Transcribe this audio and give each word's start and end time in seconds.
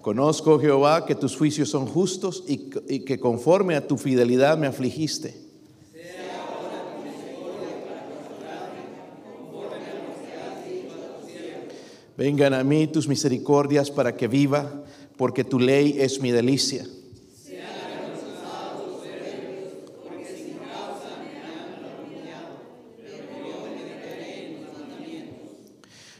Conozco, 0.00 0.58
Jehová, 0.58 1.04
que 1.04 1.14
tus 1.14 1.36
juicios 1.36 1.68
son 1.68 1.86
justos 1.86 2.44
y, 2.48 2.70
que 3.00 3.20
conforme 3.20 3.76
a 3.76 3.86
tu 3.86 3.98
fidelidad 3.98 4.56
me 4.56 4.66
afligiste. 4.66 5.34
Vengan 12.16 12.54
a 12.54 12.64
mí 12.64 12.86
tus 12.86 13.08
misericordias 13.08 13.90
para 13.90 14.16
que 14.16 14.28
viva, 14.28 14.84
porque 15.16 15.44
tu 15.44 15.58
ley 15.58 15.96
es 15.98 16.20
mi 16.20 16.30
delicia. 16.30 16.86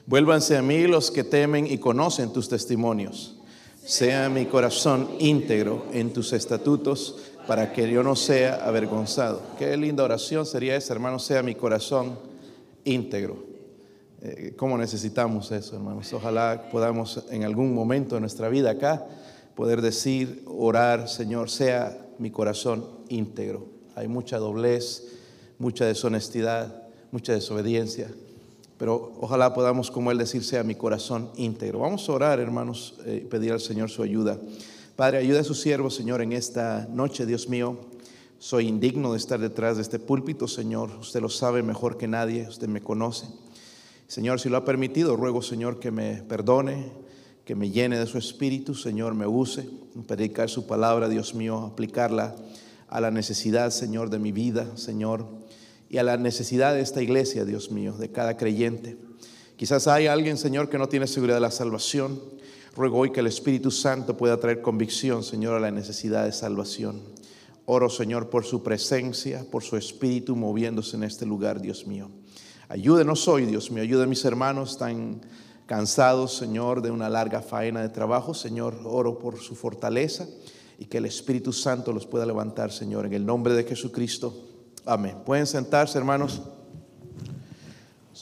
Vuélvanse 0.07 0.57
a 0.57 0.63
mí 0.63 0.87
los 0.87 1.11
que 1.11 1.23
temen 1.23 1.67
y 1.67 1.79
conocen 1.79 2.33
tus 2.33 2.49
testimonios. 2.49 3.40
Sea 3.91 4.29
mi 4.29 4.47
corazón 4.47 5.09
íntegro 5.19 5.85
en 5.93 6.13
tus 6.13 6.33
estatutos 6.33 7.17
para 7.49 7.73
que 7.73 7.91
yo 7.91 8.05
no 8.05 8.15
sea 8.15 8.65
avergonzado. 8.65 9.43
Qué 9.59 9.77
linda 9.77 10.05
oración 10.05 10.47
sería 10.47 10.77
esa, 10.77 10.93
hermano, 10.93 11.19
sea 11.19 11.43
mi 11.43 11.57
corazón 11.57 12.17
íntegro. 12.85 13.43
Eh, 14.23 14.55
¿Cómo 14.57 14.79
necesitamos 14.79 15.51
eso, 15.51 15.75
hermanos? 15.75 16.13
Ojalá 16.13 16.69
podamos 16.71 17.25
en 17.33 17.43
algún 17.43 17.75
momento 17.75 18.15
de 18.15 18.21
nuestra 18.21 18.49
vida 18.49 18.71
acá 18.71 19.09
poder 19.57 19.83
decir, 19.83 20.45
orar, 20.47 21.09
Señor, 21.09 21.51
sea 21.51 21.99
mi 22.21 22.31
corazón 22.31 22.87
íntegro. 23.09 23.67
Hay 23.97 24.07
mucha 24.07 24.39
doblez, 24.39 25.19
mucha 25.59 25.85
deshonestidad, 25.85 26.85
mucha 27.11 27.33
desobediencia, 27.33 28.09
pero 28.81 29.13
ojalá 29.21 29.53
podamos, 29.53 29.91
como 29.91 30.11
Él 30.11 30.17
decir, 30.17 30.43
sea 30.43 30.63
mi 30.63 30.75
corazón 30.75 31.29
íntegro. 31.37 31.81
Vamos 31.81 32.09
a 32.09 32.13
orar, 32.13 32.41
hermanos, 32.41 32.95
eh, 33.05 33.27
pedir 33.29 33.53
al 33.53 33.61
Señor 33.61 33.91
su 33.91 34.03
ayuda. 34.03 34.41
Padre, 34.97 35.19
ayuda 35.19 35.41
a 35.41 35.45
su 35.45 35.53
siervo, 35.53 35.91
Señor, 35.91 36.23
en 36.23 36.33
esta 36.33 36.89
noche, 36.91 37.27
Dios 37.27 37.51
mío. 37.51 37.77
Soy 38.39 38.69
indigno 38.69 39.13
de 39.13 39.19
estar 39.19 39.39
detrás 39.39 39.77
de 39.77 39.83
este 39.83 39.99
púlpito, 39.99 40.49
Señor. 40.49 40.93
Usted 40.99 41.21
lo 41.21 41.29
sabe 41.29 41.63
mejor 41.63 41.99
que 41.99 42.09
nadie, 42.09 42.49
usted 42.49 42.69
me 42.69 42.81
conoce. 42.81 43.27
Señor, 44.07 44.41
si 44.41 44.49
lo 44.49 44.57
ha 44.57 44.65
permitido, 44.65 45.15
ruego, 45.15 45.43
Señor, 45.43 45.79
que 45.79 45.91
me 45.91 46.23
perdone, 46.23 46.91
que 47.45 47.55
me 47.55 47.69
llene 47.71 47.99
de 47.99 48.07
su 48.07 48.17
espíritu, 48.17 48.75
Señor, 48.75 49.13
me 49.13 49.27
use, 49.27 49.69
predicar 50.07 50.49
su 50.49 50.67
palabra, 50.67 51.11
Dios 51.11 51.35
mío, 51.35 51.59
aplicarla 51.59 52.35
a 52.89 53.03
la 53.03 53.11
necesidad, 53.11 53.73
Señor, 53.73 54.09
de 54.09 54.21
mi 54.21 54.33
vida, 54.33 54.75
Señor, 54.79 55.27
y 55.91 55.99
a 55.99 56.05
la 56.05 56.17
necesidad 56.17 56.73
de 56.73 56.81
esta 56.81 57.03
iglesia, 57.03 57.45
Dios 57.45 57.73
mío, 57.73 57.95
de 57.95 58.13
cada 58.13 58.37
creyente. 58.37 58.97
Quizás 59.57 59.89
hay 59.89 60.07
alguien, 60.07 60.39
Señor, 60.39 60.71
que 60.71 60.79
no 60.79 60.89
tiene 60.89 61.09
seguridad 61.09 61.37
de 61.37 61.41
la 61.41 61.51
salvación. 61.51 62.23
Ruego 62.77 62.99
hoy 62.99 63.11
que 63.11 63.19
el 63.19 63.27
Espíritu 63.27 63.73
Santo 63.73 64.17
pueda 64.17 64.39
traer 64.39 64.63
convicción, 64.63 65.25
Señor, 65.25 65.55
a 65.57 65.61
la 65.61 65.73
necesidad 65.73 66.25
de 66.25 66.33
salvación. 66.33 67.03
Oro, 67.67 67.91
Señor, 67.91 68.31
por 68.31 68.45
su 68.45 68.63
presencia, 68.63 69.45
por 69.51 69.65
su 69.65 69.77
Espíritu 69.77 70.37
moviéndose 70.37 70.97
en 70.97 71.03
este 71.03 71.27
lugar, 71.27 71.61
Dios 71.61 71.85
mío. 71.89 72.09
Ayúdenos 72.69 73.27
hoy, 73.27 73.45
Dios 73.47 73.73
mío, 73.73 73.83
ayude 73.83 74.05
a 74.05 74.07
mis 74.07 74.25
hermanos 74.25 74.79
tan 74.79 75.21
cansados, 75.67 76.37
Señor, 76.37 76.83
de 76.83 76.93
una 76.93 77.09
larga 77.09 77.43
faena 77.43 77.83
de 77.83 77.89
trabajo. 77.89 78.33
Señor, 78.33 78.81
oro 78.85 79.19
por 79.19 79.41
su 79.41 79.57
fortaleza 79.57 80.29
y 80.79 80.85
que 80.85 80.99
el 80.99 81.07
Espíritu 81.07 81.53
Santo 81.53 81.93
los 81.93 82.07
pueda 82.07 82.27
levantar, 82.27 82.71
Señor, 82.71 83.07
en 83.07 83.13
el 83.13 83.27
nombre 83.27 83.55
de 83.55 83.65
Jesucristo. 83.65 84.50
Amén. 84.87 85.17
Pueden 85.25 85.47
sentarse, 85.47 85.99
hermanos. 85.99 86.41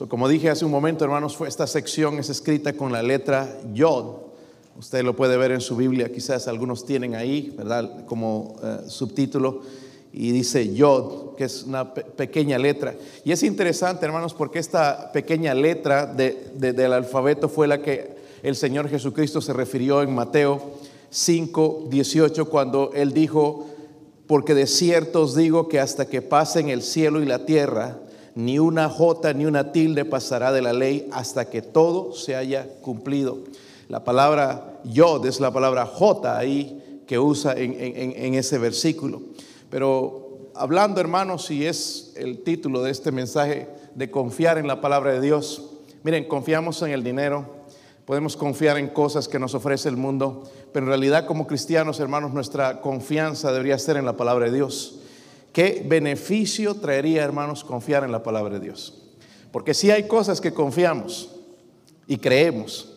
como 0.09 0.29
dije 0.29 0.51
hace 0.51 0.65
un 0.65 0.71
momento, 0.71 1.05
hermanos, 1.05 1.37
fue 1.37 1.49
esta 1.49 1.67
sección 1.67 2.19
es 2.19 2.31
escrita 2.31 2.73
con 2.73 2.93
la 2.93 3.03
letra 3.03 3.49
Yod. 3.73 4.29
Usted 4.79 5.03
lo 5.03 5.17
puede 5.17 5.37
ver 5.37 5.53
en 5.53 5.61
su 5.61 5.77
Biblia, 5.77 6.13
quizás 6.13 6.47
algunos 6.47 6.87
tienen 6.87 7.15
ahí, 7.15 7.53
¿verdad? 7.57 8.05
Como 8.07 8.57
eh, 8.63 8.79
subtítulo 8.87 9.63
y 10.13 10.31
dice 10.33 10.73
Yod, 10.75 11.35
que 11.37 11.45
es 11.45 11.65
una 11.65 11.93
pequeña 11.95 12.59
letra. 12.59 12.95
Y 13.25 13.33
es 13.33 13.43
interesante, 13.43 14.07
hermanos, 14.07 14.35
porque 14.35 14.59
esta 14.59 15.13
pequeña 15.13 15.55
letra 15.55 16.07
del 16.07 16.93
alfabeto 16.93 17.49
fue 17.49 17.67
la 17.67 17.83
que 17.83 18.17
el 18.43 18.57
Señor 18.57 18.89
Jesucristo 18.89 19.41
se 19.41 19.53
refirió 19.53 20.03
en 20.03 20.15
Mateo 20.15 20.73
5, 21.11 21.87
18, 21.91 22.49
cuando 22.49 22.93
Él 22.95 23.13
dijo, 23.13 23.67
porque 24.29 24.55
de 24.55 24.67
cierto 24.67 25.23
os 25.23 25.35
digo 25.35 25.69
que 25.69 25.81
hasta 25.81 26.07
que 26.07 26.23
pasen 26.23 26.69
el 26.69 26.83
cielo 26.83 27.21
y 27.23 27.27
la 27.27 27.47
tierra, 27.47 27.99
ni 28.35 28.59
una 28.61 28.89
jota 28.89 29.33
ni 29.33 29.47
una 29.47 29.73
tilde 29.73 30.05
pasará 30.05 30.53
de 30.53 30.63
la 30.63 30.73
ley 30.73 31.09
hasta 31.11 31.51
que 31.51 31.63
todo 31.63 32.13
se 32.13 32.37
haya 32.37 32.69
cumplido. 32.83 33.39
La 33.89 34.05
palabra 34.05 34.81
yod 34.85 35.25
es 35.27 35.41
la 35.41 35.51
palabra 35.51 35.87
jota 35.87 36.39
ahí 36.39 37.03
que 37.07 37.19
usa 37.19 37.55
en 37.57 38.35
ese 38.35 38.59
versículo. 38.59 39.23
Pero 39.71 40.51
hablando, 40.55 41.01
hermanos, 41.01 41.51
y 41.51 41.65
es 41.65 42.13
el 42.15 42.43
título 42.43 42.83
de 42.83 42.91
este 42.91 43.11
mensaje, 43.11 43.67
de 43.95 44.11
confiar 44.11 44.59
en 44.59 44.69
la 44.69 44.83
palabra 44.83 45.15
de 45.15 45.23
Dios. 45.23 45.71
Miren, 46.03 46.29
confiamos 46.29 46.83
en 46.83 46.91
el 46.91 47.03
dinero, 47.03 47.58
podemos 48.09 48.39
confiar 48.39 48.79
en 48.79 48.89
cosas 48.89 49.29
que 49.29 49.39
nos 49.39 49.53
ofrece 49.53 49.87
el 49.87 49.99
mundo, 49.99 50.51
pero 50.73 50.87
en 50.87 50.89
realidad 50.89 51.27
como 51.27 51.47
cristianos, 51.47 52.01
hermanos, 52.01 52.33
nuestra 52.33 52.81
confianza 52.81 53.53
debería 53.53 53.79
ser 53.79 53.99
en 53.99 54.07
la 54.07 54.17
palabra 54.17 54.47
de 54.47 54.57
Dios. 54.57 55.01
¿Qué 55.53 55.85
beneficio 55.87 56.77
traería, 56.77 57.23
hermanos, 57.23 57.65
confiar 57.65 58.05
en 58.05 58.13
la 58.13 58.23
palabra 58.23 58.55
de 58.55 58.61
Dios? 58.61 58.95
Porque 59.53 59.75
si 59.75 59.91
hay 59.91 60.09
cosas 60.09 60.41
que 60.41 60.55
confiamos 60.55 61.29
y 62.07 62.17
creemos, 62.17 62.89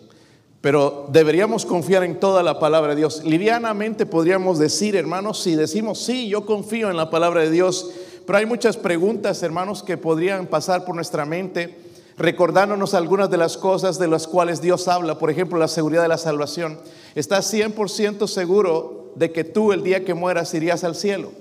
pero 0.61 1.09
deberíamos 1.11 1.65
confiar 1.65 2.05
en 2.05 2.17
toda 2.17 2.41
la 2.41 2.57
palabra 2.57 2.91
de 2.91 3.01
Dios. 3.01 3.21
Livianamente 3.25 4.05
podríamos 4.05 4.59
decir, 4.59 4.95
hermanos, 4.95 5.41
si 5.43 5.57
decimos, 5.57 6.01
sí, 6.01 6.29
yo 6.29 6.45
confío 6.45 6.89
en 6.89 6.95
la 6.95 7.09
palabra 7.09 7.41
de 7.41 7.51
Dios, 7.51 7.91
pero 8.25 8.37
hay 8.37 8.45
muchas 8.45 8.77
preguntas, 8.77 9.43
hermanos, 9.43 9.83
que 9.83 9.97
podrían 9.97 10.47
pasar 10.47 10.85
por 10.85 10.95
nuestra 10.95 11.25
mente, 11.25 11.90
recordándonos 12.21 12.93
algunas 12.93 13.29
de 13.29 13.37
las 13.37 13.57
cosas 13.57 13.97
de 13.97 14.07
las 14.07 14.27
cuales 14.27 14.61
Dios 14.61 14.87
habla, 14.87 15.17
por 15.17 15.29
ejemplo, 15.29 15.57
la 15.57 15.67
seguridad 15.67 16.03
de 16.03 16.07
la 16.07 16.17
salvación. 16.17 16.79
¿Estás 17.15 17.53
100% 17.53 18.27
seguro 18.27 19.11
de 19.15 19.31
que 19.31 19.43
tú 19.43 19.71
el 19.71 19.83
día 19.83 20.05
que 20.05 20.13
mueras 20.13 20.53
irías 20.53 20.83
al 20.83 20.95
cielo? 20.95 21.31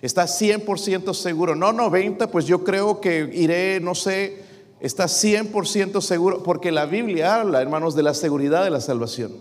¿Estás 0.00 0.40
100% 0.40 1.14
seguro? 1.14 1.54
No 1.54 1.72
90, 1.72 2.28
pues 2.28 2.46
yo 2.46 2.64
creo 2.64 3.00
que 3.00 3.30
iré, 3.32 3.78
no 3.80 3.94
sé, 3.94 4.42
está 4.80 5.04
100% 5.04 6.00
seguro, 6.00 6.42
porque 6.42 6.72
la 6.72 6.86
Biblia 6.86 7.36
habla, 7.36 7.62
hermanos, 7.62 7.94
de 7.94 8.02
la 8.02 8.14
seguridad 8.14 8.64
de 8.64 8.70
la 8.70 8.80
salvación. 8.80 9.32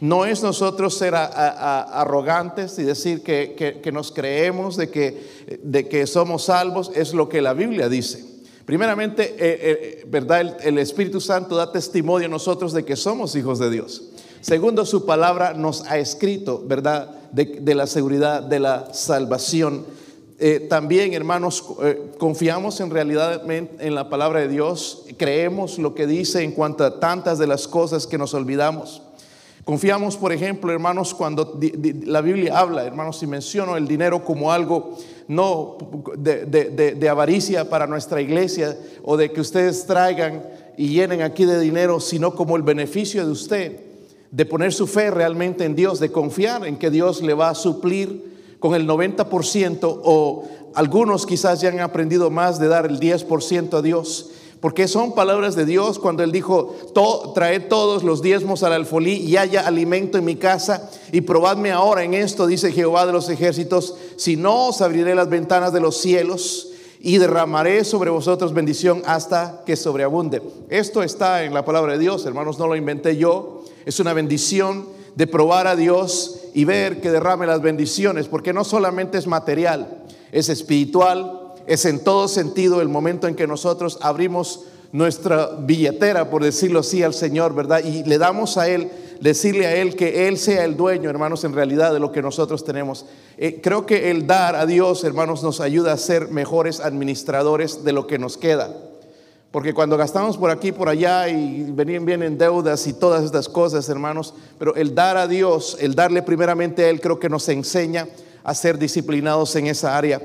No 0.00 0.24
es 0.24 0.42
nosotros 0.42 0.96
ser 0.96 1.14
arrogantes 1.16 2.78
y 2.78 2.84
decir 2.84 3.22
que, 3.24 3.90
nos 3.92 4.12
creemos 4.12 4.76
de 4.76 4.90
que, 4.90 5.58
de 5.64 5.88
que 5.88 6.06
somos 6.06 6.44
salvos, 6.44 6.92
es 6.94 7.14
lo 7.14 7.28
que 7.28 7.42
la 7.42 7.52
Biblia 7.52 7.88
dice. 7.88 8.27
Primeramente, 8.68 9.34
eh, 9.38 9.38
eh, 9.38 10.04
¿verdad? 10.08 10.58
El, 10.62 10.76
Espíritu 10.76 11.22
Santo 11.22 11.56
da 11.56 11.72
testimonio 11.72 12.26
a 12.26 12.30
nosotros 12.30 12.74
de 12.74 12.84
que 12.84 12.96
somos 12.96 13.34
hijos 13.34 13.58
de 13.58 13.70
Dios. 13.70 14.10
Segundo, 14.42 14.84
su 14.84 15.06
palabra 15.06 15.54
nos 15.54 15.86
ha 15.86 15.96
escrito, 15.96 16.62
¿verdad? 16.66 17.08
De, 17.32 17.74
la 17.74 17.86
seguridad 17.86 18.42
de 18.42 18.60
la 18.60 18.92
salvación 18.92 19.86
eh, 20.38 20.66
también, 20.68 21.14
hermanos, 21.14 21.64
confiamos 22.18 22.78
en 22.80 22.90
realidad 22.90 23.42
en 23.50 23.94
la 23.94 24.10
palabra 24.10 24.40
de 24.40 24.48
Dios, 24.48 25.06
creemos 25.16 25.78
lo 25.78 25.94
que 25.94 26.06
dice 26.06 26.42
en 26.42 26.52
cuanto 26.52 26.84
a 26.84 27.00
tantas 27.00 27.38
de 27.38 27.46
las 27.46 27.68
cosas 27.68 28.06
que 28.06 28.18
nos 28.18 28.34
olvidamos. 28.34 29.00
Confiamos, 29.68 30.16
por 30.16 30.32
ejemplo, 30.32 30.72
hermanos, 30.72 31.12
cuando 31.12 31.60
la 32.06 32.22
Biblia 32.22 32.58
habla, 32.58 32.86
hermanos, 32.86 33.18
si 33.18 33.26
menciono 33.26 33.76
el 33.76 33.86
dinero 33.86 34.24
como 34.24 34.50
algo 34.50 34.96
no 35.26 35.76
de, 36.16 36.46
de, 36.46 37.08
avaricia 37.10 37.68
para 37.68 37.86
nuestra 37.86 38.22
iglesia 38.22 38.78
o 39.04 39.18
de 39.18 39.30
que 39.30 39.42
ustedes 39.42 39.84
traigan 39.84 40.42
y 40.78 40.88
llenen 40.88 41.20
aquí 41.20 41.44
de 41.44 41.60
dinero, 41.60 42.00
sino 42.00 42.34
como 42.34 42.56
el 42.56 42.62
beneficio 42.62 43.26
de 43.26 43.30
usted, 43.30 43.80
de 44.30 44.46
poner 44.46 44.72
su 44.72 44.86
fe 44.86 45.10
realmente 45.10 45.66
en 45.66 45.74
Dios, 45.74 46.00
de 46.00 46.10
confiar 46.10 46.66
en 46.66 46.78
que 46.78 46.88
Dios 46.88 47.20
le 47.20 47.34
va 47.34 47.50
a 47.50 47.54
suplir 47.54 48.56
con 48.60 48.74
el 48.74 48.88
90% 48.88 49.80
o 49.82 50.44
algunos 50.76 51.26
quizás 51.26 51.60
ya 51.60 51.68
han 51.68 51.80
aprendido 51.80 52.30
más 52.30 52.58
de 52.58 52.68
dar 52.68 52.86
el 52.86 52.98
10% 52.98 53.74
a 53.74 53.82
Dios. 53.82 54.30
Porque 54.60 54.88
son 54.88 55.14
palabras 55.14 55.54
de 55.54 55.64
Dios 55.64 55.98
cuando 55.98 56.24
Él 56.24 56.32
dijo, 56.32 56.74
trae 57.34 57.60
todos 57.60 58.02
los 58.02 58.22
diezmos 58.22 58.64
al 58.64 58.72
alfolí 58.72 59.14
y 59.14 59.36
haya 59.36 59.66
alimento 59.66 60.18
en 60.18 60.24
mi 60.24 60.34
casa 60.34 60.90
y 61.12 61.20
probadme 61.20 61.70
ahora 61.70 62.02
en 62.02 62.14
esto, 62.14 62.46
dice 62.46 62.72
Jehová 62.72 63.06
de 63.06 63.12
los 63.12 63.28
ejércitos, 63.28 63.94
si 64.16 64.36
no 64.36 64.68
os 64.68 64.80
abriré 64.80 65.14
las 65.14 65.28
ventanas 65.28 65.72
de 65.72 65.80
los 65.80 65.96
cielos 65.98 66.70
y 67.00 67.18
derramaré 67.18 67.84
sobre 67.84 68.10
vosotros 68.10 68.52
bendición 68.52 69.02
hasta 69.06 69.62
que 69.64 69.76
sobreabunde. 69.76 70.42
Esto 70.70 71.04
está 71.04 71.44
en 71.44 71.54
la 71.54 71.64
palabra 71.64 71.92
de 71.92 72.00
Dios, 72.00 72.26
hermanos, 72.26 72.58
no 72.58 72.66
lo 72.66 72.74
inventé 72.74 73.16
yo, 73.16 73.62
es 73.86 74.00
una 74.00 74.12
bendición 74.12 74.86
de 75.14 75.28
probar 75.28 75.68
a 75.68 75.76
Dios 75.76 76.40
y 76.54 76.64
ver 76.64 77.00
que 77.00 77.12
derrame 77.12 77.46
las 77.46 77.62
bendiciones, 77.62 78.26
porque 78.26 78.52
no 78.52 78.64
solamente 78.64 79.18
es 79.18 79.28
material, 79.28 80.02
es 80.32 80.48
espiritual, 80.48 81.47
es 81.68 81.84
en 81.84 82.02
todo 82.02 82.28
sentido 82.28 82.80
el 82.80 82.88
momento 82.88 83.28
en 83.28 83.34
que 83.34 83.46
nosotros 83.46 83.98
abrimos 84.00 84.64
nuestra 84.90 85.50
billetera, 85.60 86.30
por 86.30 86.42
decirlo 86.42 86.80
así, 86.80 87.02
al 87.02 87.12
Señor, 87.12 87.54
¿verdad? 87.54 87.84
Y 87.84 88.04
le 88.04 88.18
damos 88.18 88.56
a 88.56 88.68
Él 88.68 88.90
decirle 89.20 89.66
a 89.66 89.76
Él 89.76 89.94
que 89.94 90.28
Él 90.28 90.38
sea 90.38 90.64
el 90.64 90.76
dueño, 90.76 91.10
hermanos, 91.10 91.44
en 91.44 91.52
realidad 91.52 91.92
de 91.92 92.00
lo 92.00 92.10
que 92.10 92.22
nosotros 92.22 92.64
tenemos. 92.64 93.04
Eh, 93.36 93.60
creo 93.62 93.84
que 93.84 94.10
el 94.10 94.26
dar 94.26 94.56
a 94.56 94.64
Dios, 94.64 95.04
hermanos, 95.04 95.42
nos 95.42 95.60
ayuda 95.60 95.92
a 95.92 95.98
ser 95.98 96.28
mejores 96.28 96.80
administradores 96.80 97.84
de 97.84 97.92
lo 97.92 98.06
que 98.06 98.18
nos 98.18 98.36
queda. 98.36 98.74
Porque 99.50 99.74
cuando 99.74 99.96
gastamos 99.96 100.36
por 100.36 100.50
aquí, 100.50 100.72
por 100.72 100.88
allá 100.88 101.28
y 101.28 101.70
venían 101.70 102.04
bien 102.04 102.22
en 102.22 102.36
deudas 102.36 102.86
y 102.86 102.92
todas 102.92 103.24
estas 103.24 103.48
cosas, 103.48 103.88
hermanos, 103.88 104.34
pero 104.58 104.74
el 104.74 104.94
dar 104.94 105.16
a 105.16 105.26
Dios, 105.26 105.76
el 105.80 105.94
darle 105.94 106.22
primeramente 106.22 106.84
a 106.84 106.90
Él, 106.90 107.00
creo 107.00 107.18
que 107.18 107.30
nos 107.30 107.48
enseña 107.48 108.06
a 108.44 108.54
ser 108.54 108.78
disciplinados 108.78 109.54
en 109.56 109.66
esa 109.66 109.96
área. 109.96 110.20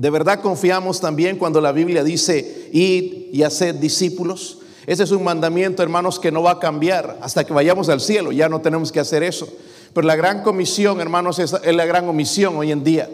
De 0.00 0.08
verdad 0.08 0.40
confiamos 0.40 0.98
también 0.98 1.36
cuando 1.36 1.60
la 1.60 1.72
Biblia 1.72 2.02
dice, 2.02 2.70
id 2.72 3.34
y 3.34 3.42
haced 3.42 3.74
discípulos. 3.74 4.56
Ese 4.86 5.02
es 5.02 5.10
un 5.10 5.22
mandamiento, 5.22 5.82
hermanos, 5.82 6.18
que 6.18 6.32
no 6.32 6.42
va 6.42 6.52
a 6.52 6.58
cambiar 6.58 7.18
hasta 7.20 7.44
que 7.44 7.52
vayamos 7.52 7.90
al 7.90 8.00
cielo. 8.00 8.32
Ya 8.32 8.48
no 8.48 8.62
tenemos 8.62 8.92
que 8.92 8.98
hacer 8.98 9.22
eso. 9.22 9.46
Pero 9.92 10.06
la 10.06 10.16
gran 10.16 10.42
comisión, 10.42 11.02
hermanos, 11.02 11.38
es, 11.38 11.52
la 11.52 11.84
gran 11.84 12.08
omisión 12.08 12.56
hoy 12.56 12.72
en 12.72 12.82
día. 12.82 13.10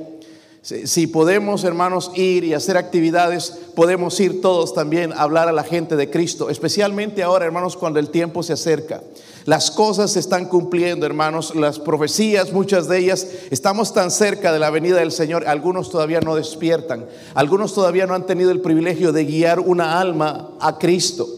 Si 0.66 1.06
podemos, 1.06 1.62
hermanos, 1.62 2.10
ir 2.16 2.42
y 2.42 2.52
hacer 2.52 2.76
actividades, 2.76 3.56
podemos 3.76 4.18
ir 4.18 4.40
todos 4.40 4.74
también 4.74 5.12
a 5.12 5.22
hablar 5.22 5.48
a 5.48 5.52
la 5.52 5.62
gente 5.62 5.94
de 5.94 6.10
Cristo, 6.10 6.50
especialmente 6.50 7.22
ahora, 7.22 7.44
hermanos, 7.44 7.76
cuando 7.76 8.00
el 8.00 8.10
tiempo 8.10 8.42
se 8.42 8.54
acerca. 8.54 9.00
Las 9.44 9.70
cosas 9.70 10.10
se 10.10 10.18
están 10.18 10.46
cumpliendo, 10.46 11.06
hermanos, 11.06 11.54
las 11.54 11.78
profecías, 11.78 12.52
muchas 12.52 12.88
de 12.88 12.98
ellas, 12.98 13.28
estamos 13.52 13.94
tan 13.94 14.10
cerca 14.10 14.52
de 14.52 14.58
la 14.58 14.70
venida 14.70 14.96
del 14.96 15.12
Señor, 15.12 15.46
algunos 15.46 15.88
todavía 15.88 16.20
no 16.20 16.34
despiertan, 16.34 17.06
algunos 17.34 17.72
todavía 17.72 18.08
no 18.08 18.14
han 18.14 18.26
tenido 18.26 18.50
el 18.50 18.60
privilegio 18.60 19.12
de 19.12 19.24
guiar 19.24 19.60
una 19.60 20.00
alma 20.00 20.50
a 20.58 20.78
Cristo 20.78 21.28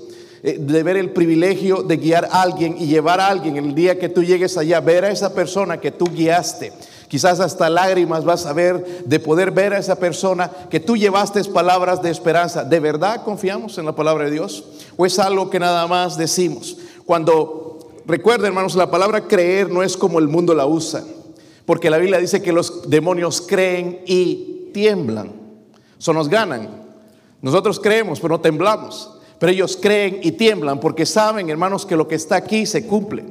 eh, 0.42 0.56
de 0.58 0.82
ver 0.82 0.96
el 0.96 1.10
privilegio 1.10 1.82
de 1.82 1.96
guiar 1.96 2.28
a 2.30 2.42
alguien 2.42 2.76
y 2.78 2.86
llevar 2.86 3.20
a 3.20 3.26
alguien 3.26 3.56
el 3.56 3.74
día 3.74 3.98
que 3.98 4.08
tú 4.08 4.22
llegues 4.22 4.56
allá, 4.56 4.80
ver 4.80 5.04
a 5.04 5.10
esa 5.10 5.34
persona 5.34 5.80
que 5.80 5.90
tú 5.90 6.06
guiaste, 6.06 6.72
Quizás 7.08 7.40
hasta 7.40 7.70
lágrimas 7.70 8.24
vas 8.24 8.44
a 8.44 8.52
ver 8.52 9.02
de 9.04 9.18
poder 9.18 9.50
ver 9.50 9.72
a 9.72 9.78
esa 9.78 9.96
persona 9.96 10.50
que 10.68 10.78
tú 10.78 10.96
llevaste 10.96 11.42
palabras 11.44 12.02
de 12.02 12.10
esperanza. 12.10 12.64
¿De 12.64 12.80
verdad 12.80 13.24
confiamos 13.24 13.78
en 13.78 13.86
la 13.86 13.96
palabra 13.96 14.26
de 14.26 14.32
Dios? 14.32 14.64
¿O 14.96 15.06
es 15.06 15.18
algo 15.18 15.48
que 15.48 15.58
nada 15.58 15.86
más 15.86 16.18
decimos? 16.18 16.76
Cuando, 17.06 17.78
recuerden 18.06 18.48
hermanos, 18.48 18.74
la 18.74 18.90
palabra 18.90 19.26
creer 19.26 19.70
no 19.70 19.82
es 19.82 19.96
como 19.96 20.18
el 20.18 20.28
mundo 20.28 20.54
la 20.54 20.66
usa. 20.66 21.02
Porque 21.64 21.90
la 21.90 21.98
Biblia 21.98 22.18
dice 22.18 22.42
que 22.42 22.52
los 22.52 22.88
demonios 22.90 23.40
creen 23.40 24.00
y 24.06 24.70
tiemblan. 24.74 25.32
Eso 25.98 26.12
nos 26.12 26.28
ganan. 26.28 26.68
Nosotros 27.40 27.80
creemos, 27.80 28.20
pero 28.20 28.34
no 28.34 28.40
temblamos. 28.40 29.18
Pero 29.38 29.52
ellos 29.52 29.78
creen 29.80 30.20
y 30.22 30.32
tiemblan 30.32 30.80
porque 30.80 31.06
saben, 31.06 31.48
hermanos, 31.48 31.86
que 31.86 31.96
lo 31.96 32.08
que 32.08 32.16
está 32.16 32.36
aquí 32.36 32.66
se 32.66 32.86
cumple. 32.86 33.24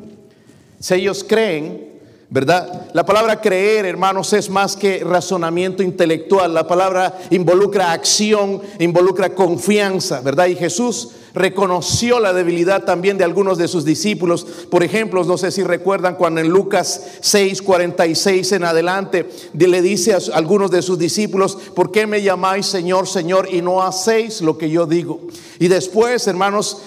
Si 0.80 0.94
ellos 0.94 1.24
creen, 1.28 1.97
¿verdad? 2.30 2.88
La 2.94 3.06
palabra 3.06 3.40
creer, 3.40 3.86
hermanos, 3.86 4.34
es 4.34 4.50
más 4.50 4.76
que 4.76 5.04
razonamiento 5.04 5.82
intelectual. 5.82 6.54
La 6.54 6.68
palabra 6.68 7.18
involucra 7.30 7.92
acción, 7.92 8.62
involucra 8.80 9.34
confianza, 9.34 10.22
¿verdad? 10.22 10.48
Y 10.48 10.56
Jesús 10.56 11.12
reconoció 11.38 12.19
la 12.19 12.34
debilidad 12.34 12.84
también 12.84 13.18
de 13.18 13.24
algunos 13.24 13.57
de 13.57 13.68
sus 13.68 13.86
discípulos. 13.86 14.45
Por 14.69 14.84
ejemplo, 14.84 15.24
no 15.24 15.38
sé 15.38 15.51
si 15.51 15.63
recuerdan 15.63 16.16
cuando 16.16 16.42
en 16.42 16.50
Lucas 16.50 17.04
6, 17.22 17.62
46 17.62 18.51
en 18.54 18.63
adelante 18.63 19.30
le 19.54 19.81
dice 19.81 20.13
a 20.13 20.19
algunos 20.34 20.72
de 20.72 20.81
sus 20.81 20.98
discípulos, 20.98 21.57
¿por 21.75 21.92
qué 21.92 22.07
me 22.07 22.22
llamáis 22.22 22.66
Señor, 22.66 23.07
Señor 23.07 23.48
y 23.51 23.62
no 23.62 23.84
hacéis 23.84 24.42
lo 24.42 24.57
que 24.57 24.69
yo 24.69 24.86
digo? 24.86 25.22
Y 25.60 25.68
después, 25.68 26.28
hermanos, 26.28 26.81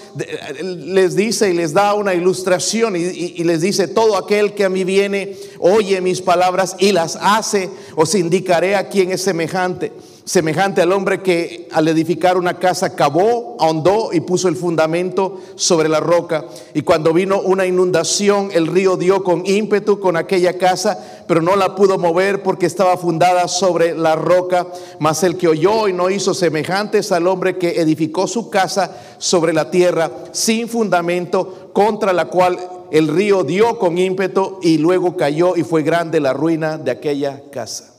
les 0.59 1.15
dice 1.15 1.49
y 1.49 1.53
les 1.53 1.73
da 1.73 1.93
una 1.93 2.13
ilustración 2.13 2.95
y, 2.95 3.43
les 3.43 3.61
dice, 3.61 3.87
todo 3.87 4.17
aquel 4.17 4.53
que 4.53 4.65
a 4.65 4.69
mí 4.69 4.83
viene, 4.83 5.35
oye 5.59 6.01
mis 6.01 6.21
palabras 6.21 6.75
y 6.79 6.91
las 6.91 7.17
hace, 7.21 7.69
os 7.95 8.15
indicaré 8.15 8.75
a 8.75 8.89
quién 8.89 9.11
es 9.11 9.21
semejante 9.21 9.91
semejante 10.31 10.81
al 10.81 10.93
hombre 10.93 11.21
que 11.21 11.67
al 11.73 11.89
edificar 11.89 12.37
una 12.37 12.57
casa 12.57 12.95
cavó, 12.95 13.57
ahondó 13.59 14.13
y 14.13 14.21
puso 14.21 14.47
el 14.47 14.55
fundamento 14.55 15.41
sobre 15.55 15.89
la 15.89 15.99
roca. 15.99 16.45
Y 16.73 16.83
cuando 16.83 17.11
vino 17.11 17.41
una 17.41 17.65
inundación, 17.65 18.47
el 18.53 18.67
río 18.67 18.95
dio 18.95 19.25
con 19.25 19.45
ímpetu 19.45 19.99
con 19.99 20.15
aquella 20.15 20.57
casa, 20.57 20.97
pero 21.27 21.41
no 21.41 21.57
la 21.57 21.75
pudo 21.75 21.97
mover 21.97 22.43
porque 22.43 22.65
estaba 22.65 22.95
fundada 22.95 23.49
sobre 23.49 23.93
la 23.93 24.15
roca. 24.15 24.67
Mas 24.99 25.21
el 25.23 25.35
que 25.35 25.49
oyó 25.49 25.89
y 25.89 25.93
no 25.93 26.09
hizo 26.09 26.33
semejantes 26.33 27.11
al 27.11 27.27
hombre 27.27 27.57
que 27.57 27.81
edificó 27.81 28.25
su 28.25 28.49
casa 28.49 28.95
sobre 29.17 29.51
la 29.51 29.69
tierra 29.69 30.09
sin 30.31 30.69
fundamento, 30.69 31.71
contra 31.73 32.13
la 32.13 32.29
cual 32.29 32.57
el 32.89 33.09
río 33.09 33.43
dio 33.43 33.77
con 33.77 33.97
ímpetu 33.97 34.59
y 34.61 34.77
luego 34.77 35.17
cayó 35.17 35.57
y 35.57 35.63
fue 35.63 35.83
grande 35.83 36.21
la 36.21 36.31
ruina 36.31 36.77
de 36.77 36.91
aquella 36.91 37.41
casa. 37.51 37.90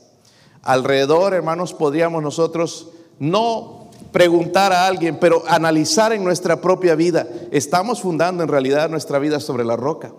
Alrededor, 0.63 1.33
hermanos, 1.33 1.73
podríamos 1.73 2.23
nosotros 2.23 2.87
no 3.19 3.89
preguntar 4.13 4.71
a 4.71 4.87
alguien, 4.87 5.17
pero 5.19 5.43
analizar 5.47 6.13
en 6.13 6.23
nuestra 6.23 6.61
propia 6.61 6.95
vida, 6.95 7.27
¿estamos 7.51 8.01
fundando 8.01 8.43
en 8.43 8.49
realidad 8.49 8.89
nuestra 8.89 9.19
vida 9.19 9.41
sobre 9.41 9.65
la 9.65 9.75
roca? 9.75 10.13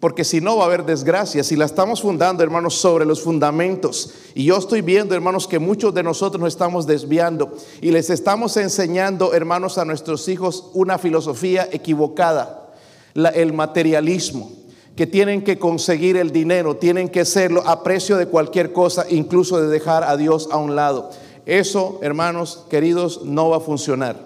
Porque 0.00 0.24
si 0.24 0.40
no 0.40 0.56
va 0.56 0.64
a 0.64 0.66
haber 0.66 0.84
desgracia, 0.84 1.44
si 1.44 1.54
la 1.54 1.64
estamos 1.64 2.02
fundando, 2.02 2.42
hermanos, 2.42 2.74
sobre 2.74 3.04
los 3.04 3.22
fundamentos. 3.22 4.12
Y 4.34 4.46
yo 4.46 4.56
estoy 4.56 4.80
viendo, 4.80 5.14
hermanos, 5.14 5.46
que 5.46 5.60
muchos 5.60 5.94
de 5.94 6.02
nosotros 6.02 6.40
nos 6.40 6.52
estamos 6.52 6.88
desviando 6.88 7.54
y 7.80 7.92
les 7.92 8.10
estamos 8.10 8.56
enseñando, 8.56 9.32
hermanos, 9.32 9.78
a 9.78 9.84
nuestros 9.84 10.26
hijos 10.26 10.70
una 10.74 10.98
filosofía 10.98 11.68
equivocada, 11.70 12.72
el 13.14 13.52
materialismo 13.52 14.50
que 14.96 15.06
tienen 15.06 15.42
que 15.42 15.58
conseguir 15.58 16.16
el 16.16 16.32
dinero, 16.32 16.76
tienen 16.76 17.08
que 17.08 17.20
hacerlo 17.20 17.62
a 17.66 17.82
precio 17.82 18.16
de 18.16 18.26
cualquier 18.26 18.72
cosa, 18.72 19.06
incluso 19.08 19.60
de 19.60 19.68
dejar 19.68 20.04
a 20.04 20.16
Dios 20.16 20.48
a 20.50 20.58
un 20.58 20.76
lado. 20.76 21.10
Eso, 21.46 21.98
hermanos 22.02 22.64
queridos, 22.68 23.22
no 23.24 23.50
va 23.50 23.56
a 23.56 23.60
funcionar. 23.60 24.16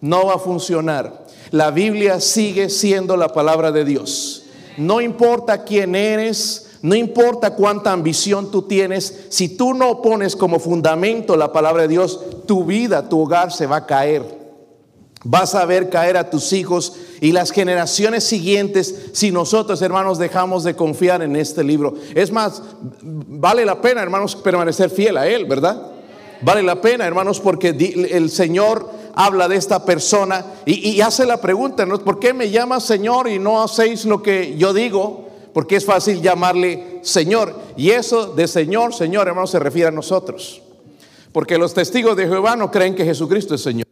No 0.00 0.26
va 0.26 0.34
a 0.34 0.38
funcionar. 0.38 1.24
La 1.50 1.70
Biblia 1.70 2.20
sigue 2.20 2.68
siendo 2.68 3.16
la 3.16 3.28
palabra 3.28 3.72
de 3.72 3.84
Dios. 3.84 4.46
No 4.76 5.00
importa 5.00 5.64
quién 5.64 5.94
eres, 5.94 6.78
no 6.82 6.94
importa 6.94 7.54
cuánta 7.54 7.92
ambición 7.92 8.50
tú 8.50 8.62
tienes, 8.62 9.26
si 9.30 9.56
tú 9.56 9.72
no 9.72 10.02
pones 10.02 10.36
como 10.36 10.58
fundamento 10.58 11.36
la 11.36 11.52
palabra 11.52 11.82
de 11.82 11.88
Dios, 11.88 12.20
tu 12.46 12.64
vida, 12.64 13.08
tu 13.08 13.20
hogar 13.20 13.52
se 13.52 13.66
va 13.66 13.76
a 13.76 13.86
caer. 13.86 14.43
Vas 15.24 15.54
a 15.54 15.64
ver 15.64 15.88
caer 15.88 16.18
a 16.18 16.28
tus 16.28 16.52
hijos 16.52 16.92
y 17.20 17.32
las 17.32 17.50
generaciones 17.50 18.24
siguientes 18.24 19.06
si 19.12 19.32
nosotros, 19.32 19.80
hermanos, 19.80 20.18
dejamos 20.18 20.64
de 20.64 20.76
confiar 20.76 21.22
en 21.22 21.34
este 21.34 21.64
libro. 21.64 21.94
Es 22.14 22.30
más, 22.30 22.62
vale 23.02 23.64
la 23.64 23.80
pena, 23.80 24.02
hermanos, 24.02 24.36
permanecer 24.36 24.90
fiel 24.90 25.16
a 25.16 25.26
él, 25.26 25.46
¿verdad? 25.46 25.90
Vale 26.42 26.62
la 26.62 26.80
pena, 26.80 27.06
hermanos, 27.06 27.40
porque 27.40 27.70
el 27.70 28.28
Señor 28.28 28.90
habla 29.14 29.48
de 29.48 29.56
esta 29.56 29.84
persona 29.84 30.44
y, 30.66 31.00
hace 31.00 31.24
la 31.24 31.40
pregunta, 31.40 31.86
¿no? 31.86 31.98
¿por 31.98 32.18
qué 32.18 32.34
me 32.34 32.50
llamas 32.50 32.84
Señor 32.84 33.28
y 33.28 33.38
no 33.38 33.62
hacéis 33.62 34.04
lo 34.04 34.22
que 34.22 34.56
yo 34.58 34.74
digo? 34.74 35.28
Porque 35.54 35.76
es 35.76 35.84
fácil 35.84 36.20
llamarle 36.20 36.98
Señor. 37.02 37.54
Y 37.76 37.90
eso 37.90 38.26
de 38.26 38.46
Señor, 38.48 38.92
Señor, 38.92 39.28
hermanos, 39.28 39.50
se 39.50 39.58
refiere 39.58 39.88
a 39.88 39.92
nosotros. 39.92 40.60
Porque 41.32 41.56
los 41.56 41.72
testigos 41.72 42.16
de 42.16 42.26
Jehová 42.26 42.56
no 42.56 42.70
creen 42.70 42.94
que 42.94 43.04
Jesucristo 43.04 43.54
es 43.54 43.62
Señor. 43.62 43.86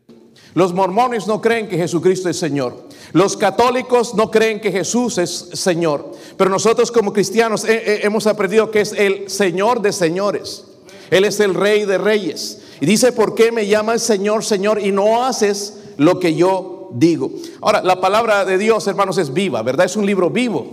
Los 0.54 0.74
mormones 0.74 1.26
no 1.26 1.40
creen 1.40 1.68
que 1.68 1.76
Jesucristo 1.76 2.28
es 2.28 2.38
Señor. 2.38 2.76
Los 3.12 3.36
católicos 3.36 4.14
no 4.14 4.30
creen 4.30 4.60
que 4.60 4.70
Jesús 4.70 5.18
es 5.18 5.48
Señor. 5.54 6.12
Pero 6.36 6.50
nosotros 6.50 6.92
como 6.92 7.12
cristianos 7.12 7.64
eh, 7.64 7.82
eh, 7.84 8.00
hemos 8.02 8.26
aprendido 8.26 8.70
que 8.70 8.82
es 8.82 8.92
el 8.92 9.30
Señor 9.30 9.80
de 9.80 9.92
señores. 9.92 10.64
Él 11.10 11.24
es 11.24 11.40
el 11.40 11.54
Rey 11.54 11.84
de 11.84 11.98
reyes. 11.98 12.60
Y 12.80 12.86
dice, 12.86 13.12
¿por 13.12 13.34
qué 13.34 13.52
me 13.52 13.66
llamas 13.66 14.02
Señor, 14.02 14.44
Señor 14.44 14.80
y 14.80 14.92
no 14.92 15.24
haces 15.24 15.78
lo 15.96 16.18
que 16.18 16.34
yo 16.34 16.90
digo? 16.92 17.30
Ahora, 17.60 17.82
la 17.82 18.00
palabra 18.00 18.44
de 18.44 18.58
Dios, 18.58 18.86
hermanos, 18.86 19.18
es 19.18 19.32
viva, 19.32 19.62
¿verdad? 19.62 19.86
Es 19.86 19.96
un 19.96 20.04
libro 20.04 20.30
vivo. 20.30 20.66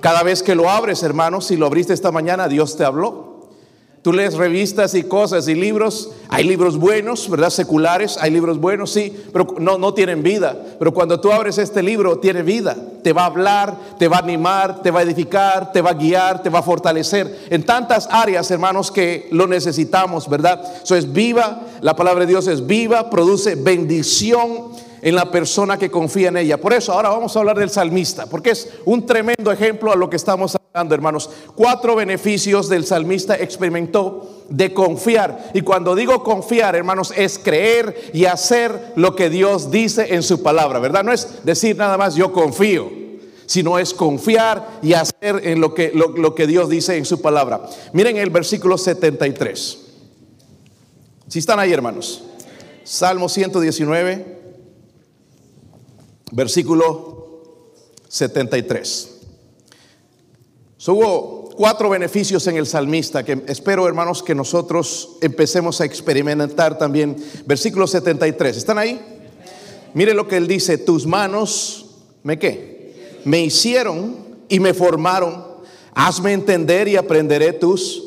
Cada 0.00 0.22
vez 0.22 0.42
que 0.42 0.54
lo 0.54 0.70
abres, 0.70 1.02
hermanos, 1.02 1.46
si 1.46 1.56
lo 1.56 1.66
abriste 1.66 1.92
esta 1.92 2.10
mañana, 2.10 2.48
Dios 2.48 2.76
te 2.76 2.84
habló. 2.84 3.29
Tú 4.02 4.14
lees 4.14 4.34
revistas 4.34 4.94
y 4.94 5.02
cosas 5.02 5.46
y 5.46 5.54
libros. 5.54 6.10
Hay 6.30 6.44
libros 6.44 6.78
buenos, 6.78 7.28
¿verdad? 7.28 7.50
Seculares. 7.50 8.16
Hay 8.18 8.30
libros 8.30 8.58
buenos, 8.58 8.92
sí, 8.92 9.14
pero 9.30 9.46
no, 9.58 9.76
no 9.76 9.92
tienen 9.92 10.22
vida. 10.22 10.56
Pero 10.78 10.94
cuando 10.94 11.20
tú 11.20 11.30
abres 11.30 11.58
este 11.58 11.82
libro, 11.82 12.18
tiene 12.18 12.42
vida. 12.42 12.74
Te 13.02 13.12
va 13.12 13.24
a 13.24 13.26
hablar, 13.26 13.76
te 13.98 14.08
va 14.08 14.16
a 14.16 14.20
animar, 14.20 14.80
te 14.80 14.90
va 14.90 15.00
a 15.00 15.02
edificar, 15.02 15.70
te 15.72 15.82
va 15.82 15.90
a 15.90 15.94
guiar, 15.94 16.42
te 16.42 16.48
va 16.48 16.60
a 16.60 16.62
fortalecer. 16.62 17.48
En 17.50 17.64
tantas 17.64 18.08
áreas, 18.10 18.50
hermanos, 18.50 18.90
que 18.90 19.28
lo 19.32 19.46
necesitamos, 19.46 20.30
¿verdad? 20.30 20.62
Eso 20.82 20.96
es 20.96 21.12
viva. 21.12 21.66
La 21.82 21.94
palabra 21.94 22.20
de 22.20 22.32
Dios 22.32 22.46
es 22.46 22.66
viva, 22.66 23.10
produce 23.10 23.54
bendición 23.54 24.70
en 25.02 25.14
la 25.14 25.30
persona 25.30 25.78
que 25.78 25.90
confía 25.90 26.28
en 26.28 26.36
ella. 26.36 26.60
Por 26.60 26.72
eso 26.72 26.92
ahora 26.92 27.08
vamos 27.08 27.34
a 27.34 27.40
hablar 27.40 27.58
del 27.58 27.70
salmista, 27.70 28.26
porque 28.26 28.50
es 28.50 28.68
un 28.84 29.06
tremendo 29.06 29.50
ejemplo 29.50 29.92
a 29.92 29.96
lo 29.96 30.10
que 30.10 30.16
estamos 30.16 30.56
hablando, 30.56 30.94
hermanos. 30.94 31.30
Cuatro 31.54 31.96
beneficios 31.96 32.68
del 32.68 32.84
salmista 32.84 33.36
experimentó 33.36 34.44
de 34.48 34.72
confiar. 34.74 35.50
Y 35.54 35.62
cuando 35.62 35.94
digo 35.94 36.22
confiar, 36.22 36.76
hermanos, 36.76 37.12
es 37.16 37.38
creer 37.38 38.10
y 38.12 38.24
hacer 38.24 38.92
lo 38.96 39.16
que 39.16 39.30
Dios 39.30 39.70
dice 39.70 40.14
en 40.14 40.22
su 40.22 40.42
palabra, 40.42 40.78
¿verdad? 40.78 41.04
No 41.04 41.12
es 41.12 41.44
decir 41.44 41.76
nada 41.76 41.96
más 41.96 42.14
yo 42.14 42.32
confío 42.32 43.00
sino 43.50 43.80
es 43.80 43.94
confiar 43.94 44.78
y 44.80 44.92
hacer 44.92 45.40
en 45.42 45.60
lo 45.60 45.74
que, 45.74 45.90
lo, 45.92 46.36
que 46.36 46.46
Dios 46.46 46.68
dice 46.68 46.96
en 46.96 47.04
su 47.04 47.20
palabra. 47.20 47.62
Miren 47.92 48.16
el 48.16 48.30
versículo 48.30 48.78
73. 48.78 49.78
Si 51.26 51.40
están 51.40 51.58
ahí, 51.58 51.72
hermanos. 51.72 52.22
Salmo 52.84 53.28
119, 53.28 54.39
versículo 56.30 57.72
73. 58.08 59.10
hubo 60.88 61.50
cuatro 61.56 61.90
beneficios 61.90 62.46
en 62.46 62.56
el 62.56 62.66
salmista 62.66 63.24
que 63.24 63.42
espero, 63.46 63.86
hermanos, 63.86 64.22
que 64.22 64.34
nosotros 64.34 65.16
empecemos 65.20 65.80
a 65.80 65.84
experimentar 65.84 66.78
también. 66.78 67.16
Versículo 67.46 67.86
73. 67.86 68.56
¿Están 68.56 68.78
ahí? 68.78 69.00
Mire 69.92 70.14
lo 70.14 70.26
que 70.26 70.36
él 70.36 70.46
dice, 70.46 70.78
tus 70.78 71.06
manos, 71.06 71.86
¿me 72.22 72.38
qué? 72.38 73.20
Me 73.24 73.40
hicieron 73.40 74.16
y 74.48 74.60
me 74.60 74.72
formaron. 74.72 75.50
Hazme 75.94 76.32
entender 76.32 76.88
y 76.88 76.96
aprenderé 76.96 77.52
tus 77.52 78.04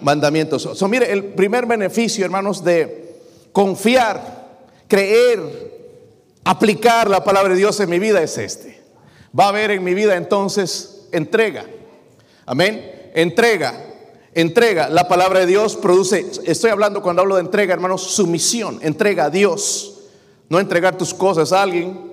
mandamientos. 0.00 0.68
So, 0.74 0.86
mire, 0.86 1.10
el 1.10 1.24
primer 1.24 1.66
beneficio, 1.66 2.24
hermanos, 2.24 2.62
de 2.62 3.16
confiar, 3.52 4.60
creer, 4.86 5.73
aplicar 6.44 7.08
la 7.08 7.24
palabra 7.24 7.54
de 7.54 7.58
Dios 7.58 7.80
en 7.80 7.90
mi 7.90 7.98
vida 7.98 8.22
es 8.22 8.38
este. 8.38 8.82
Va 9.38 9.46
a 9.46 9.48
haber 9.48 9.72
en 9.72 9.82
mi 9.82 9.94
vida 9.94 10.16
entonces 10.16 11.08
entrega. 11.10 11.64
Amén. 12.46 13.10
Entrega. 13.14 13.74
Entrega. 14.34 14.88
La 14.88 15.08
palabra 15.08 15.40
de 15.40 15.46
Dios 15.46 15.76
produce, 15.76 16.26
estoy 16.44 16.70
hablando 16.70 17.02
cuando 17.02 17.22
hablo 17.22 17.36
de 17.36 17.42
entrega, 17.42 17.72
hermanos, 17.72 18.02
sumisión. 18.02 18.78
Entrega 18.82 19.26
a 19.26 19.30
Dios. 19.30 20.02
No 20.48 20.60
entregar 20.60 20.98
tus 20.98 21.14
cosas 21.14 21.52
a 21.52 21.62
alguien, 21.62 22.12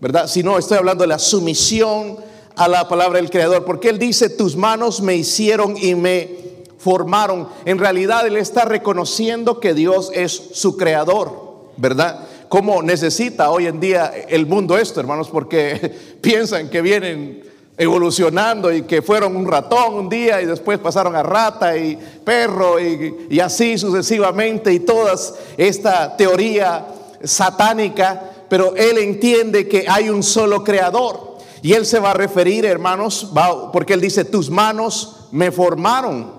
¿verdad? 0.00 0.26
Sino 0.26 0.58
estoy 0.58 0.78
hablando 0.78 1.02
de 1.02 1.08
la 1.08 1.18
sumisión 1.18 2.16
a 2.56 2.66
la 2.66 2.88
palabra 2.88 3.18
del 3.18 3.30
Creador. 3.30 3.64
Porque 3.64 3.90
Él 3.90 3.98
dice, 3.98 4.30
tus 4.30 4.56
manos 4.56 5.00
me 5.00 5.14
hicieron 5.14 5.76
y 5.76 5.94
me 5.94 6.38
formaron. 6.78 7.48
En 7.64 7.78
realidad 7.78 8.26
Él 8.26 8.36
está 8.36 8.64
reconociendo 8.64 9.60
que 9.60 9.74
Dios 9.74 10.10
es 10.14 10.32
su 10.32 10.76
Creador, 10.76 11.70
¿verdad? 11.76 12.26
Como 12.48 12.82
necesita 12.82 13.50
hoy 13.50 13.66
en 13.66 13.80
día 13.80 14.12
el 14.28 14.46
mundo 14.46 14.78
esto, 14.78 15.00
hermanos, 15.00 15.28
porque 15.28 15.94
piensan 16.20 16.68
que 16.68 16.80
vienen 16.82 17.42
evolucionando 17.76 18.72
y 18.72 18.82
que 18.82 19.02
fueron 19.02 19.36
un 19.36 19.46
ratón 19.46 19.94
un 19.94 20.08
día 20.08 20.42
y 20.42 20.46
después 20.46 20.78
pasaron 20.78 21.14
a 21.14 21.22
rata 21.22 21.76
y 21.76 21.96
perro 22.24 22.80
y, 22.80 23.28
y 23.30 23.38
así 23.38 23.78
sucesivamente 23.78 24.72
y 24.72 24.80
todas 24.80 25.34
esta 25.56 26.16
teoría 26.16 26.86
satánica, 27.22 28.30
pero 28.48 28.74
él 28.76 28.98
entiende 28.98 29.68
que 29.68 29.86
hay 29.88 30.08
un 30.08 30.22
solo 30.22 30.64
creador. 30.64 31.28
Y 31.62 31.72
él 31.72 31.86
se 31.86 31.98
va 31.98 32.12
a 32.12 32.14
referir, 32.14 32.64
hermanos, 32.64 33.32
porque 33.72 33.94
él 33.94 34.00
dice, 34.00 34.24
tus 34.24 34.48
manos 34.48 35.26
me 35.32 35.50
formaron. 35.50 36.37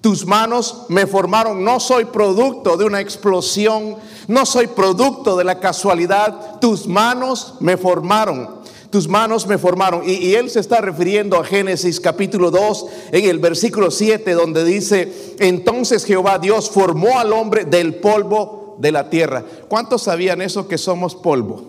Tus 0.00 0.26
manos 0.26 0.84
me 0.88 1.06
formaron. 1.06 1.64
No 1.64 1.80
soy 1.80 2.04
producto 2.04 2.76
de 2.76 2.84
una 2.84 3.00
explosión. 3.00 3.96
No 4.28 4.46
soy 4.46 4.68
producto 4.68 5.36
de 5.36 5.44
la 5.44 5.58
casualidad. 5.58 6.60
Tus 6.60 6.86
manos 6.86 7.54
me 7.60 7.76
formaron. 7.76 8.58
Tus 8.90 9.06
manos 9.06 9.46
me 9.46 9.58
formaron. 9.58 10.02
Y, 10.06 10.34
él 10.34 10.48
se 10.48 10.60
está 10.60 10.80
refiriendo 10.80 11.38
a 11.38 11.44
Génesis 11.44 12.00
capítulo 12.00 12.50
2 12.50 12.86
en 13.12 13.28
el 13.28 13.38
versículo 13.38 13.90
7 13.90 14.32
donde 14.32 14.64
dice, 14.64 15.34
entonces 15.40 16.04
Jehová 16.04 16.38
Dios 16.38 16.70
formó 16.70 17.18
al 17.18 17.32
hombre 17.32 17.64
del 17.64 17.96
polvo 17.96 18.76
de 18.78 18.92
la 18.92 19.10
tierra. 19.10 19.44
¿Cuántos 19.68 20.04
sabían 20.04 20.40
eso 20.40 20.68
que 20.68 20.78
somos 20.78 21.14
polvo? 21.14 21.62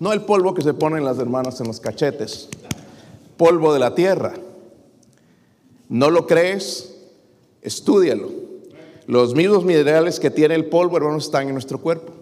No 0.00 0.12
el 0.12 0.22
polvo 0.22 0.54
que 0.54 0.62
se 0.62 0.74
ponen 0.74 1.04
las 1.04 1.18
hermanas 1.18 1.60
en 1.60 1.68
los 1.68 1.80
cachetes, 1.80 2.48
polvo 3.36 3.72
de 3.72 3.78
la 3.78 3.94
tierra. 3.94 4.34
¿No 5.88 6.10
lo 6.10 6.26
crees? 6.26 6.94
Estúdialo. 7.62 8.30
Los 9.06 9.34
mismos 9.34 9.64
minerales 9.64 10.18
que 10.18 10.30
tiene 10.30 10.54
el 10.54 10.66
polvo, 10.66 10.96
hermanos, 10.96 11.26
están 11.26 11.46
en 11.46 11.52
nuestro 11.52 11.78
cuerpo. 11.78 12.12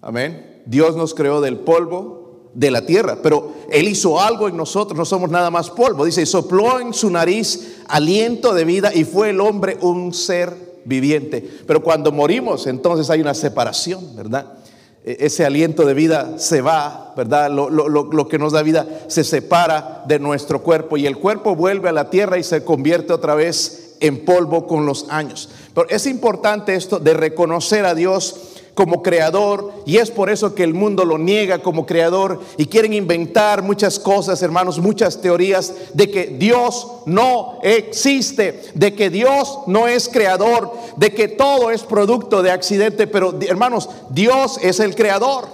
Amén. 0.00 0.62
Dios 0.66 0.96
nos 0.96 1.14
creó 1.14 1.40
del 1.40 1.58
polvo 1.58 2.50
de 2.54 2.70
la 2.70 2.86
tierra, 2.86 3.18
pero 3.22 3.52
Él 3.70 3.88
hizo 3.88 4.20
algo 4.20 4.48
en 4.48 4.56
nosotros, 4.56 4.96
no 4.96 5.04
somos 5.04 5.30
nada 5.30 5.50
más 5.50 5.70
polvo. 5.70 6.04
Dice, 6.04 6.24
sopló 6.24 6.80
en 6.80 6.94
su 6.94 7.10
nariz 7.10 7.78
aliento 7.88 8.54
de 8.54 8.64
vida 8.64 8.92
y 8.94 9.04
fue 9.04 9.30
el 9.30 9.40
hombre 9.40 9.76
un 9.80 10.14
ser 10.14 10.82
viviente. 10.84 11.46
Pero 11.66 11.82
cuando 11.82 12.12
morimos, 12.12 12.66
entonces 12.66 13.10
hay 13.10 13.20
una 13.20 13.34
separación, 13.34 14.14
¿verdad? 14.16 14.54
E, 15.06 15.16
ese 15.20 15.46
aliento 15.46 15.86
de 15.86 15.94
vida 15.94 16.34
se 16.36 16.60
va, 16.60 17.14
¿verdad? 17.16 17.50
Lo, 17.50 18.28
que 18.28 18.38
nos 18.38 18.52
da 18.52 18.62
vida 18.62 18.86
se 19.06 19.22
separa 19.24 20.02
de 20.06 20.18
nuestro 20.18 20.62
cuerpo 20.62 20.96
y 20.96 21.06
el 21.06 21.16
cuerpo 21.16 21.54
vuelve 21.54 21.88
a 21.88 21.92
la 21.92 22.10
tierra 22.10 22.36
y 22.36 22.42
se 22.42 22.64
convierte 22.64 23.12
otra 23.12 23.36
vez 23.36 23.96
en 24.00 24.24
polvo 24.24 24.66
con 24.66 24.84
los 24.84 25.06
años. 25.08 25.48
Pero 25.72 25.88
es 25.88 26.06
importante 26.06 26.74
esto 26.74 26.98
de 26.98 27.14
reconocer 27.14 27.86
a 27.86 27.94
Dios 27.94 28.55
como 28.76 29.02
creador 29.02 29.72
y 29.86 29.96
es 29.96 30.10
por 30.10 30.28
eso 30.28 30.54
que 30.54 30.62
el 30.62 30.74
mundo 30.74 31.06
lo 31.06 31.16
niega 31.16 31.60
como 31.60 31.86
creador 31.86 32.40
y 32.58 32.66
quieren 32.66 32.92
inventar 32.92 33.62
muchas 33.62 33.98
cosas, 33.98 34.42
hermanos, 34.42 34.78
muchas 34.78 35.22
teorías 35.22 35.72
de 35.94 36.10
que 36.10 36.26
Dios 36.26 36.86
no 37.06 37.58
existe, 37.62 38.60
de 38.74 38.94
que 38.94 39.08
Dios 39.08 39.60
no 39.66 39.88
es 39.88 40.10
creador, 40.10 40.70
de 40.96 41.14
que 41.14 41.26
todo 41.26 41.70
es 41.70 41.84
producto 41.84 42.42
de 42.42 42.50
accidente, 42.50 43.06
pero 43.06 43.34
hermanos, 43.48 43.88
Dios 44.10 44.58
es 44.62 44.78
el 44.78 44.94
creador. 44.94 45.48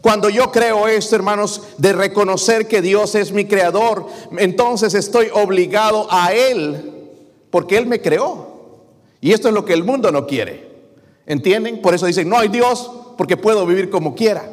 Cuando 0.00 0.28
yo 0.28 0.52
creo 0.52 0.86
esto, 0.86 1.16
hermanos, 1.16 1.60
de 1.78 1.92
reconocer 1.92 2.68
que 2.68 2.82
Dios 2.82 3.16
es 3.16 3.32
mi 3.32 3.46
creador, 3.46 4.06
entonces 4.38 4.94
estoy 4.94 5.26
obligado 5.32 6.06
a 6.08 6.32
Él, 6.32 7.10
porque 7.50 7.76
Él 7.76 7.86
me 7.86 8.00
creó. 8.00 8.46
Y 9.20 9.32
esto 9.32 9.48
es 9.48 9.54
lo 9.54 9.64
que 9.64 9.72
el 9.72 9.82
mundo 9.82 10.12
no 10.12 10.24
quiere. 10.24 10.73
¿Entienden? 11.26 11.80
Por 11.80 11.94
eso 11.94 12.06
dicen, 12.06 12.28
no 12.28 12.38
hay 12.38 12.48
Dios 12.48 12.90
porque 13.16 13.36
puedo 13.36 13.66
vivir 13.66 13.90
como 13.90 14.14
quiera. 14.14 14.48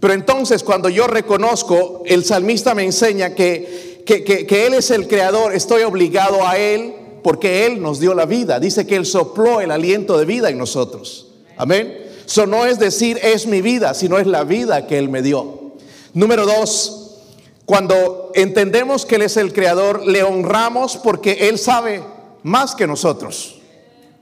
Pero 0.00 0.14
entonces 0.14 0.62
cuando 0.62 0.88
yo 0.88 1.06
reconozco, 1.06 2.02
el 2.06 2.24
salmista 2.24 2.74
me 2.74 2.84
enseña 2.84 3.34
que, 3.34 4.04
que, 4.06 4.66
Él 4.66 4.74
es 4.74 4.90
el 4.90 5.08
creador, 5.08 5.54
estoy 5.54 5.82
obligado 5.82 6.46
a 6.46 6.56
Él 6.56 6.94
porque 7.22 7.66
Él 7.66 7.82
nos 7.82 7.98
dio 7.98 8.14
la 8.14 8.26
vida. 8.26 8.60
Dice 8.60 8.86
que 8.86 8.96
Él 8.96 9.06
sopló 9.06 9.60
el 9.60 9.70
aliento 9.70 10.18
de 10.18 10.24
vida 10.24 10.50
en 10.50 10.58
nosotros. 10.58 11.28
Amén. 11.56 12.06
Eso 12.24 12.46
no 12.46 12.66
es 12.66 12.78
decir 12.78 13.18
es 13.22 13.46
mi 13.46 13.62
vida, 13.62 13.94
sino 13.94 14.18
es 14.18 14.26
la 14.26 14.44
vida 14.44 14.86
que 14.86 14.98
Él 14.98 15.08
me 15.08 15.22
dio. 15.22 15.72
Número 16.14 16.46
dos, 16.46 17.16
cuando 17.64 18.30
entendemos 18.34 19.04
que 19.04 19.16
Él 19.16 19.22
es 19.22 19.36
el 19.36 19.52
creador, 19.52 20.06
le 20.06 20.22
honramos 20.22 20.96
porque 20.96 21.48
Él 21.48 21.58
sabe 21.58 22.02
más 22.42 22.74
que 22.74 22.86
nosotros. 22.86 23.58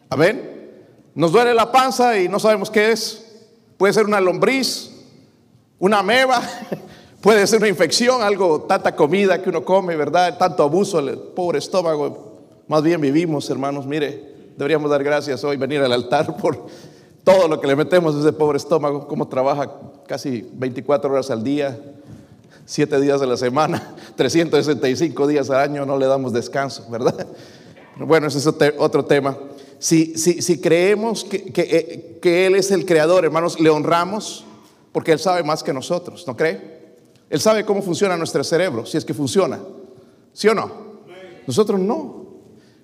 Amén. 0.09 0.56
Nos 1.17 1.33
duele 1.33 1.55
la 1.55 1.73
panza 1.73 2.19
y 2.19 2.29
no 2.29 2.39
sabemos 2.39 2.71
qué 2.71 2.93
es. 2.93 3.25
Puede 3.79 3.95
ser 3.95 4.05
una 4.05 4.21
lombriz, 4.21 4.91
una 5.79 6.01
ameba, 6.01 6.43
puede 7.23 7.47
ser 7.47 7.61
una 7.61 7.69
infección, 7.69 8.23
algo, 8.23 8.61
tanta 8.69 8.95
comida 8.95 9.41
que 9.41 9.49
uno 9.49 9.65
come, 9.65 9.97
¿verdad? 9.97 10.37
Tanto 10.37 10.63
abuso, 10.63 10.99
el 10.99 11.17
pobre 11.17 11.59
estómago. 11.59 12.43
Más 12.69 12.83
bien 12.83 13.01
vivimos, 13.01 13.49
hermanos, 13.49 13.87
mire, 13.87 14.53
deberíamos 14.59 14.91
dar 14.91 15.03
gracias 15.03 15.43
hoy, 15.43 15.57
venir 15.57 15.81
al 15.81 15.93
altar 15.93 16.37
por 16.37 16.67
todo 17.25 17.49
lo 17.49 17.63
que 17.63 17.67
le 17.67 17.77
metemos 17.77 18.15
a 18.15 18.21
ese 18.21 18.35
pobre 18.35 18.59
estómago, 18.59 19.09
cómo 19.09 19.27
trabaja 19.27 19.73
casi 20.07 20.47
24 20.53 21.11
horas 21.11 21.31
al 21.31 21.43
día, 21.43 21.79
7 22.67 23.01
días 23.01 23.23
de 23.23 23.27
la 23.27 23.39
semana, 23.39 23.95
365 24.17 25.27
días 25.27 25.49
al 25.49 25.61
año, 25.61 25.87
no 25.87 25.97
le 25.97 26.05
damos 26.05 26.35
descanso, 26.35 26.85
¿verdad? 26.91 27.27
Bueno, 27.97 28.27
ese 28.27 28.37
es 28.37 28.47
otro 28.77 29.03
tema 29.07 29.35
si, 29.79 30.61
creemos 30.61 31.27
eh, 31.31 32.19
que, 32.21 32.47
Él 32.47 32.55
es 32.55 32.71
el 32.71 32.87
creador, 32.87 33.25
hermanos, 33.25 33.61
le 33.61 33.71
honramos 33.71 34.45
porque 34.93 35.13
Él 35.13 35.19
sabe 35.19 35.43
más 35.43 35.63
que 35.63 35.73
nosotros, 35.73 36.25
¿no 36.27 36.37
cree? 36.37 36.77
Él 37.29 37.41
sabe 37.41 37.65
cómo 37.65 37.83
funciona 37.83 38.17
nuestro 38.17 38.43
cerebro, 38.45 38.87
si 38.87 38.97
es 38.97 39.05
que 39.05 39.13
funciona. 39.13 39.61
¿Sí 40.33 40.49
o 40.49 40.55
no? 40.55 40.71
Nosotros 41.47 41.79
no. 41.81 42.27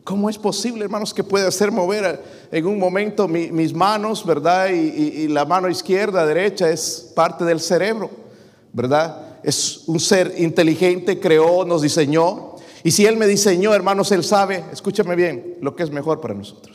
¿Cómo 0.05 0.29
es 0.29 0.37
posible, 0.37 0.85
hermanos, 0.85 1.15
que 1.15 1.23
pueda 1.23 1.47
hacer 1.47 1.71
mover 1.71 2.21
en 2.51 2.67
un 2.67 2.79
momento 2.79 3.29
mis 3.29 3.73
manos, 3.73 4.27
verdad? 4.27 4.71
Y, 4.71 5.23
y, 5.23 5.29
la 5.29 5.45
mano 5.45 5.69
izquierda, 5.69 6.27
derecha 6.27 6.69
es 6.69 7.13
parte 7.15 7.45
del 7.45 7.61
cerebro, 7.61 8.11
¿verdad? 8.73 9.39
Es 9.45 9.85
un 9.87 10.01
ser 10.01 10.35
inteligente, 10.39 11.21
creó, 11.21 11.65
nos 11.65 11.83
diseñó, 11.83 12.53
y 12.85 12.91
si 12.91 13.07
Él 13.07 13.17
me 13.17 13.27
diseñó, 13.27 13.75
hermanos, 13.75 14.11
Él 14.13 14.25
sabe, 14.25 14.65
escúchame 14.73 15.15
bien, 15.15 15.57
lo 15.61 15.77
que 15.77 15.85
es 15.85 15.91
mejor 15.91 16.21
para 16.21 16.35
nosotros. 16.35 16.72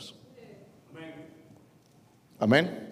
Amén. 2.38 2.88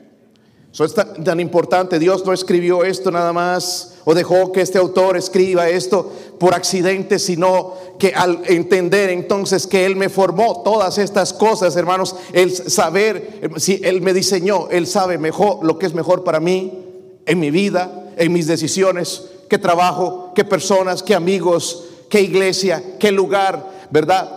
Eso 0.77 0.85
es 0.85 0.93
tan, 0.93 1.41
importante. 1.41 1.99
Dios 1.99 2.27
no 2.27 2.35
escribió 2.35 2.85
esto 2.85 3.11
nada 3.11 3.33
más 3.33 3.95
o 4.05 4.15
dejó 4.15 4.53
que 4.53 4.61
este 4.61 4.77
autor 4.77 5.17
escriba 5.17 5.71
esto 5.71 6.13
por 6.39 6.55
accidente, 6.55 7.19
sino 7.19 7.73
que 7.99 8.13
al 8.15 8.43
entender 8.45 9.09
entonces 9.09 9.67
que 9.67 9.87
Él 9.87 9.97
me 9.97 10.11
formó 10.11 10.63
todas 10.63 10.99
estas 10.99 11.33
cosas, 11.33 11.77
hermanos, 11.77 12.15
el 12.35 12.53
saber, 12.53 13.51
si 13.57 13.81
Él 13.83 14.03
me 14.03 14.13
diseñó, 14.13 14.69
Él 14.69 14.87
sabe 14.87 15.17
mejor 15.17 15.65
lo 15.65 15.79
que 15.79 15.87
es 15.87 15.95
mejor 15.95 16.25
para 16.25 16.41
mí, 16.41 16.85
en 17.25 17.41
mi 17.41 17.51
vida, 17.51 18.11
en 18.19 18.35
mis 18.35 18.47
decisiones, 18.47 19.25
qué 19.49 19.57
trabajo, 19.57 20.33
qué 20.35 20.45
personas, 20.45 21.03
qué 21.03 21.15
amigos, 21.15 21.85
qué 22.11 22.21
iglesia, 22.21 22.83
qué 23.01 23.13
lugar, 23.13 23.89
¿verdad? 23.91 24.31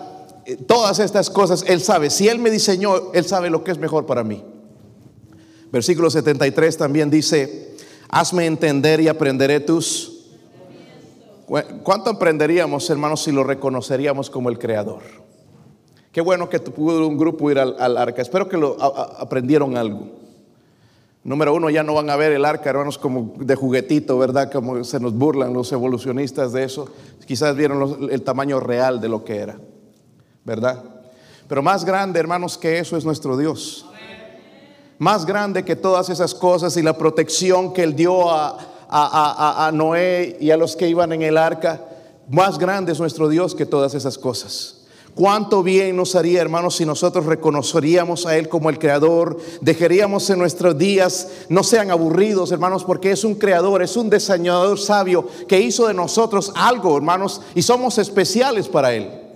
Eh, 0.46 0.56
todas 0.56 1.00
estas 1.00 1.30
cosas 1.30 1.66
Él 1.68 1.82
sabe. 1.82 2.10
Si 2.10 2.30
Él 2.30 2.40
me 2.40 2.50
diseñó, 2.50 3.12
Él 3.14 3.26
sabe 3.26 3.50
lo 3.50 3.66
que 3.66 3.72
es 3.72 3.78
mejor 3.78 4.06
para 4.06 4.24
mí. 4.24 4.42
Versículo 5.72 6.10
73 6.10 6.78
también 6.78 7.10
dice, 7.10 7.76
hazme 8.10 8.46
entender 8.46 9.00
y 9.02 9.08
aprenderé 9.08 9.60
tus... 9.60 10.16
¿Cuánto 11.84 12.12
aprenderíamos, 12.12 12.88
hermanos, 12.90 13.24
si 13.24 13.32
lo 13.32 13.44
reconoceríamos 13.44 14.30
como 14.30 14.50
el 14.50 14.60
Creador? 14.60 15.02
Qué 16.12 16.22
bueno 16.22 16.50
que 16.50 16.60
pudo 16.60 17.08
un 17.08 17.18
grupo 17.18 17.50
ir 17.50 17.60
al, 17.60 17.98
arca. 17.98 18.22
Espero 18.22 18.48
que 18.48 18.58
lo 18.58 18.78
aprendieron 18.82 19.78
algo. 19.78 20.08
Número 21.24 21.54
uno, 21.54 21.70
ya 21.70 21.84
no 21.84 21.94
van 21.94 22.10
a 22.10 22.16
ver 22.16 22.32
el 22.32 22.46
arca, 22.46 22.70
hermanos, 22.70 22.98
como 22.98 23.34
de 23.38 23.56
juguetito, 23.56 24.18
¿verdad? 24.18 24.52
Como 24.52 24.84
se 24.84 25.00
nos 25.00 25.14
burlan 25.14 25.54
los 25.54 25.72
evolucionistas 25.72 26.54
de 26.54 26.64
eso. 26.64 26.90
Quizás 27.26 27.56
vieron 27.56 28.10
el 28.10 28.22
tamaño 28.22 28.60
real 28.60 29.02
de 29.02 29.10
lo 29.10 29.24
que 29.24 29.38
era, 29.38 29.60
¿verdad? 30.46 30.84
Pero 31.48 31.62
más 31.62 31.84
grande, 31.84 32.20
hermanos, 32.20 32.58
que 32.58 32.80
eso 32.80 32.96
es 32.96 33.06
nuestro 33.06 33.38
Dios. 33.38 33.89
Más 35.00 35.26
grande 35.26 35.66
que 35.66 35.76
todas 35.76 36.10
esas 36.10 36.36
cosas 36.36 36.78
y 36.78 36.84
la 36.84 36.98
protección 36.98 37.74
que 37.74 37.84
Él 37.84 37.96
dio 37.96 38.30
a, 38.30 38.58
a 38.90 39.72
Noé 39.74 40.38
y 40.40 40.52
a 40.52 40.58
los 40.58 40.76
que 40.76 40.88
iban 40.88 41.12
en 41.14 41.22
el 41.22 41.38
arca. 41.38 41.86
Más 42.30 42.60
grande 42.60 42.92
es 42.92 43.00
nuestro 43.00 43.30
Dios 43.30 43.56
que 43.56 43.66
todas 43.66 43.96
esas 43.96 44.18
cosas. 44.18 44.80
Cuánto 45.16 45.64
bien 45.64 45.98
nos 45.98 46.16
haría, 46.16 46.42
hermanos, 46.42 46.76
si 46.76 46.86
nosotros 46.86 47.26
reconoceríamos 47.26 48.26
a 48.26 48.38
Él 48.38 48.48
como 48.48 48.70
el 48.70 48.80
Creador, 48.80 49.38
dejaríamos 49.60 50.30
en 50.30 50.40
nuestros 50.40 50.78
días, 50.78 51.28
no 51.50 51.64
sean 51.64 51.92
aburridos, 51.92 52.52
hermanos, 52.52 52.84
porque 52.84 53.12
es 53.12 53.24
un 53.24 53.36
Creador, 53.36 53.82
es 53.82 53.98
un 53.98 54.10
diseñador 54.10 54.80
sabio 54.80 55.28
que 55.48 55.60
hizo 55.60 55.88
de 55.88 55.94
nosotros 55.94 56.54
algo, 56.56 56.96
hermanos, 56.96 57.42
y 57.56 57.62
somos 57.62 57.98
especiales 57.98 58.68
para 58.68 58.94
Él. 58.94 59.29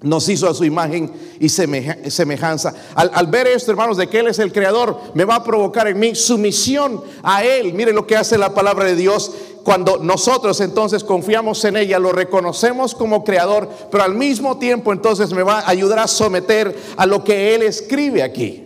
Nos 0.00 0.28
hizo 0.28 0.48
a 0.48 0.54
su 0.54 0.64
imagen 0.64 1.10
y 1.40 1.48
semejanza. 1.48 2.72
Al, 2.94 3.26
ver 3.26 3.48
esto, 3.48 3.72
hermanos, 3.72 3.96
de 3.96 4.06
que 4.06 4.20
Él 4.20 4.28
es 4.28 4.38
el 4.38 4.52
creador, 4.52 5.00
me 5.14 5.24
va 5.24 5.36
a 5.36 5.44
provocar 5.44 5.88
en 5.88 5.98
mí 5.98 6.14
sumisión 6.14 7.02
a 7.22 7.44
Él. 7.44 7.74
Mire 7.74 7.92
lo 7.92 8.06
que 8.06 8.16
hace 8.16 8.38
la 8.38 8.54
palabra 8.54 8.84
de 8.84 8.94
Dios 8.94 9.32
cuando 9.64 9.98
nosotros 9.98 10.60
entonces 10.62 11.04
confiamos 11.04 11.62
en 11.64 11.76
ella, 11.76 11.98
lo 11.98 12.12
reconocemos 12.12 12.94
como 12.94 13.22
creador, 13.22 13.68
pero 13.90 14.02
al 14.02 14.14
mismo 14.14 14.58
tiempo 14.58 14.94
entonces 14.94 15.32
me 15.34 15.42
va 15.42 15.58
a 15.58 15.68
ayudar 15.68 15.98
a 15.98 16.06
someter 16.06 16.74
a 16.96 17.04
lo 17.04 17.22
que 17.22 17.54
Él 17.54 17.62
escribe 17.62 18.22
aquí. 18.22 18.64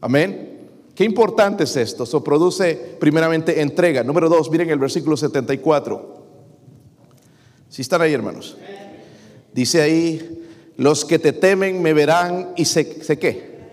Amén. 0.00 0.68
Qué 0.94 1.04
importante 1.04 1.64
es 1.64 1.76
esto. 1.76 2.04
Eso 2.04 2.24
produce 2.24 2.74
primeramente 2.98 3.60
entrega. 3.60 4.02
Número 4.02 4.28
dos, 4.28 4.50
miren 4.50 4.70
el 4.70 4.78
versículo 4.78 5.16
74. 5.16 6.24
Si 7.68 7.82
están 7.82 8.00
ahí, 8.00 8.14
hermanos. 8.14 8.56
Dice 9.52 9.82
ahí, 9.82 10.39
los 10.80 11.04
que 11.04 11.18
te 11.18 11.34
temen 11.34 11.82
me 11.82 11.92
verán 11.92 12.54
y 12.56 12.64
se, 12.64 12.88
qué? 13.18 13.68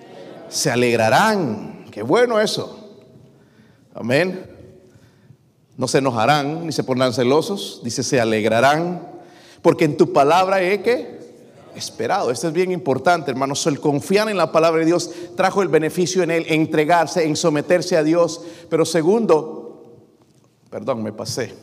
Se 0.49 0.69
alegrarán. 0.69 1.85
Qué 1.89 2.03
bueno 2.03 2.37
eso. 2.37 2.99
Amén. 3.95 4.45
No 5.77 5.87
se 5.87 5.99
enojarán 5.99 6.65
ni 6.65 6.73
se 6.73 6.83
pondrán 6.83 7.13
celosos, 7.13 7.79
dice, 7.81 8.03
se 8.03 8.19
alegrarán, 8.19 9.07
porque 9.61 9.85
en 9.85 9.95
tu 9.95 10.11
palabra 10.11 10.61
he 10.61 10.81
que 10.81 11.17
esperado. 11.75 12.29
Esto 12.29 12.49
es 12.49 12.53
bien 12.53 12.73
importante, 12.73 13.31
hermanos. 13.31 13.65
El 13.67 13.79
confiar 13.79 14.27
en 14.27 14.35
la 14.35 14.51
palabra 14.51 14.81
de 14.81 14.87
Dios 14.87 15.09
trajo 15.37 15.61
el 15.61 15.69
beneficio 15.69 16.23
en 16.23 16.31
él, 16.31 16.45
entregarse, 16.49 17.23
en 17.23 17.37
someterse 17.37 17.95
a 17.95 18.03
Dios. 18.03 18.41
Pero 18.69 18.83
segundo, 18.83 20.01
perdón, 20.69 21.03
me 21.03 21.13
pasé. 21.13 21.53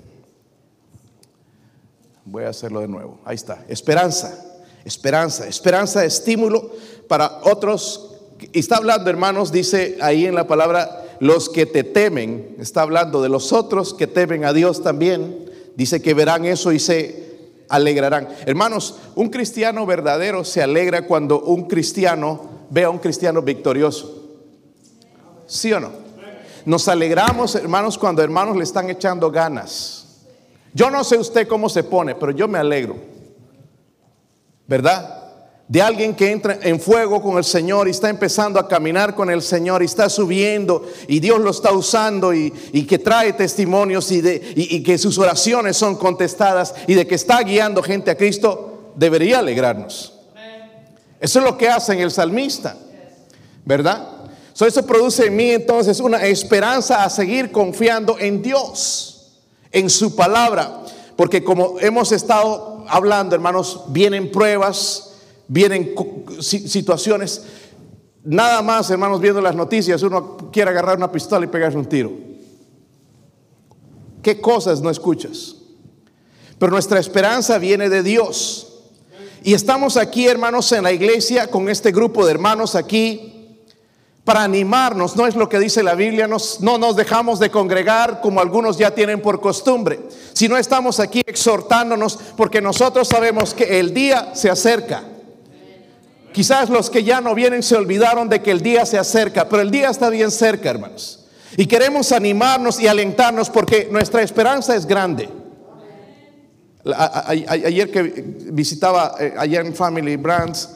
Voy 2.24 2.44
a 2.44 2.48
hacerlo 2.48 2.80
de 2.80 2.88
nuevo. 2.88 3.20
Ahí 3.26 3.34
está. 3.34 3.62
Esperanza, 3.68 4.53
esperanza, 4.84 5.46
esperanza, 5.46 6.04
estímulo 6.04 6.70
para 7.08 7.40
otros. 7.44 8.10
Y 8.52 8.58
está 8.58 8.76
hablando, 8.76 9.10
hermanos, 9.10 9.52
dice 9.52 9.96
ahí 10.00 10.26
en 10.26 10.34
la 10.34 10.46
palabra 10.46 11.04
los 11.20 11.48
que 11.48 11.66
te 11.66 11.84
temen, 11.84 12.56
está 12.58 12.82
hablando 12.82 13.22
de 13.22 13.28
los 13.28 13.52
otros 13.52 13.94
que 13.94 14.06
temen 14.06 14.44
a 14.44 14.52
Dios 14.52 14.82
también, 14.82 15.50
dice 15.76 16.02
que 16.02 16.14
verán 16.14 16.44
eso 16.44 16.72
y 16.72 16.78
se 16.78 17.24
alegrarán. 17.68 18.28
Hermanos, 18.46 18.96
un 19.14 19.28
cristiano 19.30 19.86
verdadero 19.86 20.44
se 20.44 20.62
alegra 20.62 21.06
cuando 21.06 21.40
un 21.40 21.66
cristiano 21.66 22.66
ve 22.70 22.84
a 22.84 22.90
un 22.90 22.98
cristiano 22.98 23.42
victorioso. 23.42 24.22
¿Sí 25.46 25.72
o 25.72 25.80
no? 25.80 25.90
Nos 26.66 26.88
alegramos, 26.88 27.54
hermanos, 27.54 27.98
cuando 27.98 28.22
hermanos 28.22 28.56
le 28.56 28.64
están 28.64 28.88
echando 28.88 29.30
ganas. 29.30 30.04
Yo 30.72 30.90
no 30.90 31.04
sé 31.04 31.18
usted 31.18 31.46
cómo 31.46 31.68
se 31.68 31.84
pone, 31.84 32.14
pero 32.14 32.32
yo 32.32 32.48
me 32.48 32.58
alegro. 32.58 33.13
¿Verdad? 34.66 35.24
de 35.66 35.80
alguien 35.80 36.14
que 36.14 36.30
entra 36.30 36.58
en 36.62 36.78
fuego 36.78 37.22
con 37.22 37.38
el 37.38 37.44
Señor 37.44 37.88
y 37.88 37.92
está 37.92 38.10
empezando 38.10 38.60
a 38.60 38.68
caminar 38.68 39.14
con 39.14 39.30
el 39.30 39.40
Señor 39.40 39.82
y 39.82 39.86
está 39.86 40.10
subiendo 40.10 40.86
y 41.08 41.20
Dios 41.20 41.40
lo 41.40 41.50
está 41.50 41.72
usando 41.72 42.34
y, 42.34 42.50
que 42.86 42.98
trae 42.98 43.32
testimonios 43.32 44.12
y, 44.12 44.20
de, 44.20 44.52
y 44.54 44.82
que 44.82 44.98
sus 44.98 45.16
oraciones 45.18 45.76
son 45.76 45.96
contestadas 45.96 46.74
y 46.86 46.94
de 46.94 47.06
que 47.06 47.14
está 47.14 47.40
guiando 47.40 47.82
gente 47.82 48.10
a 48.10 48.16
Cristo, 48.16 48.92
debería 48.94 49.38
alegrarnos. 49.38 50.12
Eso 51.18 51.38
es 51.38 51.44
lo 51.44 51.56
que 51.56 51.68
hace 51.68 52.00
el 52.00 52.10
salmista, 52.10 52.76
¿verdad? 53.64 54.10
eso 54.54 54.86
produce 54.86 55.26
en 55.26 55.36
mí 55.36 55.50
entonces 55.50 55.98
una 55.98 56.24
esperanza 56.24 57.02
a 57.02 57.10
seguir 57.10 57.50
confiando 57.50 58.18
en 58.20 58.42
Dios, 58.42 59.32
en 59.72 59.88
su 59.88 60.14
palabra, 60.14 60.82
porque 61.16 61.42
como 61.42 61.80
hemos 61.80 62.12
estado 62.12 62.73
hablando, 62.88 63.34
hermanos, 63.34 63.84
vienen 63.88 64.30
pruebas, 64.30 65.14
vienen 65.48 65.94
situaciones. 66.40 67.44
Nada 68.24 68.62
más, 68.62 68.90
hermanos, 68.90 69.20
viendo 69.20 69.40
las 69.40 69.54
noticias, 69.54 70.02
uno 70.02 70.50
quiere 70.52 70.70
agarrar 70.70 70.96
una 70.96 71.12
pistola 71.12 71.44
y 71.44 71.48
pegarse 71.48 71.76
un 71.76 71.86
tiro. 71.86 72.12
¿Qué 74.22 74.40
cosas 74.40 74.80
no 74.80 74.88
escuchas? 74.88 75.56
Pero 76.58 76.72
nuestra 76.72 76.98
esperanza 76.98 77.58
viene 77.58 77.88
de 77.88 78.02
Dios. 78.02 78.74
Y 79.42 79.52
estamos 79.52 79.98
aquí, 79.98 80.26
hermanos, 80.26 80.72
en 80.72 80.84
la 80.84 80.92
iglesia 80.92 81.48
con 81.48 81.68
este 81.68 81.92
grupo 81.92 82.24
de 82.24 82.32
hermanos 82.32 82.74
aquí 82.74 83.33
para 84.24 84.42
animarnos, 84.42 85.16
no 85.16 85.26
es 85.26 85.36
lo 85.36 85.50
que 85.50 85.58
dice 85.58 85.82
la 85.82 85.94
Biblia, 85.94 86.26
no 86.26 86.78
nos 86.78 86.96
dejamos 86.96 87.38
de 87.38 87.50
congregar 87.50 88.22
como 88.22 88.40
algunos 88.40 88.78
ya 88.78 88.90
tienen 88.90 89.20
por 89.20 89.38
costumbre, 89.40 90.00
sino 90.32 90.56
estamos 90.56 90.98
aquí 90.98 91.20
exhortándonos 91.26 92.18
porque 92.34 92.62
nosotros 92.62 93.06
sabemos 93.06 93.52
que 93.52 93.78
el 93.78 93.92
día 93.92 94.34
se 94.34 94.48
acerca. 94.48 95.04
Quizás 96.32 96.70
los 96.70 96.88
que 96.88 97.04
ya 97.04 97.20
no 97.20 97.34
vienen 97.34 97.62
se 97.62 97.76
olvidaron 97.76 98.30
de 98.30 98.40
que 98.40 98.50
el 98.50 98.62
día 98.62 98.86
se 98.86 98.98
acerca, 98.98 99.46
pero 99.48 99.60
el 99.60 99.70
día 99.70 99.90
está 99.90 100.08
bien 100.08 100.30
cerca, 100.30 100.70
hermanos. 100.70 101.26
Y 101.56 101.66
queremos 101.66 102.10
animarnos 102.10 102.80
y 102.80 102.88
alentarnos 102.88 103.50
porque 103.50 103.88
nuestra 103.92 104.22
esperanza 104.22 104.74
es 104.74 104.86
grande. 104.86 105.28
Ayer 106.86 107.90
que 107.90 108.02
visitaba 108.50 109.14
eh, 109.20 109.34
allá 109.36 109.60
en 109.60 109.74
Family 109.74 110.16
Brands, 110.16 110.70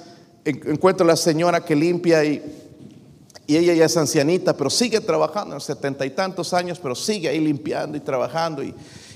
encuentro 0.45 1.05
a 1.05 1.09
la 1.09 1.17
señora 1.17 1.65
que 1.65 1.75
limpia 1.75 2.25
y, 2.25 2.68
ella 3.57 3.75
ya 3.75 3.87
es 3.87 3.97
ancianita, 3.97 4.57
pero 4.57 4.69
sigue 4.69 5.01
trabajando, 5.01 5.59
setenta 5.59 6.05
y 6.05 6.11
tantos 6.11 6.53
años, 6.53 6.79
pero 6.79 6.95
sigue 6.95 7.29
ahí 7.29 7.41
limpiando 7.41 7.97
y 7.97 8.01
trabajando. 8.01 8.63
Y, 8.63 8.75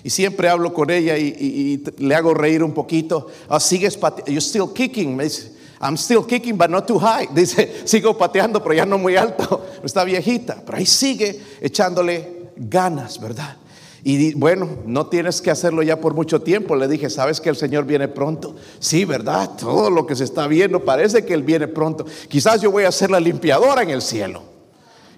siempre 0.09 0.49
hablo 0.49 0.73
con 0.73 0.91
ella 0.91 1.17
y, 1.19 1.83
le 1.99 2.15
hago 2.15 2.33
reír 2.33 2.63
un 2.63 2.73
poquito. 2.73 3.29
Oh, 3.49 3.61
sigues, 3.61 3.99
you're 4.27 4.41
still 4.41 4.73
kicking, 4.73 5.15
me 5.15 5.25
dice. 5.25 5.53
I'm 5.83 5.97
still 5.97 6.25
kicking, 6.25 6.57
but 6.57 6.71
not 6.71 6.87
too 6.87 6.99
high. 6.99 7.27
Dice, 7.35 7.83
sigo 7.85 8.17
pateando, 8.17 8.63
pero 8.63 8.73
ya 8.73 8.87
no 8.87 8.99
muy 8.99 9.17
alto. 9.17 9.67
Está 9.83 10.05
viejita, 10.05 10.63
pero 10.65 10.79
ahí 10.79 10.87
sigue 10.87 11.41
echándole 11.61 12.53
ganas, 12.57 13.21
¿verdad? 13.21 13.57
Y 14.05 14.35
bueno, 14.35 14.69
no 14.85 15.07
tienes 15.07 15.41
que 15.41 15.51
hacerlo 15.51 15.83
ya 15.83 16.01
por 16.01 16.15
mucho 16.15 16.43
tiempo. 16.43 16.75
Le 16.75 16.89
dije, 16.89 17.09
¿sabes 17.09 17.41
que 17.41 17.49
el 17.49 17.57
Señor 17.57 17.85
viene 17.85 18.09
pronto? 18.09 18.57
Sí, 18.81 19.05
¿verdad? 19.05 19.51
Todo 19.59 19.91
lo 19.91 20.07
que 20.07 20.17
se 20.17 20.25
está 20.25 20.47
viendo 20.49 20.85
parece 20.85 21.25
que 21.25 21.35
Él 21.35 21.43
viene 21.43 21.69
pronto. 21.69 22.05
Quizás 22.29 22.61
yo 22.61 22.71
voy 22.71 22.85
a 22.85 22.93
ser 22.93 23.11
la 23.11 23.21
limpiadora 23.21 23.83
en 23.83 23.91
el 23.91 24.03
cielo. 24.03 24.43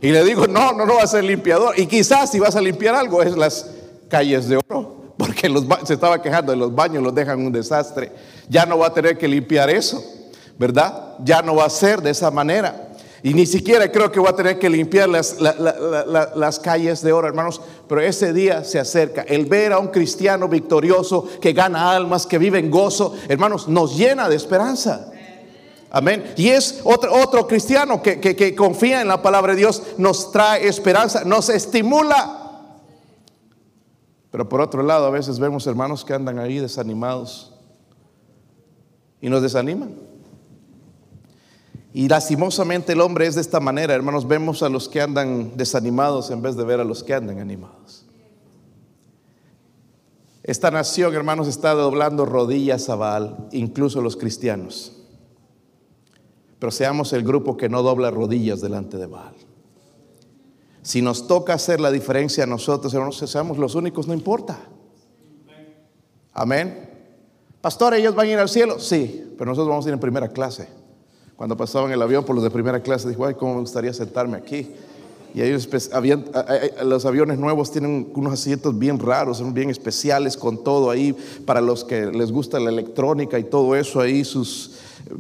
Y 0.02 0.10
le 0.10 0.22
digo, 0.22 0.46
no, 0.46 0.72
no, 0.72 0.84
no 0.84 0.96
va 0.96 1.02
a 1.02 1.06
ser 1.06 1.24
limpiador. 1.24 1.78
Y 1.78 1.86
quizás 1.86 2.30
si 2.30 2.38
vas 2.38 2.56
a 2.56 2.60
limpiar 2.60 2.94
algo 2.94 3.22
es 3.22 3.36
las 3.36 3.70
calles 4.08 4.48
de 4.48 4.56
oro. 4.56 5.02
Porque 5.16 5.48
los, 5.48 5.64
se 5.84 5.94
estaba 5.94 6.20
quejando 6.20 6.52
de 6.52 6.58
los 6.58 6.74
baños, 6.74 7.02
los 7.02 7.14
dejan 7.14 7.44
un 7.44 7.52
desastre. 7.52 8.12
Ya 8.48 8.66
no 8.66 8.78
va 8.78 8.88
a 8.88 8.92
tener 8.92 9.16
que 9.16 9.28
limpiar 9.28 9.70
eso. 9.70 10.02
¿verdad? 10.58 11.16
Ya 11.24 11.42
no 11.42 11.56
va 11.56 11.66
a 11.66 11.70
ser 11.70 12.00
de 12.00 12.10
esa 12.10 12.30
manera. 12.30 12.92
Y 13.24 13.32
ni 13.32 13.46
siquiera 13.46 13.90
creo 13.90 14.12
que 14.12 14.20
voy 14.20 14.28
a 14.28 14.36
tener 14.36 14.58
que 14.58 14.68
limpiar 14.68 15.08
las, 15.08 15.38
las, 15.40 16.58
calles 16.58 17.00
de 17.00 17.10
oro, 17.10 17.26
hermanos. 17.26 17.58
Pero 17.88 18.02
ese 18.02 18.34
día 18.34 18.62
se 18.64 18.78
acerca. 18.78 19.22
El 19.22 19.46
ver 19.46 19.72
a 19.72 19.78
un 19.78 19.88
cristiano 19.88 20.46
victorioso 20.46 21.26
que 21.40 21.54
gana 21.54 21.92
almas, 21.92 22.26
que 22.26 22.36
vive 22.36 22.58
en 22.58 22.70
gozo, 22.70 23.14
hermanos, 23.26 23.66
nos 23.66 23.96
llena 23.96 24.28
de 24.28 24.36
esperanza. 24.36 25.10
Amén. 25.90 26.34
Y 26.36 26.50
es 26.50 26.82
otro, 26.84 27.14
otro 27.14 27.46
cristiano 27.46 28.02
que, 28.02 28.20
que 28.20 28.54
confía 28.54 29.00
en 29.00 29.08
la 29.08 29.22
palabra 29.22 29.54
de 29.54 29.60
Dios, 29.60 29.82
nos 29.96 30.30
trae 30.30 30.68
esperanza, 30.68 31.24
nos 31.24 31.48
estimula. 31.48 32.60
Pero 34.30 34.50
por 34.50 34.60
otro 34.60 34.82
lado, 34.82 35.06
a 35.06 35.10
veces 35.10 35.38
vemos 35.38 35.66
hermanos 35.66 36.04
que 36.04 36.12
andan 36.12 36.38
ahí 36.38 36.58
desanimados 36.58 37.54
y 39.22 39.30
nos 39.30 39.40
desaniman. 39.40 40.13
Y 41.96 42.08
lastimosamente 42.08 42.92
el 42.92 43.00
hombre 43.00 43.28
es 43.28 43.36
de 43.36 43.40
esta 43.40 43.60
manera, 43.60 43.94
hermanos, 43.94 44.26
vemos 44.26 44.64
a 44.64 44.68
los 44.68 44.88
que 44.88 45.00
andan 45.00 45.56
desanimados 45.56 46.28
en 46.30 46.42
vez 46.42 46.56
de 46.56 46.64
ver 46.64 46.80
a 46.80 46.84
los 46.84 47.04
que 47.04 47.14
andan 47.14 47.38
animados. 47.38 48.04
Esta 50.42 50.72
nación, 50.72 51.14
hermanos, 51.14 51.46
está 51.46 51.72
doblando 51.72 52.26
rodillas 52.26 52.88
a 52.88 52.96
Baal, 52.96 53.48
incluso 53.52 54.02
los 54.02 54.16
cristianos. 54.16 55.04
Pero 56.58 56.72
seamos 56.72 57.12
el 57.12 57.22
grupo 57.22 57.56
que 57.56 57.68
no 57.68 57.84
dobla 57.84 58.10
rodillas 58.10 58.60
delante 58.60 58.96
de 58.96 59.06
Baal. 59.06 59.36
Si 60.82 61.00
nos 61.00 61.28
toca 61.28 61.54
hacer 61.54 61.80
la 61.80 61.92
diferencia 61.92 62.42
a 62.42 62.48
nosotros, 62.48 62.92
hermanos, 62.92 63.18
seamos 63.18 63.56
los 63.56 63.76
únicos, 63.76 64.08
no 64.08 64.14
importa. 64.14 64.58
Amén. 66.32 66.90
Pastor, 67.60 67.94
¿ellos 67.94 68.16
van 68.16 68.26
a 68.26 68.30
ir 68.32 68.38
al 68.40 68.48
cielo? 68.48 68.80
Sí, 68.80 69.32
pero 69.38 69.48
nosotros 69.50 69.68
vamos 69.68 69.86
a 69.86 69.90
ir 69.90 69.94
en 69.94 70.00
primera 70.00 70.28
clase. 70.28 70.82
Cuando 71.36 71.56
pasaban 71.56 71.90
el 71.90 72.00
avión 72.00 72.24
por 72.24 72.34
los 72.34 72.44
de 72.44 72.50
primera 72.50 72.80
clase, 72.80 73.08
dijo, 73.08 73.26
ay, 73.26 73.34
cómo 73.34 73.54
me 73.54 73.60
gustaría 73.60 73.92
sentarme 73.92 74.36
aquí. 74.36 74.70
Y 75.34 75.42
ellos, 75.42 75.68
habían, 75.92 76.24
los 76.84 77.04
aviones 77.04 77.38
nuevos 77.38 77.72
tienen 77.72 78.12
unos 78.14 78.34
asientos 78.34 78.78
bien 78.78 79.00
raros, 79.00 79.38
son 79.38 79.52
bien 79.52 79.68
especiales 79.68 80.36
con 80.36 80.62
todo 80.62 80.90
ahí, 80.90 81.12
para 81.44 81.60
los 81.60 81.82
que 81.82 82.06
les 82.06 82.30
gusta 82.30 82.60
la 82.60 82.70
electrónica 82.70 83.36
y 83.36 83.44
todo 83.44 83.74
eso 83.74 84.00
ahí, 84.00 84.24
sus 84.24 84.76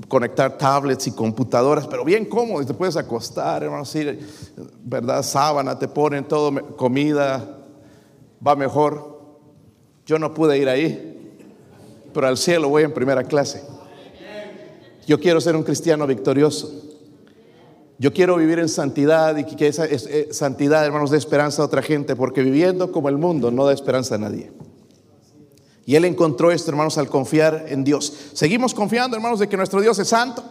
conectar 0.06 0.56
tablets 0.56 1.08
y 1.08 1.12
computadoras, 1.12 1.86
pero 1.88 2.04
bien 2.04 2.24
cómodo, 2.24 2.64
te 2.64 2.74
puedes 2.74 2.96
acostar, 2.96 3.64
hermano, 3.64 3.82
así, 3.82 4.06
¿verdad? 4.84 5.22
Sábana, 5.22 5.78
te 5.78 5.88
ponen 5.88 6.24
todo, 6.24 6.76
comida, 6.76 7.58
va 8.46 8.56
mejor. 8.56 9.14
Yo 10.06 10.18
no 10.18 10.32
pude 10.32 10.58
ir 10.58 10.68
ahí, 10.68 11.36
pero 12.12 12.28
al 12.28 12.38
cielo 12.38 12.68
voy 12.68 12.84
en 12.84 12.94
primera 12.94 13.24
clase. 13.24 13.73
Yo 15.06 15.20
quiero 15.20 15.40
ser 15.40 15.56
un 15.56 15.62
cristiano 15.62 16.06
victorioso. 16.06 16.72
Yo 17.98 18.12
quiero 18.12 18.36
vivir 18.36 18.58
en 18.58 18.68
santidad 18.68 19.36
y 19.36 19.44
que 19.44 19.68
esa 19.68 19.86
eh, 19.86 20.28
santidad, 20.32 20.84
hermanos, 20.84 21.10
dé 21.10 21.18
esperanza 21.18 21.62
a 21.62 21.64
otra 21.64 21.82
gente, 21.82 22.16
porque 22.16 22.42
viviendo 22.42 22.90
como 22.90 23.08
el 23.08 23.18
mundo 23.18 23.50
no 23.50 23.64
da 23.64 23.72
esperanza 23.72 24.16
a 24.16 24.18
nadie. 24.18 24.50
Y 25.86 25.96
él 25.96 26.04
encontró 26.04 26.50
esto, 26.50 26.70
hermanos, 26.70 26.98
al 26.98 27.08
confiar 27.08 27.66
en 27.68 27.84
Dios. 27.84 28.12
Seguimos 28.32 28.74
confiando, 28.74 29.16
hermanos, 29.16 29.38
de 29.38 29.48
que 29.48 29.56
nuestro 29.56 29.80
Dios 29.80 29.98
es 29.98 30.08
santo. 30.08 30.42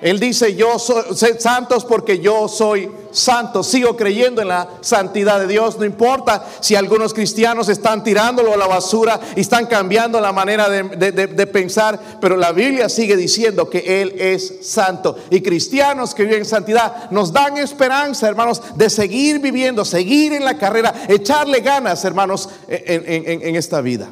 Él 0.00 0.20
dice, 0.20 0.54
yo 0.54 0.78
soy 0.78 1.34
santos 1.38 1.84
porque 1.84 2.18
yo 2.18 2.48
soy 2.48 2.90
santo. 3.10 3.62
Sigo 3.62 3.96
creyendo 3.96 4.42
en 4.42 4.48
la 4.48 4.68
santidad 4.80 5.40
de 5.40 5.46
Dios. 5.46 5.78
No 5.78 5.84
importa 5.84 6.46
si 6.60 6.74
algunos 6.74 7.14
cristianos 7.14 7.68
están 7.68 8.04
tirándolo 8.04 8.52
a 8.52 8.56
la 8.56 8.66
basura 8.66 9.20
y 9.36 9.40
están 9.40 9.66
cambiando 9.66 10.20
la 10.20 10.32
manera 10.32 10.68
de, 10.68 10.82
de, 11.12 11.46
pensar, 11.46 12.18
pero 12.20 12.36
la 12.36 12.52
Biblia 12.52 12.88
sigue 12.88 13.16
diciendo 13.16 13.70
que 13.70 14.02
Él 14.02 14.14
es 14.18 14.58
santo. 14.62 15.16
Y 15.30 15.40
cristianos 15.40 16.14
que 16.14 16.24
viven 16.24 16.40
en 16.40 16.44
santidad 16.44 17.10
nos 17.10 17.32
dan 17.32 17.56
esperanza, 17.56 18.28
hermanos, 18.28 18.60
de 18.74 18.90
seguir 18.90 19.38
viviendo, 19.38 19.84
seguir 19.84 20.32
en 20.32 20.44
la 20.44 20.58
carrera, 20.58 20.92
echarle 21.08 21.60
ganas, 21.60 22.04
hermanos, 22.04 22.48
en, 22.68 23.04
en, 23.06 23.42
en 23.42 23.56
esta 23.56 23.80
vida. 23.80 24.10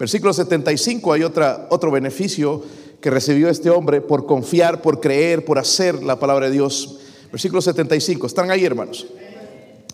Versículo 0.00 0.32
75 0.32 1.12
hay 1.12 1.22
otra, 1.22 1.66
otro 1.68 1.90
beneficio 1.90 2.64
que 3.00 3.10
recibió 3.10 3.48
este 3.48 3.70
hombre 3.70 4.00
por 4.00 4.26
confiar, 4.26 4.82
por 4.82 5.00
creer, 5.00 5.44
por 5.44 5.58
hacer 5.58 6.02
la 6.02 6.18
palabra 6.18 6.46
de 6.46 6.52
Dios. 6.52 6.98
Versículo 7.32 7.62
75, 7.62 8.26
están 8.26 8.50
ahí 8.50 8.64
hermanos. 8.64 9.06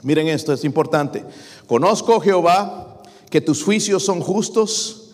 Miren 0.02 0.28
esto, 0.28 0.52
es 0.52 0.64
importante. 0.64 1.24
Conozco, 1.66 2.20
Jehová, 2.20 3.02
que 3.30 3.40
tus 3.40 3.62
juicios 3.62 4.04
son 4.04 4.20
justos 4.20 5.10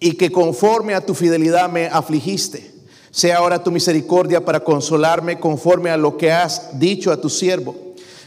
y 0.00 0.12
que 0.12 0.30
conforme 0.30 0.94
a 0.94 1.04
tu 1.04 1.14
fidelidad 1.14 1.68
me 1.70 1.86
afligiste. 1.86 2.72
Sea 3.10 3.38
ahora 3.38 3.62
tu 3.62 3.70
misericordia 3.70 4.44
para 4.44 4.60
consolarme 4.60 5.38
conforme 5.38 5.90
a 5.90 5.96
lo 5.96 6.16
que 6.16 6.32
has 6.32 6.78
dicho 6.78 7.12
a 7.12 7.20
tu 7.20 7.30
siervo. 7.30 7.76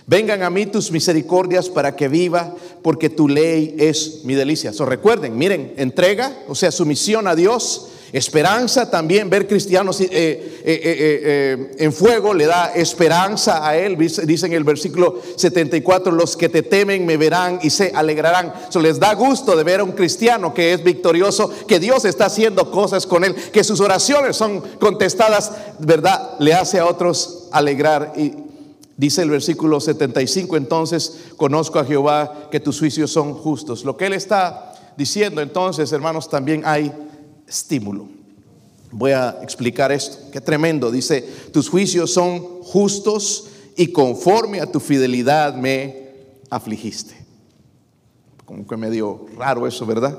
Vengan 0.05 0.43
a 0.43 0.49
mí 0.49 0.65
tus 0.65 0.91
misericordias 0.91 1.67
para 1.67 1.97
que 1.97 2.07
viva, 2.07 2.55
porque 2.81 3.09
tu 3.09 3.27
ley 3.27 3.75
es 3.77 4.21
mi 4.23 4.35
delicia. 4.35 4.71
So, 4.71 4.85
recuerden, 4.85 5.37
miren, 5.37 5.73
entrega, 5.75 6.33
o 6.47 6.55
sea, 6.55 6.71
sumisión 6.71 7.27
a 7.27 7.35
Dios 7.35 7.89
Esperanza 8.13 8.89
también, 8.89 9.29
ver 9.29 9.47
cristianos 9.47 9.99
eh, 9.99 10.07
eh, 10.09 10.59
eh, 10.63 11.75
en 11.77 11.91
fuego 11.91 12.33
le 12.33 12.45
da 12.45 12.71
esperanza 12.73 13.67
a 13.67 13.77
él. 13.77 13.97
Dice 13.97 14.45
en 14.45 14.53
el 14.53 14.63
versículo 14.63 15.21
74, 15.35 16.11
los 16.11 16.37
que 16.37 16.47
te 16.47 16.63
temen 16.63 17.05
me 17.05 17.17
verán 17.17 17.59
y 17.61 17.69
se 17.69 17.91
alegrarán. 17.93 18.53
Eso 18.69 18.79
les 18.79 18.99
da 18.99 19.13
gusto 19.13 19.57
de 19.57 19.63
ver 19.63 19.81
a 19.81 19.83
un 19.83 19.91
cristiano 19.91 20.53
que 20.53 20.73
es 20.73 20.83
victorioso, 20.83 21.51
que 21.67 21.79
Dios 21.79 22.05
está 22.05 22.27
haciendo 22.27 22.71
cosas 22.71 23.05
con 23.05 23.25
él, 23.25 23.35
que 23.35 23.63
sus 23.63 23.81
oraciones 23.81 24.37
son 24.37 24.61
contestadas, 24.79 25.51
¿verdad? 25.79 26.35
Le 26.39 26.53
hace 26.53 26.79
a 26.79 26.85
otros 26.85 27.49
alegrar. 27.51 28.13
Y 28.15 28.33
dice 28.95 29.21
el 29.21 29.29
versículo 29.29 29.81
75, 29.81 30.55
entonces 30.55 31.19
conozco 31.35 31.79
a 31.79 31.85
Jehová 31.85 32.47
que 32.51 32.61
tus 32.61 32.79
juicios 32.79 33.11
son 33.11 33.33
justos. 33.33 33.83
Lo 33.83 33.97
que 33.97 34.05
él 34.05 34.13
está 34.13 34.73
diciendo 34.95 35.41
entonces, 35.41 35.91
hermanos, 35.91 36.29
también 36.29 36.63
hay 36.65 36.91
estímulo. 37.47 38.07
Voy 38.91 39.11
a 39.11 39.37
explicar 39.41 39.91
esto. 39.91 40.17
Qué 40.31 40.41
tremendo. 40.41 40.91
Dice, 40.91 41.21
tus 41.51 41.69
juicios 41.69 42.11
son 42.11 42.39
justos 42.63 43.47
y 43.75 43.87
conforme 43.87 44.61
a 44.61 44.71
tu 44.71 44.79
fidelidad 44.79 45.55
me 45.55 46.07
afligiste. 46.49 47.15
Como 48.45 48.65
que 48.65 48.77
medio 48.77 49.25
raro 49.37 49.67
eso, 49.67 49.85
¿verdad? 49.85 50.17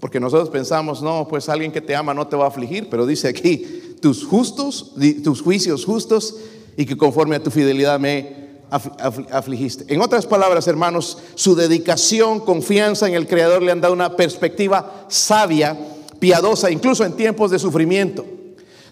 Porque 0.00 0.20
nosotros 0.20 0.50
pensamos, 0.50 1.02
no, 1.02 1.26
pues 1.28 1.48
alguien 1.48 1.72
que 1.72 1.80
te 1.80 1.94
ama 1.94 2.14
no 2.14 2.26
te 2.26 2.36
va 2.36 2.44
a 2.44 2.48
afligir, 2.48 2.88
pero 2.90 3.06
dice 3.06 3.28
aquí, 3.28 3.96
tus 4.00 4.24
justos, 4.24 4.94
tus 5.22 5.42
juicios 5.42 5.84
justos 5.84 6.36
y 6.76 6.86
que 6.86 6.96
conforme 6.96 7.36
a 7.36 7.42
tu 7.42 7.50
fidelidad 7.50 7.98
me 7.98 8.40
afligiste. 8.70 9.92
En 9.92 10.00
otras 10.00 10.26
palabras, 10.26 10.68
hermanos, 10.68 11.18
su 11.34 11.54
dedicación, 11.54 12.40
confianza 12.40 13.08
en 13.08 13.14
el 13.14 13.26
Creador 13.26 13.62
le 13.62 13.72
han 13.72 13.80
dado 13.80 13.92
una 13.92 14.16
perspectiva 14.16 15.06
sabia 15.08 15.76
piadosa, 16.20 16.70
incluso 16.70 17.04
en 17.04 17.14
tiempos 17.14 17.50
de 17.50 17.58
sufrimiento. 17.58 18.24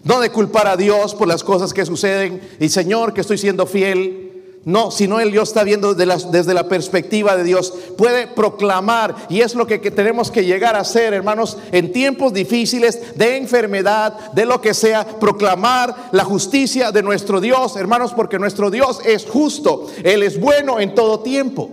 No 0.03 0.19
de 0.19 0.31
culpar 0.31 0.67
a 0.67 0.77
Dios 0.77 1.15
por 1.15 1.27
las 1.27 1.43
cosas 1.43 1.73
que 1.73 1.85
suceden 1.85 2.41
y 2.59 2.69
Señor 2.69 3.13
que 3.13 3.21
estoy 3.21 3.37
siendo 3.37 3.65
fiel. 3.65 4.25
No, 4.65 4.91
sino 4.91 5.21
el 5.21 5.31
Dios 5.31 5.49
está 5.49 5.63
viendo 5.63 5.93
desde 5.93 6.53
la 6.53 6.67
perspectiva 6.67 7.37
de 7.37 7.45
Dios. 7.45 7.73
Puede 7.97 8.27
proclamar, 8.27 9.15
y 9.29 9.39
es 9.39 9.55
lo 9.55 9.65
que, 9.65 9.79
que, 9.79 9.89
tenemos 9.89 10.31
que 10.31 10.43
llegar 10.43 10.75
a 10.75 10.81
hacer, 10.81 11.13
hermanos, 11.13 11.57
en 11.71 11.93
tiempos 11.93 12.33
difíciles, 12.33 13.15
de 13.15 13.37
enfermedad, 13.37 14.31
de 14.33 14.45
lo 14.45 14.59
que 14.59 14.73
sea, 14.73 15.07
proclamar 15.07 16.09
la 16.11 16.25
justicia 16.25 16.91
de 16.91 17.01
nuestro 17.01 17.39
Dios, 17.39 17.77
hermanos, 17.77 18.13
porque 18.13 18.37
nuestro 18.37 18.69
Dios 18.69 18.99
es 19.05 19.25
justo, 19.25 19.87
Él 20.03 20.23
es 20.23 20.37
bueno 20.37 20.79
en 20.81 20.93
todo 20.93 21.21
tiempo. 21.21 21.69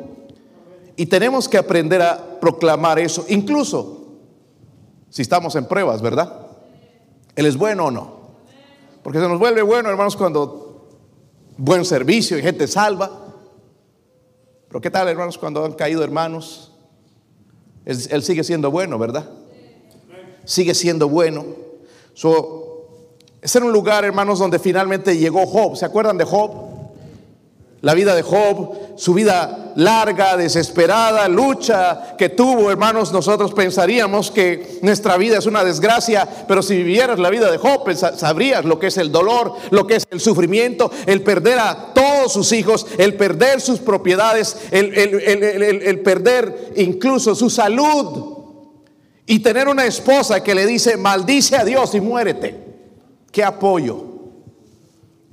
Y 0.95 1.07
tenemos 1.07 1.49
que 1.49 1.59
aprender 1.59 2.01
a 2.03 2.39
proclamar 2.41 3.01
eso, 3.01 3.27
incluso 3.29 3.96
si 5.17 5.23
estamos 5.23 5.57
en 5.57 5.65
pruebas, 5.65 6.03
¿verdad? 6.03 6.47
Él 7.37 7.47
es 7.47 7.57
bueno 7.57 7.87
o 7.87 7.91
no. 7.91 8.17
Porque 9.03 9.19
se 9.19 9.27
nos 9.27 9.39
vuelve 9.39 9.63
bueno, 9.63 9.89
hermanos, 9.89 10.15
cuando 10.15 10.91
buen 11.57 11.87
servicio 11.87 12.39
y 12.39 12.43
gente 12.43 12.69
salva. 12.69 13.11
Pero 14.69 14.79
¿qué 14.79 14.91
tal, 14.91 15.09
hermanos, 15.09 15.39
cuando 15.39 15.65
han 15.65 15.73
caído 15.73 16.05
hermanos? 16.05 16.75
Él, 17.87 18.23
sigue 18.23 18.45
siendo 18.45 18.71
bueno, 18.71 18.99
¿verdad? 18.99 19.27
Sigue 20.45 20.75
siendo 20.75 21.09
bueno. 21.09 21.47
So, 22.13 23.07
ese 23.41 23.57
era 23.57 23.67
un 23.67 23.73
lugar, 23.73 24.05
hermanos, 24.05 24.39
donde 24.39 24.59
finalmente 24.59 25.17
llegó 25.17 25.47
Job. 25.47 25.79
¿Se 25.79 25.87
acuerdan 25.87 26.19
de 26.19 26.25
Job? 26.25 26.76
La 27.87 27.95
vida 27.95 28.17
de 28.17 28.23
Job, 28.23 28.97
su 28.97 29.15
vida 29.15 29.73
larga, 29.77 30.37
desesperada, 30.37 31.29
lucha 31.29 32.17
que 32.19 32.29
tuvo, 32.29 32.69
hermanos, 32.69 33.13
nosotros 33.13 33.55
pensaríamos 33.55 34.33
que 34.33 34.81
nuestra 34.83 35.17
vida 35.17 35.39
es 35.39 35.47
una 35.47 35.63
desgracia, 35.63 36.29
pero 36.49 36.65
si 36.65 36.79
vivieras 36.79 37.21
la 37.21 37.31
vida 37.31 37.49
de 37.49 37.59
Job, 37.59 37.89
sabrías 37.95 38.65
lo 38.65 38.81
que 38.81 38.89
es 38.89 38.97
el 38.97 39.13
dolor, 39.13 39.55
lo 39.71 39.87
que 39.87 39.95
es 39.95 40.09
el 40.11 40.19
sufrimiento, 40.19 40.91
el 41.07 41.23
perder 41.23 41.61
a 41.61 41.93
todos 41.95 42.33
sus 42.33 42.51
hijos, 42.51 42.89
el 42.99 43.15
perder 43.15 43.61
sus 43.61 43.79
propiedades, 43.79 44.57
el, 44.73 44.93
el 44.93 46.01
perder 46.01 46.73
incluso 46.75 47.37
su 47.37 47.49
salud. 47.49 48.35
Y 49.27 49.39
tener 49.39 49.69
una 49.69 49.87
esposa 49.87 50.43
que 50.43 50.57
le 50.57 50.67
dice, 50.67 50.97
maldice 50.97 51.55
a 51.55 51.65
Dios 51.65 51.95
y 51.95 52.01
muérete. 52.01 52.65
¿Qué 53.31 53.45
apoyo? 53.45 54.16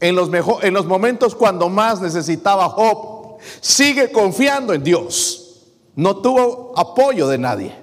En 0.03 0.15
los, 0.15 0.29
mejor, 0.29 0.65
en 0.65 0.73
los 0.73 0.85
momentos 0.85 1.33
cuando 1.33 1.69
más 1.69 2.01
necesitaba 2.01 2.67
Job, 2.67 3.37
sigue 3.61 4.11
confiando 4.11 4.73
en 4.73 4.83
Dios. 4.83 5.61
No 5.95 6.17
tuvo 6.17 6.73
apoyo 6.75 7.29
de 7.29 7.37
nadie. 7.37 7.73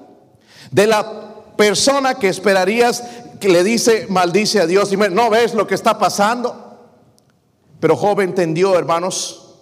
De 0.71 0.87
la 0.87 1.35
persona 1.57 2.17
que 2.17 2.29
esperarías 2.29 3.03
que 3.41 3.49
le 3.49 3.65
dice, 3.65 4.07
maldice 4.11 4.61
a 4.61 4.67
Dios 4.67 4.93
y 4.93 4.99
no 4.99 5.31
ves 5.31 5.55
lo 5.55 5.67
que 5.67 5.75
está 5.75 5.99
pasando. 5.99 6.79
Pero 7.81 7.97
Job 7.97 8.21
entendió, 8.21 8.77
hermanos, 8.77 9.55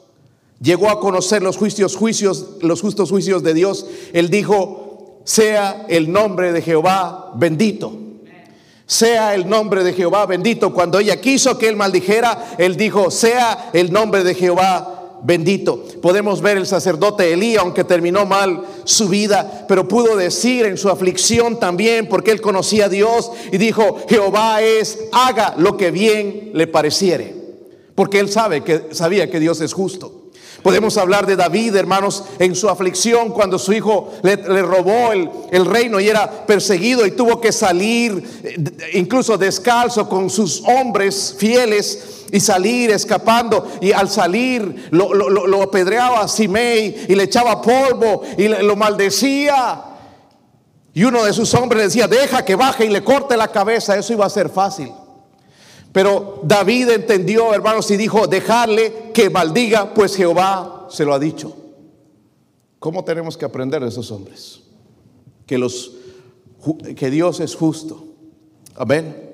llegó 0.61 0.90
a 0.90 0.99
conocer 0.99 1.44
los 1.44 1.57
juicios, 1.57 1.94
juicios, 1.94 2.57
los 2.61 2.81
justos 2.81 3.11
juicios 3.11 3.44
de 3.44 3.55
Dios. 3.55 3.87
Él 4.12 4.31
dijo, 4.31 5.21
sea 5.23 5.87
el 5.88 6.11
nombre 6.11 6.53
de 6.53 6.61
Jehová 6.61 7.31
bendito. 7.37 8.08
Sea 8.88 9.35
el 9.35 9.46
nombre 9.46 9.85
de 9.85 9.92
Jehová 9.92 10.24
bendito. 10.24 10.72
Cuando 10.72 10.98
ella 10.98 11.20
quiso 11.20 11.59
que 11.59 11.68
él 11.68 11.77
maldijera, 11.77 12.55
él 12.57 12.74
dijo, 12.74 13.11
sea 13.11 13.68
el 13.74 13.92
nombre 13.92 14.24
de 14.24 14.35
Jehová 14.35 15.20
bendito. 15.22 15.85
Podemos 16.01 16.40
ver 16.40 16.57
el 16.57 16.66
sacerdote 16.66 17.31
Elí, 17.31 17.57
aunque 17.57 17.85
terminó 17.85 18.24
mal 18.24 18.62
su 18.85 19.09
vida, 19.11 19.66
pero 19.68 19.87
pudo 19.87 20.16
decir 20.16 20.64
en 20.64 20.79
su 20.79 20.88
aflicción 20.88 21.61
también, 21.61 22.09
porque 22.09 22.31
él 22.31 22.40
conocía 22.40 22.87
a 22.87 22.88
Dios 22.88 23.31
y 23.53 23.59
dijo, 23.59 23.98
Jehová 24.09 24.62
es, 24.62 24.98
haga 25.12 25.55
lo 25.59 25.77
que 25.77 25.90
bien 25.90 26.53
le 26.55 26.66
pareciere, 26.66 27.37
porque 27.94 28.20
él 28.20 28.31
sabe 28.31 28.64
que 28.64 28.88
sabía 28.92 29.31
que 29.31 29.38
Dios 29.38 29.61
es 29.61 29.74
justo. 29.74 30.28
Podemos 30.62 30.97
hablar 30.97 31.25
de 31.25 31.37
David, 31.37 31.77
hermanos, 31.77 32.25
en 32.38 32.55
su 32.57 32.68
aflicción 32.68 33.31
cuando 33.31 33.59
su 33.59 33.73
hijo 33.73 34.12
le, 34.23 34.37
robó 34.37 35.12
el, 35.12 35.66
reino 35.66 36.01
y 36.01 36.09
era 36.09 36.47
perseguido 36.47 37.07
y 37.07 37.12
tuvo 37.12 37.40
que 37.40 37.53
salir 37.53 38.40
eh, 38.42 38.57
incluso 38.94 39.38
descalzo 39.38 40.09
con 40.09 40.29
sus 40.29 40.62
hombres 40.64 41.37
fieles 41.38 42.27
y 42.33 42.40
salir 42.40 42.90
escapando. 42.90 43.68
Y 43.81 43.92
al 43.92 44.11
salir 44.11 44.88
lo, 44.90 45.62
apedreaba 45.62 46.27
Simei 46.27 47.07
y 47.09 47.14
le 47.14 47.25
echaba 47.25 47.62
polvo 47.62 48.23
y 48.37 48.49
lo 48.49 48.75
maldecía. 48.75 49.85
Y 50.92 51.05
uno 51.05 51.25
de 51.25 51.33
sus 51.33 51.55
hombres 51.55 51.79
le 51.79 51.85
decía, 51.85 52.09
deja 52.09 52.44
que 52.44 52.57
baje 52.57 52.85
y 52.85 52.90
le 52.90 53.05
corte 53.05 53.37
la 53.37 53.49
cabeza. 53.49 53.97
Eso 53.97 54.12
iba 54.12 54.27
a 54.27 54.31
ser 54.31 54.49
fácil. 54.49 54.92
Pero 55.99 56.39
David 56.45 56.91
entendió, 56.91 57.53
hermanos, 57.53 57.91
y 57.91 57.97
dijo, 57.97 58.29
dejarle 58.29 59.11
que 59.13 59.31
maldiga, 59.31 59.93
pues 59.95 60.15
Jehová 60.15 60.87
se 60.89 61.05
lo 61.05 61.13
ha 61.13 61.19
dicho. 61.19 61.57
¿Cómo 62.79 63.03
tenemos 63.03 63.37
que 63.37 63.45
aprender 63.45 63.83
de 63.83 63.89
esos 63.89 64.13
hombres? 64.13 64.61
Que, 65.45 65.59
los, 65.59 65.97
que 66.95 67.11
Dios 67.11 67.41
es 67.41 67.57
justo. 67.57 68.05
Amén. 68.77 69.33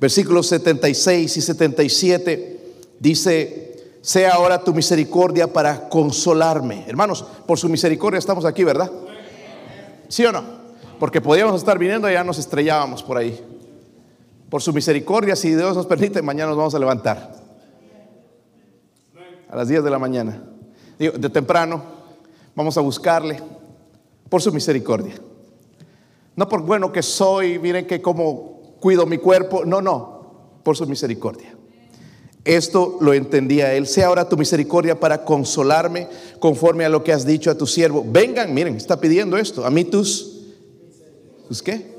Versículos 0.00 0.48
76 0.48 1.36
y 1.36 1.40
77 1.40 2.60
dice, 2.98 3.92
sea 4.00 4.32
ahora 4.32 4.64
tu 4.64 4.74
misericordia 4.74 5.52
para 5.52 5.88
consolarme. 5.88 6.86
Hermanos, 6.88 7.24
por 7.46 7.56
su 7.56 7.68
misericordia 7.68 8.18
estamos 8.18 8.44
aquí, 8.44 8.64
¿verdad? 8.64 8.90
¿Sí 10.08 10.24
o 10.24 10.32
no? 10.32 10.42
Porque 10.98 11.20
podíamos 11.20 11.54
estar 11.54 11.78
viniendo 11.78 12.10
y 12.10 12.14
ya 12.14 12.24
nos 12.24 12.38
estrellábamos 12.38 13.00
por 13.00 13.16
ahí. 13.16 13.40
Por 14.50 14.60
su 14.60 14.72
misericordia, 14.72 15.36
si 15.36 15.54
Dios 15.54 15.76
nos 15.76 15.86
permite, 15.86 16.20
mañana 16.22 16.48
nos 16.48 16.58
vamos 16.58 16.74
a 16.74 16.78
levantar. 16.80 17.32
A 19.48 19.56
las 19.56 19.68
10 19.68 19.84
de 19.84 19.90
la 19.90 19.98
mañana. 19.98 20.42
de 20.98 21.30
temprano, 21.30 21.82
vamos 22.56 22.76
a 22.76 22.80
buscarle 22.80 23.40
por 24.28 24.42
su 24.42 24.52
misericordia. 24.52 25.14
No 26.34 26.48
por 26.48 26.62
bueno 26.62 26.92
que 26.92 27.02
soy, 27.02 27.58
miren 27.60 27.86
que 27.86 28.02
como 28.02 28.76
cuido 28.80 29.06
mi 29.06 29.18
cuerpo. 29.18 29.64
No, 29.64 29.80
no, 29.80 30.58
por 30.64 30.76
su 30.76 30.86
misericordia. 30.86 31.54
Esto 32.44 32.98
lo 33.00 33.14
entendía 33.14 33.74
él. 33.74 33.86
Sea 33.86 34.08
ahora 34.08 34.28
tu 34.28 34.36
misericordia 34.36 34.98
para 34.98 35.24
consolarme 35.24 36.08
conforme 36.40 36.84
a 36.84 36.88
lo 36.88 37.04
que 37.04 37.12
has 37.12 37.24
dicho 37.24 37.50
a 37.50 37.54
tu 37.56 37.66
siervo. 37.66 38.04
Vengan, 38.04 38.52
miren, 38.52 38.76
está 38.76 38.98
pidiendo 38.98 39.36
esto. 39.36 39.64
A 39.64 39.70
mí 39.70 39.84
tus, 39.84 40.40
¿tus 41.46 41.62
qué? 41.62 41.94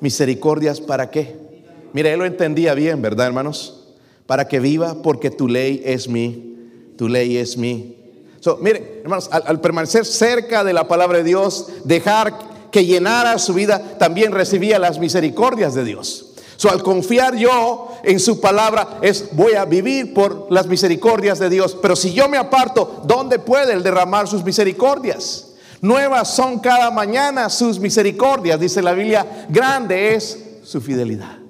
Misericordias 0.00 0.80
para 0.80 1.10
qué. 1.10 1.45
Mira, 1.92 2.12
él 2.12 2.18
lo 2.18 2.24
entendía 2.24 2.74
bien, 2.74 3.02
¿verdad, 3.02 3.26
hermanos? 3.26 3.84
Para 4.26 4.48
que 4.48 4.60
viva 4.60 5.02
porque 5.02 5.30
tu 5.30 5.48
ley 5.48 5.82
es 5.84 6.08
mi, 6.08 6.56
tu 6.96 7.08
ley 7.08 7.36
es 7.36 7.56
mi. 7.56 7.96
So, 8.40 8.58
mire, 8.60 9.00
hermanos, 9.02 9.28
al, 9.32 9.60
permanecer 9.60 10.04
cerca 10.04 10.62
de 10.62 10.72
la 10.72 10.86
palabra 10.86 11.18
de 11.18 11.24
Dios, 11.24 11.68
dejar 11.84 12.32
que 12.70 12.84
llenara 12.84 13.38
su 13.38 13.54
vida, 13.54 13.98
también 13.98 14.32
recibía 14.32 14.78
las 14.78 14.98
misericordias 14.98 15.74
de 15.74 15.84
Dios. 15.84 16.32
So, 16.56 16.70
al 16.70 16.82
confiar 16.82 17.36
yo 17.36 17.88
en 18.02 18.18
su 18.18 18.40
palabra 18.40 18.98
es 19.02 19.30
voy 19.32 19.54
a 19.54 19.64
vivir 19.64 20.14
por 20.14 20.46
las 20.50 20.66
misericordias 20.66 21.38
de 21.38 21.50
Dios. 21.50 21.76
Pero 21.80 21.96
si 21.96 22.12
yo 22.12 22.28
me 22.28 22.38
aparto, 22.38 23.02
¿dónde 23.04 23.38
puede 23.38 23.72
el 23.72 23.82
derramar 23.82 24.26
sus 24.26 24.42
misericordias? 24.42 25.48
Nuevas 25.80 26.34
son 26.34 26.58
cada 26.58 26.90
mañana 26.90 27.50
sus 27.50 27.78
misericordias, 27.78 28.58
dice 28.58 28.82
la 28.82 28.92
Biblia. 28.92 29.46
Grande 29.48 30.14
es 30.14 30.38
su 30.62 30.80
fidelidad. 30.80 31.45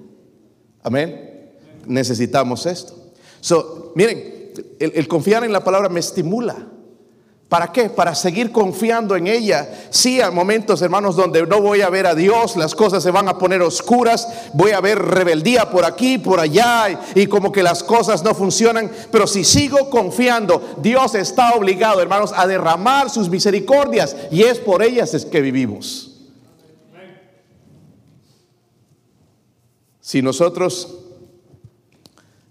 Amén. 0.87 1.51
Necesitamos 1.85 2.65
esto. 2.65 2.95
So, 3.41 3.93
miren, 3.97 4.53
el 4.79 5.09
confiar 5.09 5.43
en 5.43 5.53
la 5.53 5.65
palabra 5.65 5.89
me 5.89 5.99
estimula. 5.99 6.55
¿Para 7.49 7.73
qué? 7.73 7.91
Para 7.91 8.15
seguir 8.15 8.53
confiando 8.53 9.17
en 9.17 9.27
ella. 9.27 9.69
Sí, 9.91 10.21
hay 10.21 10.33
momentos, 10.33 10.81
hermanos, 10.83 11.17
donde 11.17 11.45
no 11.45 11.61
voy 11.61 11.81
a 11.81 11.91
ver 11.91 12.07
a 12.07 12.15
Dios, 12.15 12.57
las 12.57 12.77
cosas 12.77 13.03
se 13.03 13.11
van 13.11 13.29
a 13.29 13.37
poner 13.37 13.63
oscuras, 13.63 14.29
voy 14.53 14.71
a 14.71 14.81
ver 14.81 15.01
rebeldía 15.01 15.69
por 15.71 15.85
aquí, 15.85 16.19
por 16.19 16.39
allá, 16.39 17.01
y, 17.17 17.27
como 17.27 17.51
que 17.51 17.65
las 17.65 17.83
cosas 17.83 18.23
no 18.23 18.33
funcionan. 18.33 18.89
Pero 19.11 19.27
si 19.27 19.43
sigo 19.43 19.91
confiando, 19.91 20.77
Dios 20.83 21.17
está 21.17 21.55
obligado, 21.55 22.01
hermanos, 22.01 22.33
a 22.33 22.47
derramar 22.47 23.11
sus 23.11 23.29
misericordias, 23.29 24.15
y 24.31 24.45
es 24.45 24.59
por 24.59 24.85
ellas 24.85 25.15
es 25.15 25.25
que 25.25 25.41
vivimos. 25.41 26.16
Si 30.07 30.23
nosotros 30.23 31.01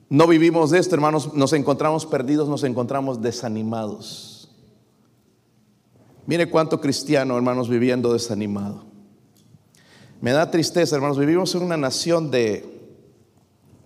no 0.09 0.27
vivimos 0.27 0.71
de 0.71 0.79
esto, 0.79 0.93
hermanos, 0.93 1.33
nos 1.35 1.53
encontramos 1.53 2.05
perdidos, 2.05 2.49
nos 2.49 2.65
encontramos 2.65 3.21
desanimados. 3.21 4.49
Mire 6.25 6.49
cuánto 6.49 6.81
cristiano, 6.81 7.37
hermanos, 7.37 7.69
viviendo 7.69 8.11
desanimado. 8.11 8.83
Me 10.19 10.33
da 10.33 10.51
tristeza, 10.51 10.97
hermanos, 10.97 11.17
vivimos 11.17 11.55
en 11.55 11.63
una 11.63 11.77
nación 11.77 12.29
de... 12.29 12.93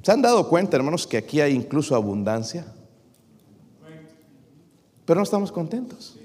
¿Se 0.01 0.11
han 0.11 0.23
dado 0.23 0.49
cuenta, 0.49 0.75
hermanos, 0.75 1.05
que 1.05 1.17
aquí 1.17 1.39
hay 1.39 1.53
incluso 1.53 1.95
abundancia? 1.95 2.73
Pero 5.05 5.19
no 5.19 5.23
estamos 5.23 5.51
contentos. 5.51 6.17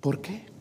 ¿Por 0.00 0.20
qué? 0.20 0.51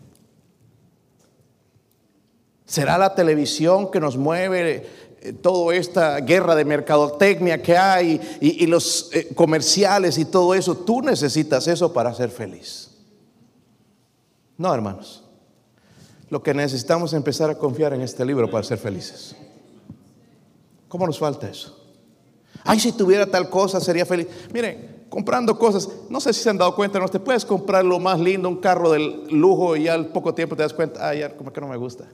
¿Será 2.72 2.98
la 2.98 3.14
televisión 3.14 3.92
que 3.92 4.00
nos 4.00 4.16
mueve 4.16 4.90
eh, 5.20 5.34
toda 5.34 5.76
esta 5.76 6.18
guerra 6.22 6.56
de 6.56 6.64
mercadotecnia 6.64 7.62
que 7.62 7.76
hay 7.76 8.22
y, 8.40 8.66
los 8.66 9.10
eh, 9.12 9.34
comerciales 9.36 10.18
y 10.18 10.24
todo 10.24 10.54
eso? 10.54 10.78
Tú 10.78 11.02
necesitas 11.02 11.68
eso 11.68 11.92
para 11.92 12.14
ser 12.14 12.30
feliz. 12.30 12.92
No, 14.58 14.74
hermanos. 14.74 15.22
Lo 16.30 16.42
que 16.42 16.54
necesitamos 16.54 17.12
es 17.12 17.18
empezar 17.18 17.50
a 17.50 17.58
confiar 17.58 17.92
en 17.92 18.04
este 18.04 18.24
libro 18.24 18.50
para 18.50 18.64
ser 18.64 18.78
felices. 18.78 19.36
¿Cómo 20.88 21.06
nos 21.06 21.20
falta 21.20 21.50
eso? 21.50 21.78
Ay, 22.64 22.80
si 22.80 22.94
tuviera 22.94 23.26
tal 23.26 23.50
cosa 23.50 23.82
sería 23.82 24.06
feliz. 24.06 24.28
Miren, 24.54 25.08
comprando 25.10 25.60
cosas, 25.60 25.90
no 26.10 26.22
sé 26.22 26.32
si 26.32 26.42
se 26.42 26.50
han 26.50 26.58
dado 26.58 26.74
cuenta, 26.74 27.00
no 27.00 27.10
te 27.10 27.20
puedes 27.20 27.44
comprar 27.44 27.84
lo 27.84 28.00
más 28.00 28.18
lindo, 28.18 28.48
un 28.48 28.62
carro 28.62 28.92
del 28.92 29.28
lujo 29.28 29.76
y 29.76 29.90
al 29.90 30.08
poco 30.08 30.34
tiempo 30.34 30.56
te 30.56 30.64
das 30.64 30.74
cuenta, 30.74 31.10
ay, 31.10 31.20
ya 31.20 31.36
como 31.36 31.52
que 31.52 31.60
no 31.60 31.68
me 31.68 31.76
gusta. 31.76 32.08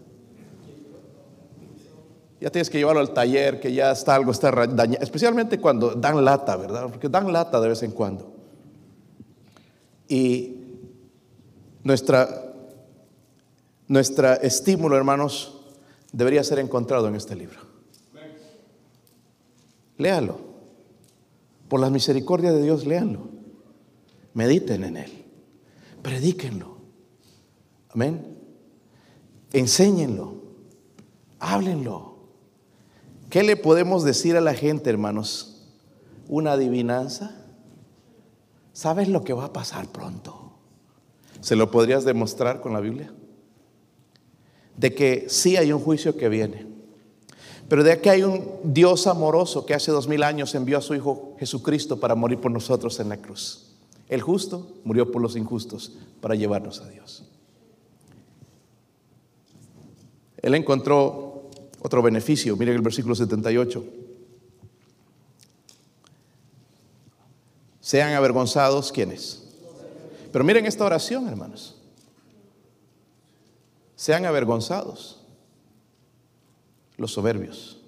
Ya 2.39 2.51
tienes 2.51 2.69
que 2.69 2.77
llevarlo 2.77 3.01
al 3.01 3.13
taller, 3.13 3.59
que 3.59 3.73
ya 3.73 3.91
está 3.91 4.15
algo 4.15 4.31
está 4.31 4.51
dañado, 4.51 5.03
especialmente 5.03 5.59
cuando 5.59 5.95
dan 5.95 6.23
lata, 6.23 6.55
¿verdad? 6.55 6.87
Porque 6.89 7.09
dan 7.09 7.31
lata 7.33 7.59
de 7.59 7.69
vez 7.69 7.81
en 7.81 7.91
cuando. 7.91 8.31
Y 10.07 10.55
nuestra, 11.83 12.53
nuestra 13.87 14.35
estímulo, 14.35 14.95
hermanos, 14.95 15.61
debería 16.11 16.43
ser 16.43 16.59
encontrado 16.59 17.07
en 17.07 17.15
este 17.15 17.35
libro. 17.35 17.59
Léalo. 19.97 20.37
Por 21.67 21.79
la 21.79 21.89
misericordia 21.89 22.53
de 22.53 22.61
Dios, 22.61 22.85
léanlo. 22.85 23.29
Mediten 24.33 24.83
en 24.83 24.97
él. 24.97 25.25
Predíquenlo. 26.01 26.77
Amén. 27.89 28.37
Enséñenlo. 29.51 30.35
Háblenlo. 31.39 32.06
¿Qué 33.29 33.43
le 33.43 33.57
podemos 33.57 34.03
decir 34.03 34.37
a 34.37 34.41
la 34.41 34.53
gente, 34.53 34.89
hermanos? 34.89 35.65
¿Una 36.27 36.53
adivinanza? 36.53 37.35
¿Sabes 38.71 39.09
lo 39.09 39.23
que 39.23 39.33
va 39.33 39.45
a 39.45 39.53
pasar 39.53 39.87
pronto? 39.87 40.53
¿Se 41.41 41.55
lo 41.55 41.69
podrías 41.69 42.05
demostrar 42.05 42.61
con 42.61 42.73
la 42.73 42.79
Biblia? 42.79 43.13
De 44.77 44.93
que 44.93 45.25
sí 45.29 45.57
hay 45.57 45.73
un 45.73 45.81
juicio 45.81 46.15
que 46.15 46.29
viene, 46.29 46.67
pero 47.67 47.83
de 47.83 47.99
que 47.99 48.09
hay 48.09 48.23
un 48.23 48.47
Dios 48.63 49.07
amoroso 49.07 49.65
que 49.65 49.73
hace 49.73 49.91
dos 49.91 50.07
mil 50.07 50.23
años 50.23 50.55
envió 50.55 50.77
a 50.77 50.81
su 50.81 50.95
Hijo 50.95 51.35
Jesucristo 51.39 51.99
para 51.99 52.15
morir 52.15 52.39
por 52.39 52.51
nosotros 52.51 52.99
en 52.99 53.09
la 53.09 53.17
cruz. 53.17 53.75
El 54.07 54.21
justo 54.21 54.77
murió 54.85 55.11
por 55.11 55.21
los 55.21 55.35
injustos 55.35 55.97
para 56.21 56.35
llevarnos 56.35 56.79
a 56.79 56.87
Dios. 56.87 57.25
Él 60.37 60.55
encontró 60.55 61.26
otro 61.81 62.01
beneficio. 62.01 62.55
Miren 62.57 62.75
el 62.75 62.81
versículo 62.81 63.15
78. 63.15 63.83
Sean 67.79 68.13
avergonzados 68.13 68.91
quienes 68.91 69.47
pero 70.37 70.45
miren 70.45 70.65
esta 70.65 70.85
oración, 70.85 71.27
hermanos. 71.27 71.75
sean 73.95 74.25
avergonzados 74.25 75.19
los 76.97 77.11
soberbios, 77.11 77.79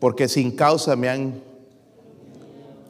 porque 0.00 0.26
sin 0.26 0.56
causa 0.56 0.96
me 0.96 1.08
han... 1.08 1.42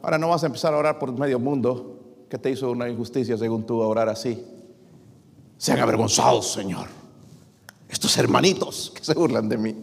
Ahora 0.01 0.17
no 0.17 0.29
vas 0.29 0.41
a 0.41 0.47
empezar 0.47 0.73
a 0.73 0.77
orar 0.77 0.97
por 0.97 1.11
medio 1.11 1.37
mundo 1.37 1.99
que 2.27 2.39
te 2.39 2.49
hizo 2.49 2.71
una 2.71 2.89
injusticia 2.89 3.37
según 3.37 3.67
tú 3.67 3.83
a 3.83 3.87
orar 3.87 4.09
así. 4.09 4.43
Sean 5.59 5.79
avergonzados, 5.79 6.51
Señor. 6.51 7.00
Estos 7.91 8.17
hermanitos 8.17 8.91
que 8.95 9.03
se 9.03 9.13
burlan 9.13 9.49
de 9.49 9.57
mí. 9.57 9.75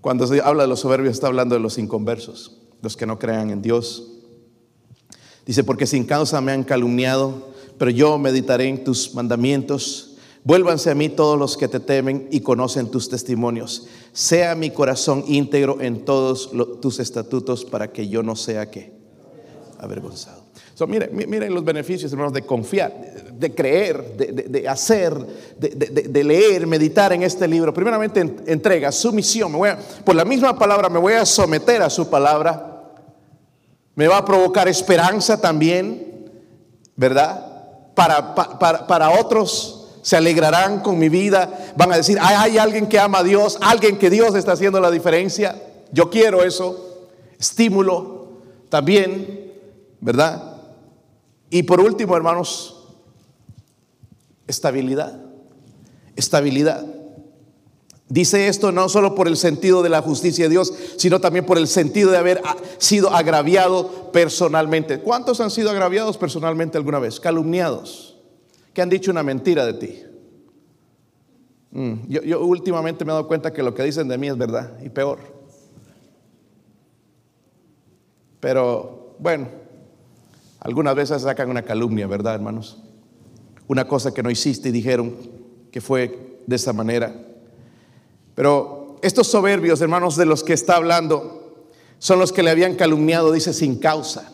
Cuando 0.00 0.26
se 0.26 0.40
habla 0.40 0.62
de 0.62 0.68
los 0.68 0.80
soberbios 0.80 1.14
está 1.14 1.26
hablando 1.26 1.54
de 1.54 1.60
los 1.60 1.76
inconversos, 1.76 2.56
los 2.80 2.96
que 2.96 3.06
no 3.06 3.18
crean 3.18 3.50
en 3.50 3.60
Dios. 3.60 4.12
Dice, 5.44 5.64
porque 5.64 5.86
sin 5.86 6.04
causa 6.04 6.40
me 6.40 6.52
han 6.52 6.64
calumniado, 6.64 7.48
pero 7.78 7.90
yo 7.90 8.16
meditaré 8.18 8.68
en 8.68 8.84
tus 8.84 9.14
mandamientos. 9.14 10.16
Vuélvanse 10.44 10.90
a 10.90 10.94
mí 10.94 11.10
todos 11.10 11.38
los 11.38 11.56
que 11.56 11.68
te 11.68 11.80
temen 11.80 12.28
y 12.30 12.40
conocen 12.40 12.90
tus 12.90 13.08
testimonios. 13.08 13.86
Sea 14.12 14.54
mi 14.54 14.70
corazón 14.70 15.24
íntegro 15.26 15.80
en 15.80 16.04
todos 16.04 16.50
tus 16.80 17.00
estatutos 17.00 17.64
para 17.64 17.92
que 17.92 18.08
yo 18.08 18.22
no 18.22 18.34
sea 18.34 18.70
que 18.70 18.92
avergonzado. 19.78 20.37
Miren, 20.86 21.10
miren, 21.12 21.52
los 21.52 21.64
beneficios, 21.64 22.12
hermanos, 22.12 22.32
de 22.32 22.42
confiar, 22.42 22.92
de 23.32 23.54
creer, 23.54 24.16
de, 24.16 24.68
hacer, 24.68 25.12
de, 25.58 26.24
leer, 26.24 26.66
meditar 26.66 27.12
en 27.12 27.24
este 27.24 27.48
libro. 27.48 27.74
Primeramente, 27.74 28.20
entrega, 28.46 28.92
sumisión. 28.92 29.50
Me 29.50 29.58
voy 29.58 29.70
por 30.04 30.14
la 30.14 30.24
misma 30.24 30.56
palabra, 30.56 30.88
me 30.88 31.00
voy 31.00 31.14
a 31.14 31.26
someter 31.26 31.82
a 31.82 31.90
su 31.90 32.08
palabra. 32.08 32.92
Me 33.96 34.06
va 34.06 34.18
a 34.18 34.24
provocar 34.24 34.68
esperanza 34.68 35.40
también, 35.40 36.30
¿verdad? 36.94 37.92
Para, 37.96 38.34
para, 38.34 38.86
para 38.86 39.10
otros 39.18 39.78
se 40.02 40.16
alegrarán 40.16 40.80
con 40.80 40.98
mi 40.98 41.08
vida, 41.08 41.72
van 41.76 41.92
a 41.92 41.96
decir, 41.96 42.18
hay 42.20 42.56
alguien 42.56 42.86
que 42.86 42.98
ama 42.98 43.18
a 43.18 43.24
Dios, 43.24 43.58
alguien 43.60 43.98
que 43.98 44.10
Dios 44.10 44.34
está 44.36 44.52
haciendo 44.52 44.80
la 44.80 44.90
diferencia. 44.90 45.60
Yo 45.90 46.08
quiero 46.08 46.44
eso, 46.44 47.08
estímulo 47.38 48.28
también, 48.68 49.52
¿verdad? 50.00 50.47
Y 51.50 51.62
por 51.62 51.80
último, 51.80 52.16
hermanos, 52.16 52.76
estabilidad. 54.46 55.20
Estabilidad. 56.16 56.84
Dice 58.08 58.48
esto 58.48 58.72
no 58.72 58.88
solo 58.88 59.14
por 59.14 59.28
el 59.28 59.36
sentido 59.36 59.82
de 59.82 59.90
la 59.90 60.00
justicia 60.00 60.46
de 60.46 60.50
Dios, 60.50 60.72
sino 60.96 61.20
también 61.20 61.44
por 61.44 61.58
el 61.58 61.68
sentido 61.68 62.10
de 62.10 62.16
haber 62.16 62.40
sido 62.78 63.10
agraviado 63.10 64.10
personalmente. 64.12 65.00
¿Cuántos 65.00 65.40
han 65.40 65.50
sido 65.50 65.70
agraviados 65.70 66.16
personalmente 66.16 66.78
alguna 66.78 66.98
vez? 66.98 67.20
Calumniados, 67.20 68.16
que 68.72 68.80
han 68.80 68.88
dicho 68.88 69.10
una 69.10 69.22
mentira 69.22 69.66
de 69.66 69.74
ti. 69.74 70.02
Mm, 71.70 72.08
yo, 72.08 72.22
yo 72.22 72.40
últimamente 72.42 73.04
me 73.04 73.12
he 73.12 73.14
dado 73.14 73.28
cuenta 73.28 73.52
que 73.52 73.62
lo 73.62 73.74
que 73.74 73.82
dicen 73.82 74.08
de 74.08 74.16
mí 74.16 74.28
es 74.28 74.38
verdad 74.38 74.72
y 74.82 74.88
peor. 74.88 75.18
Pero 78.40 79.16
bueno, 79.18 79.48
algunas 80.60 80.94
veces 80.94 81.22
sacan 81.22 81.50
una 81.50 81.62
calumnia, 81.62 82.06
¿verdad, 82.06 82.34
hermanos? 82.34 82.78
Una 83.68 83.86
cosa 83.86 84.12
que 84.12 84.22
no 84.22 84.30
hiciste 84.30 84.70
y 84.70 84.72
dijeron 84.72 85.14
que 85.70 85.80
fue 85.80 86.40
de 86.46 86.56
esa 86.56 86.72
manera. 86.72 87.14
Pero 88.34 88.96
estos 89.02 89.28
soberbios, 89.28 89.80
hermanos, 89.80 90.16
de 90.16 90.26
los 90.26 90.42
que 90.42 90.54
está 90.54 90.76
hablando, 90.76 91.66
son 91.98 92.18
los 92.18 92.32
que 92.32 92.42
le 92.42 92.50
habían 92.50 92.74
calumniado, 92.74 93.32
dice, 93.32 93.52
sin 93.52 93.78
causa. 93.78 94.32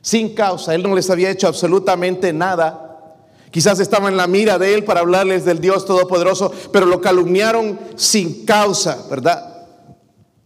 Sin 0.00 0.34
causa. 0.34 0.74
Él 0.74 0.82
no 0.82 0.94
les 0.94 1.10
había 1.10 1.30
hecho 1.30 1.46
absolutamente 1.46 2.32
nada. 2.32 3.16
Quizás 3.50 3.80
estaba 3.80 4.08
en 4.08 4.16
la 4.16 4.26
mira 4.26 4.58
de 4.58 4.74
él 4.74 4.84
para 4.84 5.00
hablarles 5.00 5.44
del 5.44 5.60
Dios 5.60 5.84
Todopoderoso, 5.84 6.52
pero 6.72 6.86
lo 6.86 7.00
calumniaron 7.00 7.78
sin 7.96 8.44
causa, 8.44 9.06
¿verdad? 9.10 9.49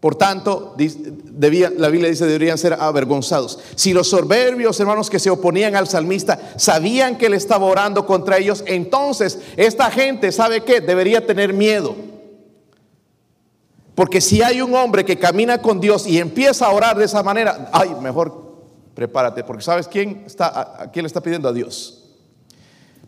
Por 0.04 0.16
tanto, 0.16 0.76
la 0.76 1.88
Biblia 1.88 2.10
dice, 2.10 2.26
deberían 2.26 2.58
ser 2.58 2.74
avergonzados. 2.74 3.58
Si 3.74 3.94
los 3.94 4.10
soberbios, 4.10 4.78
hermanos, 4.78 5.08
que 5.08 5.18
se 5.18 5.30
oponían 5.30 5.76
al 5.76 5.88
salmista, 5.88 6.52
sabían 6.58 7.16
que 7.16 7.24
él 7.24 7.32
estaba 7.32 7.64
orando 7.64 8.04
contra 8.04 8.36
ellos, 8.36 8.62
entonces 8.66 9.38
esta 9.56 9.90
gente, 9.90 10.30
¿sabe 10.30 10.62
qué? 10.62 10.82
Debería 10.82 11.26
tener 11.26 11.54
miedo. 11.54 11.96
Porque 13.94 14.20
si 14.20 14.42
hay 14.42 14.60
un 14.60 14.74
hombre 14.74 15.06
que 15.06 15.18
camina 15.18 15.62
con 15.62 15.80
Dios 15.80 16.06
y 16.06 16.18
empieza 16.18 16.66
a 16.66 16.72
orar 16.72 16.98
de 16.98 17.06
esa 17.06 17.22
manera, 17.22 17.70
ay, 17.72 17.96
mejor 18.02 18.58
prepárate, 18.94 19.42
porque 19.42 19.62
¿sabes 19.62 19.88
quién 19.88 20.24
está, 20.26 20.90
quién 20.92 21.04
le 21.04 21.06
está 21.06 21.22
pidiendo 21.22 21.48
a 21.48 21.52
Dios? 21.54 22.03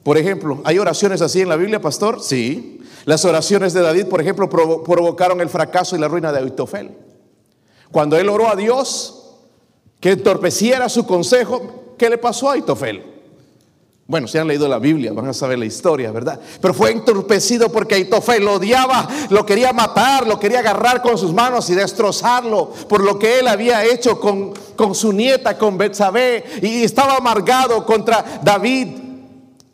Por 0.07 0.19
ejemplo, 0.19 0.61
¿hay 0.63 0.79
oraciones 0.79 1.21
así 1.21 1.41
en 1.41 1.49
la 1.49 1.57
Biblia, 1.57 1.81
pastor? 1.81 2.23
Sí. 2.23 2.79
Las 3.07 3.25
oraciones 3.25 3.73
de 3.73 3.83
David, 3.83 4.07
por 4.07 4.21
ejemplo, 4.21 4.49
provocaron 4.49 5.41
el 5.41 5.49
fracaso 5.49 5.97
y 5.97 5.99
la 5.99 6.07
ruina 6.07 6.31
de 6.31 6.39
Aitofel. 6.39 6.93
Cuando 7.91 8.17
él 8.17 8.29
oró 8.29 8.49
a 8.49 8.55
Dios 8.55 9.33
que 9.99 10.13
entorpeciera 10.13 10.89
su 10.89 11.05
consejo, 11.09 11.95
¿qué 11.99 12.09
le 12.09 12.19
pasó 12.19 12.49
a 12.49 12.53
Aitofel? 12.53 13.03
Bueno, 14.07 14.29
si 14.29 14.39
han 14.39 14.47
leído 14.47 14.69
la 14.69 14.79
Biblia, 14.79 15.13
van 15.13 15.27
a 15.27 15.33
saber 15.33 15.59
la 15.59 15.65
historia, 15.65 16.13
¿verdad? 16.13 16.39
Pero 16.61 16.73
fue 16.73 16.93
entorpecido 16.93 17.73
porque 17.73 17.97
Aitofel 17.97 18.45
lo 18.45 18.55
odiaba, 18.55 19.09
lo 19.31 19.45
quería 19.45 19.73
matar, 19.73 20.25
lo 20.25 20.39
quería 20.39 20.61
agarrar 20.61 21.03
con 21.03 21.19
sus 21.19 21.33
manos 21.33 21.69
y 21.69 21.75
destrozarlo 21.75 22.71
por 22.89 23.03
lo 23.03 23.19
que 23.19 23.41
él 23.41 23.49
había 23.49 23.85
hecho 23.85 24.21
con, 24.21 24.55
con 24.77 24.95
su 24.95 25.13
nieta, 25.13 25.59
con 25.59 25.77
Betsabé, 25.77 26.45
y 26.63 26.85
estaba 26.85 27.17
amargado 27.17 27.85
contra 27.85 28.41
David. 28.45 29.06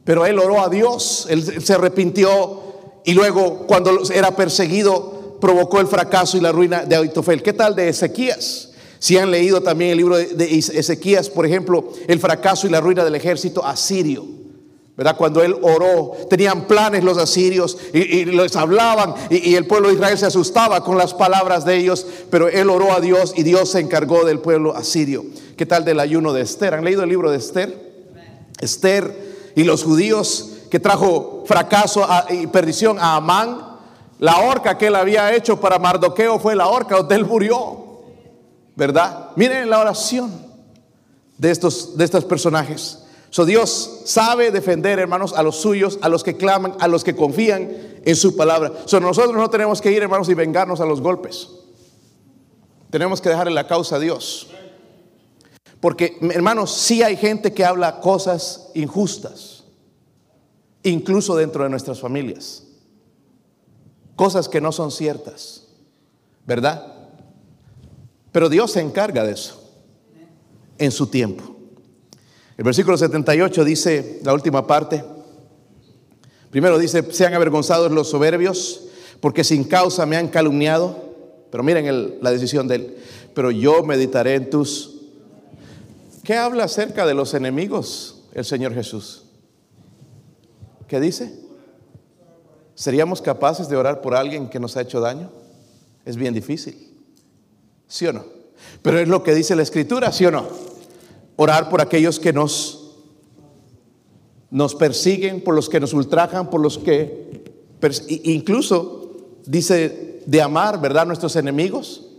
Pero 0.04 0.26
él 0.26 0.38
oró 0.38 0.62
a 0.62 0.68
Dios, 0.68 1.26
él 1.30 1.62
se 1.62 1.74
arrepintió 1.74 2.60
y 3.04 3.14
luego 3.14 3.66
cuando 3.66 4.02
era 4.12 4.34
perseguido 4.34 5.38
provocó 5.40 5.80
el 5.80 5.86
fracaso 5.86 6.36
y 6.36 6.40
la 6.40 6.52
ruina 6.52 6.84
de 6.84 6.96
Aitofel. 6.96 7.42
¿Qué 7.42 7.52
tal 7.52 7.74
de 7.74 7.88
Ezequías? 7.88 8.70
Si 8.98 9.16
han 9.18 9.30
leído 9.30 9.60
también 9.60 9.90
el 9.90 9.96
libro 9.98 10.16
de 10.16 10.58
Ezequías, 10.58 11.28
por 11.28 11.44
ejemplo, 11.44 11.92
el 12.06 12.20
fracaso 12.20 12.66
y 12.66 12.70
la 12.70 12.80
ruina 12.80 13.04
del 13.04 13.16
ejército 13.16 13.64
asirio. 13.64 14.24
¿Verdad? 14.96 15.16
Cuando 15.16 15.42
él 15.42 15.56
oró, 15.62 16.12
tenían 16.28 16.66
planes 16.66 17.02
los 17.02 17.16
asirios 17.16 17.78
y, 17.94 18.26
les 18.26 18.54
hablaban 18.56 19.14
y, 19.30 19.50
y, 19.50 19.56
el 19.56 19.66
pueblo 19.66 19.88
de 19.88 19.94
Israel 19.94 20.18
se 20.18 20.26
asustaba 20.26 20.84
con 20.84 20.98
las 20.98 21.14
palabras 21.14 21.64
de 21.64 21.76
ellos, 21.76 22.06
pero 22.30 22.48
él 22.48 22.68
oró 22.68 22.92
a 22.92 23.00
Dios 23.00 23.32
y 23.34 23.42
Dios 23.42 23.70
se 23.70 23.80
encargó 23.80 24.24
del 24.24 24.40
pueblo 24.40 24.76
asirio. 24.76 25.24
¿Qué 25.56 25.64
tal 25.64 25.86
del 25.86 25.98
ayuno 25.98 26.34
de 26.34 26.42
Esther? 26.42 26.74
¿Han 26.74 26.84
leído 26.84 27.04
el 27.04 27.08
libro 27.08 27.30
de 27.30 27.38
Esther? 27.38 27.74
Esther 28.60 29.31
y 29.54 29.64
los 29.64 29.84
judíos 29.84 30.52
que 30.70 30.80
trajo 30.80 31.44
fracaso 31.46 32.06
y 32.30 32.46
perdición 32.46 32.98
a 32.98 33.16
Amán. 33.16 33.72
La 34.18 34.38
horca 34.38 34.78
que 34.78 34.86
él 34.86 34.96
había 34.96 35.34
hecho 35.34 35.60
para 35.60 35.78
Mardoqueo 35.78 36.38
fue 36.38 36.54
la 36.54 36.68
horca 36.68 36.96
donde 36.96 37.14
él 37.14 37.24
murió. 37.24 38.00
¿Verdad? 38.76 39.30
Miren 39.36 39.68
la 39.68 39.80
oración 39.80 40.32
de 41.36 41.50
estos, 41.50 41.96
de 41.96 42.04
estos 42.04 42.24
personajes. 42.24 43.00
So, 43.30 43.44
Dios 43.44 44.02
sabe 44.04 44.50
defender, 44.50 44.98
hermanos, 44.98 45.32
a 45.34 45.42
los 45.42 45.56
suyos, 45.56 45.98
a 46.02 46.08
los 46.08 46.22
que 46.22 46.36
claman, 46.36 46.74
a 46.80 46.86
los 46.86 47.02
que 47.02 47.16
confían 47.16 47.70
en 48.04 48.14
su 48.14 48.36
palabra. 48.36 48.72
So, 48.84 49.00
nosotros 49.00 49.34
no 49.34 49.48
tenemos 49.50 49.80
que 49.80 49.90
ir, 49.90 50.02
hermanos, 50.02 50.28
y 50.28 50.34
vengarnos 50.34 50.80
a 50.80 50.86
los 50.86 51.00
golpes. 51.00 51.48
Tenemos 52.90 53.22
que 53.22 53.30
dejarle 53.30 53.54
la 53.54 53.66
causa 53.66 53.96
a 53.96 53.98
Dios. 53.98 54.51
Porque, 55.82 56.16
hermanos, 56.30 56.70
sí 56.70 57.02
hay 57.02 57.16
gente 57.16 57.52
que 57.52 57.64
habla 57.64 57.98
cosas 57.98 58.70
injustas 58.74 59.64
incluso 60.84 61.34
dentro 61.34 61.64
de 61.64 61.70
nuestras 61.70 61.98
familias. 61.98 62.62
Cosas 64.14 64.48
que 64.48 64.60
no 64.60 64.70
son 64.70 64.92
ciertas, 64.92 65.66
¿verdad? 66.46 66.86
Pero 68.30 68.48
Dios 68.48 68.70
se 68.70 68.80
encarga 68.80 69.24
de 69.24 69.32
eso 69.32 69.60
en 70.78 70.92
su 70.92 71.08
tiempo. 71.08 71.56
El 72.56 72.62
versículo 72.62 72.96
78 72.96 73.64
dice, 73.64 74.20
la 74.22 74.34
última 74.34 74.64
parte, 74.68 75.02
primero 76.52 76.78
dice, 76.78 77.10
sean 77.10 77.34
avergonzados 77.34 77.90
los 77.90 78.08
soberbios, 78.08 78.84
porque 79.18 79.42
sin 79.42 79.64
causa 79.64 80.06
me 80.06 80.16
han 80.16 80.28
calumniado, 80.28 80.96
pero 81.50 81.64
miren 81.64 82.22
la 82.22 82.30
decisión 82.30 82.68
de 82.68 82.76
él, 82.76 82.96
pero 83.34 83.50
yo 83.50 83.82
meditaré 83.82 84.36
en 84.36 84.48
tus... 84.48 84.91
¿Qué 86.22 86.36
habla 86.36 86.64
acerca 86.64 87.04
de 87.04 87.14
los 87.14 87.34
enemigos 87.34 88.22
el 88.32 88.44
Señor 88.44 88.74
Jesús? 88.74 89.24
¿Qué 90.86 91.00
dice? 91.00 91.40
¿Seríamos 92.74 93.20
capaces 93.20 93.68
de 93.68 93.76
orar 93.76 94.00
por 94.00 94.14
alguien 94.14 94.48
que 94.48 94.60
nos 94.60 94.76
ha 94.76 94.82
hecho 94.82 95.00
daño? 95.00 95.30
Es 96.04 96.16
bien 96.16 96.32
difícil. 96.32 96.96
¿Sí 97.88 98.06
o 98.06 98.12
no? 98.12 98.24
Pero 98.82 98.98
es 98.98 99.08
lo 99.08 99.22
que 99.22 99.34
dice 99.34 99.56
la 99.56 99.62
escritura, 99.62 100.12
¿sí 100.12 100.24
o 100.24 100.30
no? 100.30 100.46
Orar 101.36 101.68
por 101.68 101.80
aquellos 101.80 102.20
que 102.20 102.32
nos, 102.32 102.94
nos 104.50 104.74
persiguen, 104.74 105.42
por 105.42 105.54
los 105.54 105.68
que 105.68 105.80
nos 105.80 105.92
ultrajan, 105.92 106.50
por 106.50 106.60
los 106.60 106.78
que... 106.78 107.42
Incluso 108.24 109.16
dice 109.44 110.22
de 110.24 110.40
amar, 110.40 110.80
¿verdad? 110.80 111.04
Nuestros 111.04 111.34
enemigos. 111.34 112.11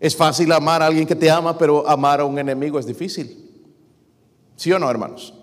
Es 0.00 0.14
fácil 0.14 0.52
amar 0.52 0.82
a 0.82 0.86
alguien 0.86 1.06
que 1.06 1.16
te 1.16 1.30
ama, 1.30 1.58
pero 1.58 1.88
amar 1.88 2.20
a 2.20 2.24
un 2.24 2.38
enemigo 2.38 2.78
es 2.78 2.86
difícil. 2.86 3.48
¿Sí 4.56 4.72
o 4.72 4.78
no, 4.78 4.90
hermanos? 4.90 5.34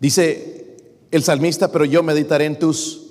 Dice 0.00 0.76
el 1.10 1.22
salmista, 1.22 1.70
pero 1.70 1.84
yo 1.84 2.02
meditaré 2.02 2.46
en 2.46 2.58
tus 2.58 3.04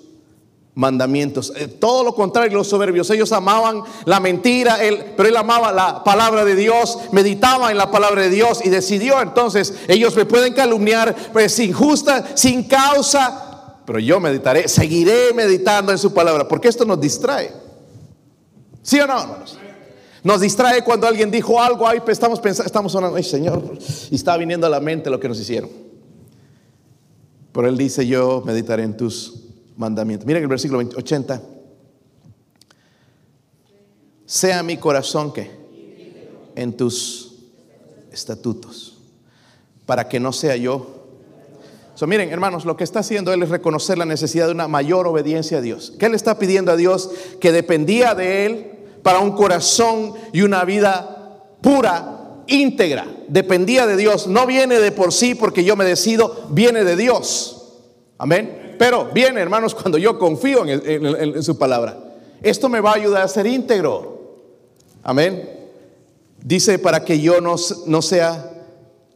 mandamientos. 0.76 1.54
Eh, 1.56 1.68
todo 1.68 2.04
lo 2.04 2.16
contrario, 2.16 2.58
los 2.58 2.68
soberbios, 2.68 3.10
ellos 3.10 3.32
amaban 3.32 3.84
la 4.06 4.20
mentira, 4.20 4.84
él, 4.84 5.14
pero 5.16 5.30
él 5.30 5.38
amaba 5.38 5.72
la 5.72 6.04
palabra 6.04 6.44
de 6.44 6.56
Dios, 6.56 6.98
meditaba 7.12 7.72
en 7.72 7.78
la 7.78 7.92
palabra 7.92 8.24
de 8.24 8.30
Dios 8.30 8.60
y 8.64 8.70
decidió 8.70 9.22
entonces, 9.22 9.74
ellos 9.88 10.16
me 10.16 10.26
pueden 10.26 10.54
calumniar 10.54 11.16
pues, 11.32 11.54
sin 11.54 11.74
justa, 11.74 12.36
sin 12.36 12.64
causa, 12.64 13.76
pero 13.86 14.00
yo 14.00 14.20
meditaré, 14.20 14.68
seguiré 14.68 15.34
meditando 15.34 15.92
en 15.92 15.98
su 15.98 16.14
palabra, 16.14 16.48
porque 16.48 16.68
esto 16.68 16.86
nos 16.86 17.00
distrae. 17.00 17.63
¿Sí 18.84 19.00
o 19.00 19.08
no, 19.08 19.38
Nos 20.24 20.42
distrae 20.42 20.84
cuando 20.84 21.08
alguien 21.08 21.32
dijo 21.32 21.60
algo, 21.60 21.88
ahí 21.88 22.00
pues, 22.02 22.18
estamos 22.18 22.40
pensando, 22.40 22.68
estamos 22.68 22.92
sonando, 22.92 23.18
ay 23.18 23.24
Señor, 23.24 23.78
y 24.12 24.16
está 24.16 24.38
viniendo 24.38 24.68
a 24.68 24.70
la 24.70 24.80
mente 24.80 25.10
lo 25.10 25.20
que 25.20 25.28
nos 25.28 25.40
hicieron. 25.40 25.70
Pero 27.54 27.68
Él 27.68 27.78
dice, 27.78 28.06
yo 28.06 28.44
meditaré 28.46 28.84
en 28.84 28.98
tus 28.98 29.44
mandamientos. 29.78 30.26
Miren 30.26 30.44
el 30.44 30.50
versículo 30.50 30.80
80. 30.80 31.42
Sea 34.26 34.64
mi 34.64 34.78
corazón 34.78 35.32
que 35.32 35.52
en 36.56 36.76
tus 36.76 37.36
estatutos, 38.12 38.98
para 39.86 40.08
que 40.08 40.20
no 40.20 40.34
sea 40.34 40.56
yo. 40.56 41.04
So, 41.96 42.08
miren, 42.08 42.32
hermanos, 42.32 42.66
lo 42.66 42.76
que 42.76 42.84
está 42.84 43.00
haciendo 43.00 43.32
él 43.34 43.44
es 43.44 43.50
reconocer 43.50 44.00
la 44.00 44.06
necesidad 44.06 44.48
de 44.48 44.54
una 44.54 44.68
mayor 44.68 45.06
obediencia 45.06 45.60
a 45.60 45.62
Dios. 45.62 45.94
¿Qué 46.00 46.10
le 46.10 46.16
está 46.16 46.40
pidiendo 46.40 46.72
a 46.72 46.76
Dios? 46.76 47.12
Que 47.40 47.52
dependía 47.52 48.16
de 48.16 48.46
él 48.46 48.72
para 49.04 49.20
un 49.20 49.34
corazón 49.34 50.14
y 50.32 50.42
una 50.42 50.64
vida 50.64 51.42
pura, 51.62 52.42
íntegra. 52.48 53.06
Dependía 53.28 53.86
de 53.86 53.98
Dios. 53.98 54.28
No 54.28 54.48
viene 54.48 54.80
de 54.80 54.92
por 54.92 55.14
sí 55.14 55.36
porque 55.36 55.64
yo 55.64 55.76
me 55.76 55.86
decido, 55.86 56.48
viene 56.50 56.84
de 56.84 56.96
Dios. 56.96 57.82
Amén. 58.18 58.76
Pero 58.80 59.10
viene, 59.14 59.42
hermanos, 59.42 59.76
cuando 59.76 59.98
yo 59.98 60.18
confío 60.18 60.66
en, 60.66 61.44
su 61.44 61.58
palabra. 61.58 61.98
Esto 62.42 62.70
me 62.70 62.82
va 62.82 62.92
a 62.92 62.96
ayudar 62.96 63.22
a 63.22 63.28
ser 63.28 63.46
íntegro. 63.46 64.40
Amén. 65.04 65.50
Dice 66.42 66.80
para 66.80 67.06
que 67.06 67.20
yo 67.20 67.40
no, 67.40 67.56
no 67.86 68.02
sea 68.02 68.52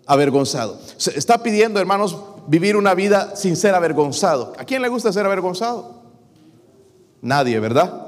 avergonzado. 0.06 0.80
está 1.16 1.44
pidiendo, 1.44 1.80
hermanos, 1.80 2.18
vivir 2.48 2.78
una 2.78 2.94
vida 2.94 3.36
sin 3.36 3.56
ser 3.56 3.76
avergonzado. 3.76 4.54
¿A 4.58 4.64
quién 4.64 4.82
le 4.82 4.88
gusta 4.88 5.12
ser 5.12 5.26
avergonzado? 5.26 6.02
Nadie, 7.22 7.60
¿verdad? 7.60 8.07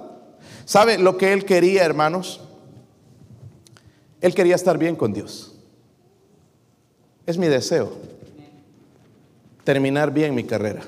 ¿Sabe 0.70 1.00
lo 1.00 1.18
que 1.18 1.34
él 1.34 1.46
quería, 1.46 1.84
hermanos? 1.84 2.42
Él 4.22 4.36
quería 4.36 4.54
estar 4.54 4.78
bien 4.78 4.96
con 4.96 5.14
Dios. 5.14 5.56
Es 7.26 7.38
mi 7.38 7.48
deseo. 7.48 7.92
Terminar 9.64 10.14
bien 10.14 10.36
mi 10.36 10.44
carrera 10.44 10.84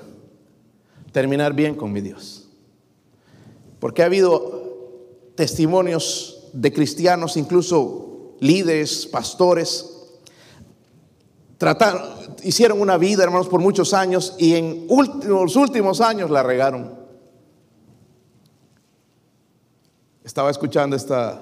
terminar 1.12 1.54
bien 1.54 1.76
con 1.76 1.92
mi 1.92 2.02
Dios. 2.02 2.48
Porque 3.80 4.04
ha 4.04 4.06
habido 4.06 4.62
testimonios 5.36 6.50
de 6.54 6.72
cristianos, 6.72 7.38
incluso 7.38 8.36
líderes, 8.40 9.06
pastores, 9.06 9.90
trataron, 11.58 12.02
hicieron 12.44 12.82
una 12.82 12.98
vida, 12.98 13.24
hermanos, 13.24 13.48
por 13.48 13.62
muchos 13.62 13.94
años 13.94 14.36
y 14.38 14.56
en 14.56 14.88
los 15.26 15.56
últimos 15.56 16.02
años 16.02 16.30
la 16.30 16.44
regaron. 16.44 17.01
Estaba 20.24 20.52
escuchando 20.52 20.96
esta 20.96 21.42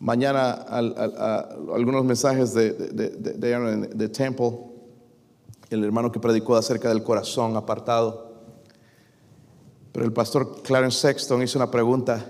mañana 0.00 0.50
algunos 0.52 2.04
mensajes 2.04 2.52
de, 2.52 2.72
de, 2.72 3.10
de 3.94 4.08
Temple, 4.08 4.58
el 5.70 5.84
hermano 5.84 6.10
que 6.10 6.18
predicó 6.18 6.56
acerca 6.56 6.88
del 6.88 7.04
corazón 7.04 7.56
apartado. 7.56 8.34
Pero 9.92 10.04
el 10.04 10.12
pastor 10.12 10.60
Clarence 10.62 10.98
Sexton 10.98 11.40
hizo 11.40 11.56
una 11.58 11.70
pregunta 11.70 12.26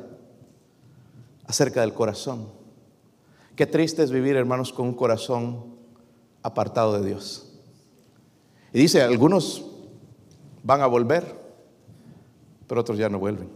acerca 1.47 1.81
del 1.81 1.95
corazón. 1.95 2.49
Qué 3.57 3.65
triste 3.65 4.03
es 4.03 4.11
vivir, 4.11 4.37
hermanos, 4.37 4.71
con 4.71 4.87
un 4.89 4.95
corazón 4.95 5.77
apartado 6.43 7.01
de 7.01 7.09
Dios. 7.09 7.55
Y 8.71 8.81
dice, 8.81 9.01
algunos 9.01 9.65
van 10.63 10.83
a 10.83 10.87
volver, 10.87 11.25
pero 12.67 12.83
otros 12.83 12.99
ya 12.99 13.09
no 13.09 13.19
vuelven. 13.19 13.56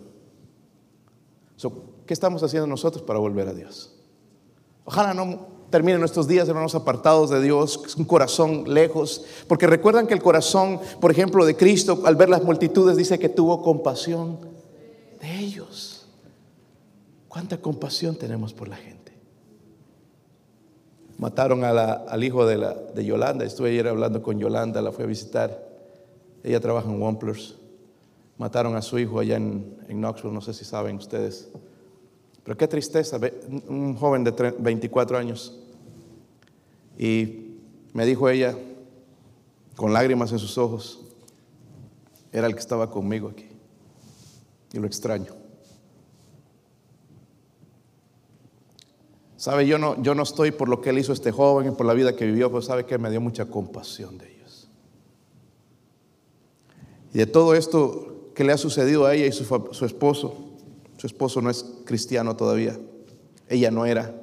¿Qué 2.07 2.15
estamos 2.15 2.43
haciendo 2.43 2.67
nosotros 2.67 3.03
para 3.03 3.19
volver 3.19 3.49
a 3.49 3.55
Dios? 3.55 3.93
Ojalá 4.85 5.15
no 5.15 5.47
terminen 5.71 6.01
nuestros 6.01 6.27
días, 6.27 6.49
hermanos, 6.49 6.75
apartados 6.75 7.31
de 7.31 7.41
Dios, 7.41 7.97
un 7.97 8.05
corazón 8.05 8.65
lejos. 8.73 9.25
Porque 9.47 9.67
recuerdan 9.67 10.07
que 10.07 10.15
el 10.15 10.23
corazón, 10.23 10.81
por 11.01 11.11
ejemplo, 11.11 11.45
de 11.45 11.57
Cristo, 11.57 12.01
al 12.05 12.17
ver 12.17 12.29
las 12.29 12.43
multitudes, 12.43 12.97
dice 12.97 13.19
que 13.19 13.29
tuvo 13.29 13.63
compasión 13.63 14.39
de 15.21 15.39
ellos. 15.39 16.07
¿Cuánta 17.29 17.59
compasión 17.59 18.17
tenemos 18.17 18.53
por 18.53 18.69
la 18.69 18.77
gente? 18.77 19.13
Mataron 21.19 21.63
al 21.65 22.25
hijo 22.25 22.47
de, 22.47 22.75
de 22.95 23.05
Yolanda. 23.05 23.45
Estuve 23.45 23.71
ayer 23.71 23.87
hablando 23.87 24.23
con 24.23 24.41
Yolanda, 24.41 24.83
la 24.83 24.91
fui 24.91 25.05
a 25.05 25.07
visitar. 25.07 25.69
Ella 26.43 26.61
trabaja 26.61 26.89
en 26.89 27.01
Wamplers. 27.01 27.60
Mataron 28.41 28.75
a 28.75 28.81
su 28.81 28.99
hijo 28.99 29.21
allá 29.21 29.37
en, 29.37 29.77
en 29.87 30.01
Knoxville, 30.01 30.33
no 30.33 30.41
sé 30.41 30.55
si 30.55 30.65
saben 30.65 30.97
ustedes. 30.97 31.51
Pero 32.43 32.57
qué 32.57 32.67
tristeza, 32.67 33.21
un 33.69 33.95
joven 33.97 34.25
de 34.25 34.31
24 34.59 35.19
años. 35.19 35.61
Y 36.97 37.59
me 37.93 38.07
dijo 38.07 38.31
ella, 38.31 38.57
con 39.77 39.93
lágrimas 39.93 40.33
en 40.33 40.39
sus 40.39 40.57
ojos, 40.57 41.03
era 42.33 42.47
el 42.47 42.55
que 42.55 42.61
estaba 42.61 42.91
conmigo 42.91 43.29
aquí. 43.29 43.47
Y 44.73 44.79
lo 44.79 44.87
extraño. 44.87 45.35
Sabe, 49.37 49.67
yo 49.67 49.77
no, 49.77 50.01
yo 50.01 50.15
no 50.15 50.23
estoy 50.23 50.51
por 50.51 50.71
lo 50.71 50.81
que 50.81 50.89
él 50.89 50.99
hizo 50.99 51.13
este 51.13 51.31
joven 51.31 51.73
y 51.73 51.77
por 51.77 51.85
la 51.85 51.93
vida 51.93 52.17
que 52.17 52.25
vivió, 52.25 52.49
pero 52.49 52.63
sabe 52.63 52.87
que 52.87 52.97
me 52.97 53.11
dio 53.11 53.21
mucha 53.21 53.45
compasión 53.45 54.17
de 54.17 54.33
ellos. 54.33 54.71
Y 57.13 57.19
de 57.19 57.27
todo 57.27 57.55
esto 57.55 58.07
le 58.45 58.53
ha 58.53 58.59
sucedido 58.59 59.07
a 59.07 59.15
ella 59.15 59.27
y 59.27 59.33
su 59.33 59.43
esposo, 59.85 60.37
su 60.97 61.07
esposo 61.07 61.41
no 61.41 61.51
es 61.51 61.65
cristiano 61.85 62.37
todavía. 62.37 62.79
Ella 63.49 63.71
no 63.71 63.87
era 63.87 64.15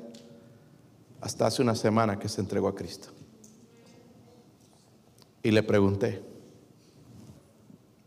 hasta 1.22 1.47
hace 1.47 1.61
una 1.61 1.76
semana 1.76 2.20
que 2.20 2.30
se 2.30 2.41
entregó 2.41 2.68
a 2.68 2.76
Cristo. 2.76 3.09
Y 5.43 5.51
le 5.51 5.63
pregunté, 5.63 6.22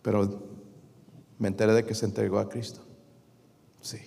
pero 0.02 0.42
me 1.38 1.48
enteré 1.48 1.72
de 1.72 1.84
que 1.84 1.94
se 1.94 2.06
entregó 2.06 2.38
a 2.38 2.48
Cristo. 2.48 2.80
Sí. 3.80 3.98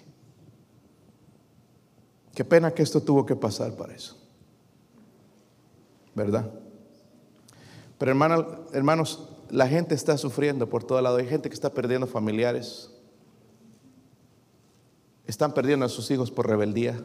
Qué 2.34 2.46
pena 2.46 2.72
que 2.72 2.84
esto 2.84 3.02
tuvo 3.02 3.26
que 3.26 3.36
pasar 3.36 3.76
para 3.76 3.94
eso. 3.94 4.18
¿Verdad? 6.16 6.52
Pero 7.98 8.12
hermanos, 8.74 9.30
la 9.54 9.68
gente 9.68 9.94
está 9.94 10.18
sufriendo 10.18 10.68
por 10.68 10.84
todo 10.84 11.00
lado. 11.00 11.18
Hay 11.18 11.28
gente 11.28 11.48
que 11.48 11.54
está 11.54 11.72
perdiendo 11.72 12.08
familiares. 12.08 12.90
Están 15.28 15.54
perdiendo 15.54 15.86
a 15.86 15.90
sus 15.90 16.10
hijos 16.10 16.32
por 16.32 16.48
rebeldía. 16.48 17.00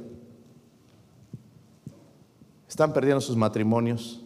Están 2.66 2.94
perdiendo 2.94 3.20
sus 3.20 3.36
matrimonios. 3.36 4.24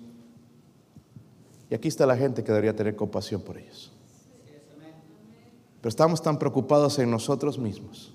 Y 1.68 1.74
aquí 1.74 1.88
está 1.88 2.06
la 2.06 2.16
gente 2.16 2.44
que 2.44 2.52
debería 2.52 2.76
tener 2.76 2.94
compasión 2.94 3.40
por 3.42 3.58
ellos. 3.58 3.92
Pero 5.80 5.88
estamos 5.88 6.22
tan 6.22 6.38
preocupados 6.38 7.00
en 7.00 7.10
nosotros 7.10 7.58
mismos. 7.58 8.14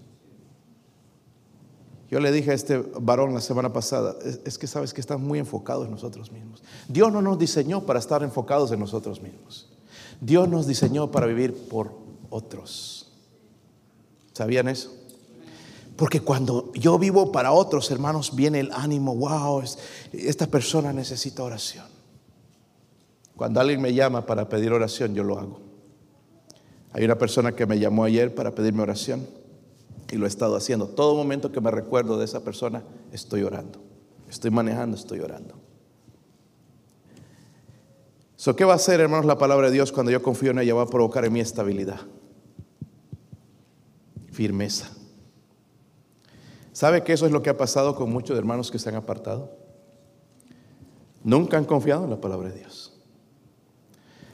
Yo 2.10 2.22
le 2.22 2.32
dije 2.32 2.52
a 2.52 2.54
este 2.54 2.78
varón 2.78 3.34
la 3.34 3.42
semana 3.42 3.74
pasada, 3.74 4.16
es, 4.46 4.58
que 4.58 4.68
sabes 4.68 4.94
que 4.94 5.02
estamos 5.02 5.28
muy 5.28 5.40
enfocados 5.40 5.84
en 5.86 5.92
nosotros 5.92 6.32
mismos. 6.32 6.64
Dios 6.88 7.12
no 7.12 7.22
nos 7.22 7.38
diseñó 7.38 7.86
para 7.86 8.00
estar 8.00 8.24
enfocados 8.24 8.72
en 8.72 8.80
nosotros 8.80 9.22
mismos. 9.22 9.77
Dios 10.22 10.50
nos 10.50 10.68
diseñó 10.68 11.12
para 11.12 11.28
vivir 11.28 11.54
por 11.54 11.92
otros. 12.30 13.12
¿Sabían 14.34 14.68
eso? 14.68 14.94
Porque 15.96 16.22
cuando 16.22 16.72
yo 16.74 17.00
vivo 17.00 17.32
para 17.32 17.52
otros 17.52 17.90
hermanos, 17.90 18.36
viene 18.36 18.60
el 18.60 18.72
ánimo, 18.72 19.16
wow, 19.16 19.64
esta 20.14 20.46
persona 20.46 20.94
necesita 20.94 21.44
oración. 21.44 21.86
Cuando 23.36 23.60
alguien 23.60 23.82
me 23.82 23.94
llama 23.94 24.26
para 24.26 24.48
pedir 24.48 24.72
oración, 24.72 25.16
yo 25.16 25.24
lo 25.24 25.40
hago. 25.40 25.60
Hay 26.94 27.04
una 27.04 27.18
persona 27.18 27.56
que 27.56 27.66
me 27.66 27.80
llamó 27.80 28.04
ayer 28.04 28.34
para 28.34 28.54
pedirme 28.54 28.84
oración 28.84 29.28
y 30.12 30.16
lo 30.18 30.26
he 30.26 30.30
estado 30.30 30.56
haciendo. 30.56 30.88
Todo 30.88 31.16
momento 31.16 31.52
que 31.52 31.62
me 31.62 31.72
recuerdo 31.72 32.18
de 32.18 32.26
esa 32.26 32.44
persona, 32.44 32.84
estoy 33.12 33.44
orando. 33.44 33.80
Estoy 34.30 34.52
manejando, 34.52 34.98
estoy 34.98 35.20
orando. 35.20 35.67
So, 38.38 38.56
¿Qué 38.56 38.64
va 38.64 38.74
a 38.74 38.76
hacer, 38.76 39.00
hermanos, 39.00 39.26
la 39.26 39.40
palabra 39.40 39.68
de 39.68 39.74
Dios 39.74 39.92
cuando 39.92 40.12
yo 40.12 40.22
confío 40.22 40.52
en 40.52 40.60
ella? 40.60 40.76
Va 40.76 40.84
a 40.84 40.88
provocar 40.88 41.26
en 41.26 41.34
mí 41.34 41.40
estabilidad, 41.40 42.02
firmeza. 44.32 44.92
¿Sabe 46.72 47.04
que 47.04 47.14
eso 47.14 47.26
es 47.26 47.32
lo 47.32 47.42
que 47.42 47.50
ha 47.50 47.58
pasado 47.58 47.96
con 47.96 48.12
muchos 48.12 48.38
hermanos 48.38 48.70
que 48.70 48.78
se 48.78 48.90
han 48.90 48.96
apartado? 48.96 49.58
Nunca 51.24 51.58
han 51.58 51.66
confiado 51.66 52.04
en 52.04 52.12
la 52.12 52.22
palabra 52.22 52.50
de 52.50 52.60
Dios. 52.60 52.94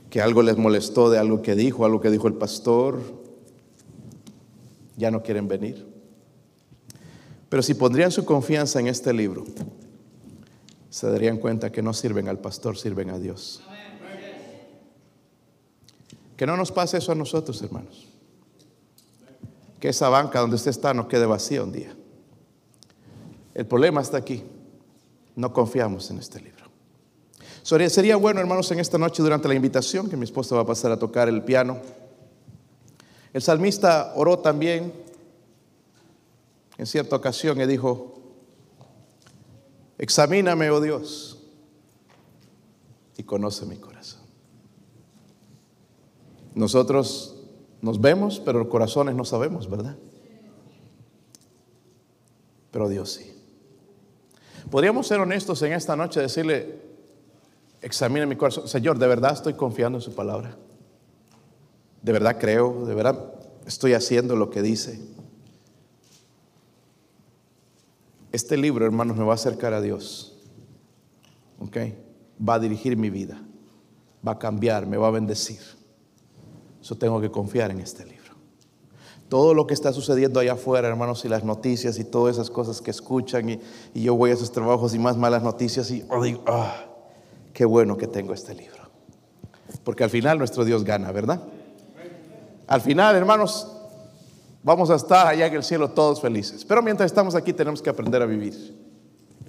que 0.10 0.22
algo 0.22 0.44
les 0.44 0.58
molestó 0.58 1.10
de 1.10 1.18
algo 1.18 1.42
que 1.42 1.56
dijo, 1.56 1.86
algo 1.86 2.00
que 2.00 2.12
dijo 2.12 2.28
el 2.28 2.36
pastor, 2.36 3.00
ya 4.96 5.10
no 5.10 5.24
quieren 5.24 5.48
venir. 5.48 5.88
Pero 7.50 7.64
si 7.64 7.74
pondrían 7.74 8.12
su 8.12 8.24
confianza 8.24 8.80
en 8.80 8.86
este 8.86 9.12
libro, 9.12 9.44
se 10.92 11.10
darían 11.10 11.38
cuenta 11.38 11.72
que 11.72 11.82
no 11.82 11.94
sirven 11.94 12.28
al 12.28 12.38
pastor, 12.38 12.78
sirven 12.78 13.10
a 13.10 13.18
Dios. 13.18 13.64
Que 16.38 16.46
no 16.46 16.58
nos 16.58 16.72
pase 16.72 16.98
eso 16.98 17.12
a 17.12 17.16
nosotros, 17.16 17.62
hermanos. 17.62 18.08
Que 19.80 19.90
esa 19.90 20.10
banca 20.10 20.40
donde 20.40 20.56
usted 20.56 20.72
está 20.72 20.94
no 20.94 21.08
quede 21.08 21.26
vacía 21.26 21.64
un 21.64 21.72
día. 21.72 21.96
El 23.54 23.66
problema 23.66 24.02
está 24.02 24.18
aquí. 24.18 24.44
No 25.36 25.54
confiamos 25.54 26.10
en 26.12 26.20
este 26.20 26.40
libro. 26.40 26.64
Sería 27.64 28.18
bueno, 28.18 28.42
hermanos, 28.42 28.70
en 28.72 28.80
esta 28.80 28.98
noche 28.98 29.24
durante 29.24 29.48
la 29.48 29.54
invitación 29.54 30.10
que 30.10 30.18
mi 30.18 30.26
esposa 30.26 30.56
va 30.56 30.62
a 30.62 30.66
pasar 30.66 30.92
a 30.92 31.00
tocar 31.00 31.30
el 31.30 31.44
piano. 31.44 31.80
El 33.32 33.42
salmista 33.42 34.14
oró 34.16 34.40
también 34.40 34.94
en 36.78 36.86
cierta 36.86 37.16
ocasión 37.16 37.60
y 37.62 37.66
dijo, 37.66 38.20
examíname, 39.98 40.70
oh 40.72 40.82
Dios, 40.82 41.40
y 43.16 43.24
conoce 43.24 43.66
mi 43.66 43.78
corazón. 43.78 44.23
Nosotros 46.56 47.36
nos 47.82 48.00
vemos, 48.00 48.40
pero 48.40 48.60
los 48.60 48.68
corazones 48.68 49.16
no 49.16 49.26
sabemos, 49.26 49.70
¿verdad? 49.70 49.98
Pero 52.72 52.90
Dios 52.90 53.12
sí. 53.12 53.34
Podríamos 54.70 55.08
ser 55.08 55.20
honestos 55.20 55.62
en 55.62 55.74
esta 55.74 55.96
noche, 55.96 56.20
decirle, 56.20 56.82
examine 57.82 58.26
mi 58.26 58.36
corazón. 58.36 58.68
Señor, 58.68 58.98
de 58.98 59.08
verdad 59.08 59.34
estoy 59.34 59.54
confiando 59.54 59.98
en 59.98 60.02
su 60.02 60.16
palabra. 60.16 60.58
De 62.02 62.12
verdad 62.12 62.38
creo, 62.40 62.86
de 62.86 62.96
verdad 62.96 63.34
estoy 63.66 63.94
haciendo 63.94 64.36
lo 64.36 64.50
que 64.50 64.62
dice. 64.62 65.00
Este 68.32 68.58
libro, 68.58 68.86
hermanos, 68.86 69.16
me 69.16 69.24
va 69.24 69.34
a 69.34 69.36
acercar 69.36 69.74
a 69.74 69.82
Dios. 69.82 70.36
¿Ok? 71.60 71.78
Va 72.48 72.56
a 72.56 72.60
dirigir 72.60 72.98
mi 72.98 73.10
vida. 73.10 73.44
Va 74.28 74.34
a 74.34 74.40
cambiar, 74.40 74.88
me 74.88 74.98
va 74.98 75.10
a 75.10 75.12
bendecir. 75.12 75.60
Eso 76.84 76.96
tengo 76.96 77.22
que 77.22 77.32
confiar 77.32 77.72
en 77.72 77.80
este 77.80 78.04
libro. 78.04 78.34
Todo 79.30 79.54
lo 79.54 79.66
que 79.66 79.74
está 79.74 79.94
sucediendo 79.94 80.42
allá 80.42 80.54
afuera, 80.54 80.90
hermanos, 80.90 81.24
y 81.24 81.30
las 81.30 81.46
noticias 81.46 81.98
y 81.98 82.04
todas 82.04 82.36
esas 82.36 82.50
cosas 82.50 82.82
que 82.82 82.92
escuchan, 82.92 83.50
y, 83.50 83.60
yo 83.96 84.16
voy 84.16 84.32
a 84.32 84.34
esos 84.34 84.52
trabajos 84.52 84.94
y 84.94 85.00
más 85.00 85.16
malas 85.16 85.44
noticias, 85.44 85.90
y 85.92 86.04
oh, 86.10 86.22
digo, 86.22 86.44
ah, 86.46 86.86
qué 87.54 87.64
bueno 87.64 87.96
que 87.96 88.06
tengo 88.06 88.34
este 88.34 88.54
libro. 88.54 88.84
Porque 89.86 90.04
al 90.04 90.10
final 90.10 90.38
nuestro 90.38 90.66
Dios 90.66 90.84
gana, 90.84 91.14
¿verdad? 91.14 91.42
Al 92.68 92.82
final, 92.82 93.16
hermanos, 93.16 93.66
vamos 94.62 94.90
a 94.90 94.96
estar 94.96 95.26
allá 95.26 95.48
en 95.48 95.54
el 95.54 95.64
cielo 95.64 95.90
todos 95.92 96.20
felices. 96.20 96.66
Pero 96.66 96.82
mientras 96.82 97.06
estamos 97.06 97.34
aquí 97.34 97.54
tenemos 97.54 97.82
que 97.82 97.90
aprender 97.90 98.22
a 98.22 98.26
vivir 98.26 98.78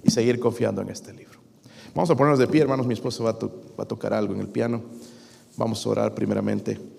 y 0.03 0.09
seguir 0.09 0.39
confiando 0.39 0.81
en 0.81 0.87
este 0.87 1.11
libro. 1.11 1.41
Vamos 1.93 2.09
a 2.09 2.15
ponernos 2.15 2.39
de 2.39 2.47
pie, 2.47 2.61
hermanos. 2.61 2.87
Mi 2.87 2.93
esposo 2.93 3.25
va 3.25 3.33
va 3.33 3.83
a 3.83 3.87
tocar 3.87 4.13
algo 4.13 4.33
en 4.33 4.39
el 4.39 4.47
piano. 4.47 4.83
Vamos 5.57 5.85
a 5.85 5.89
orar 5.89 6.15
primeramente. 6.15 6.94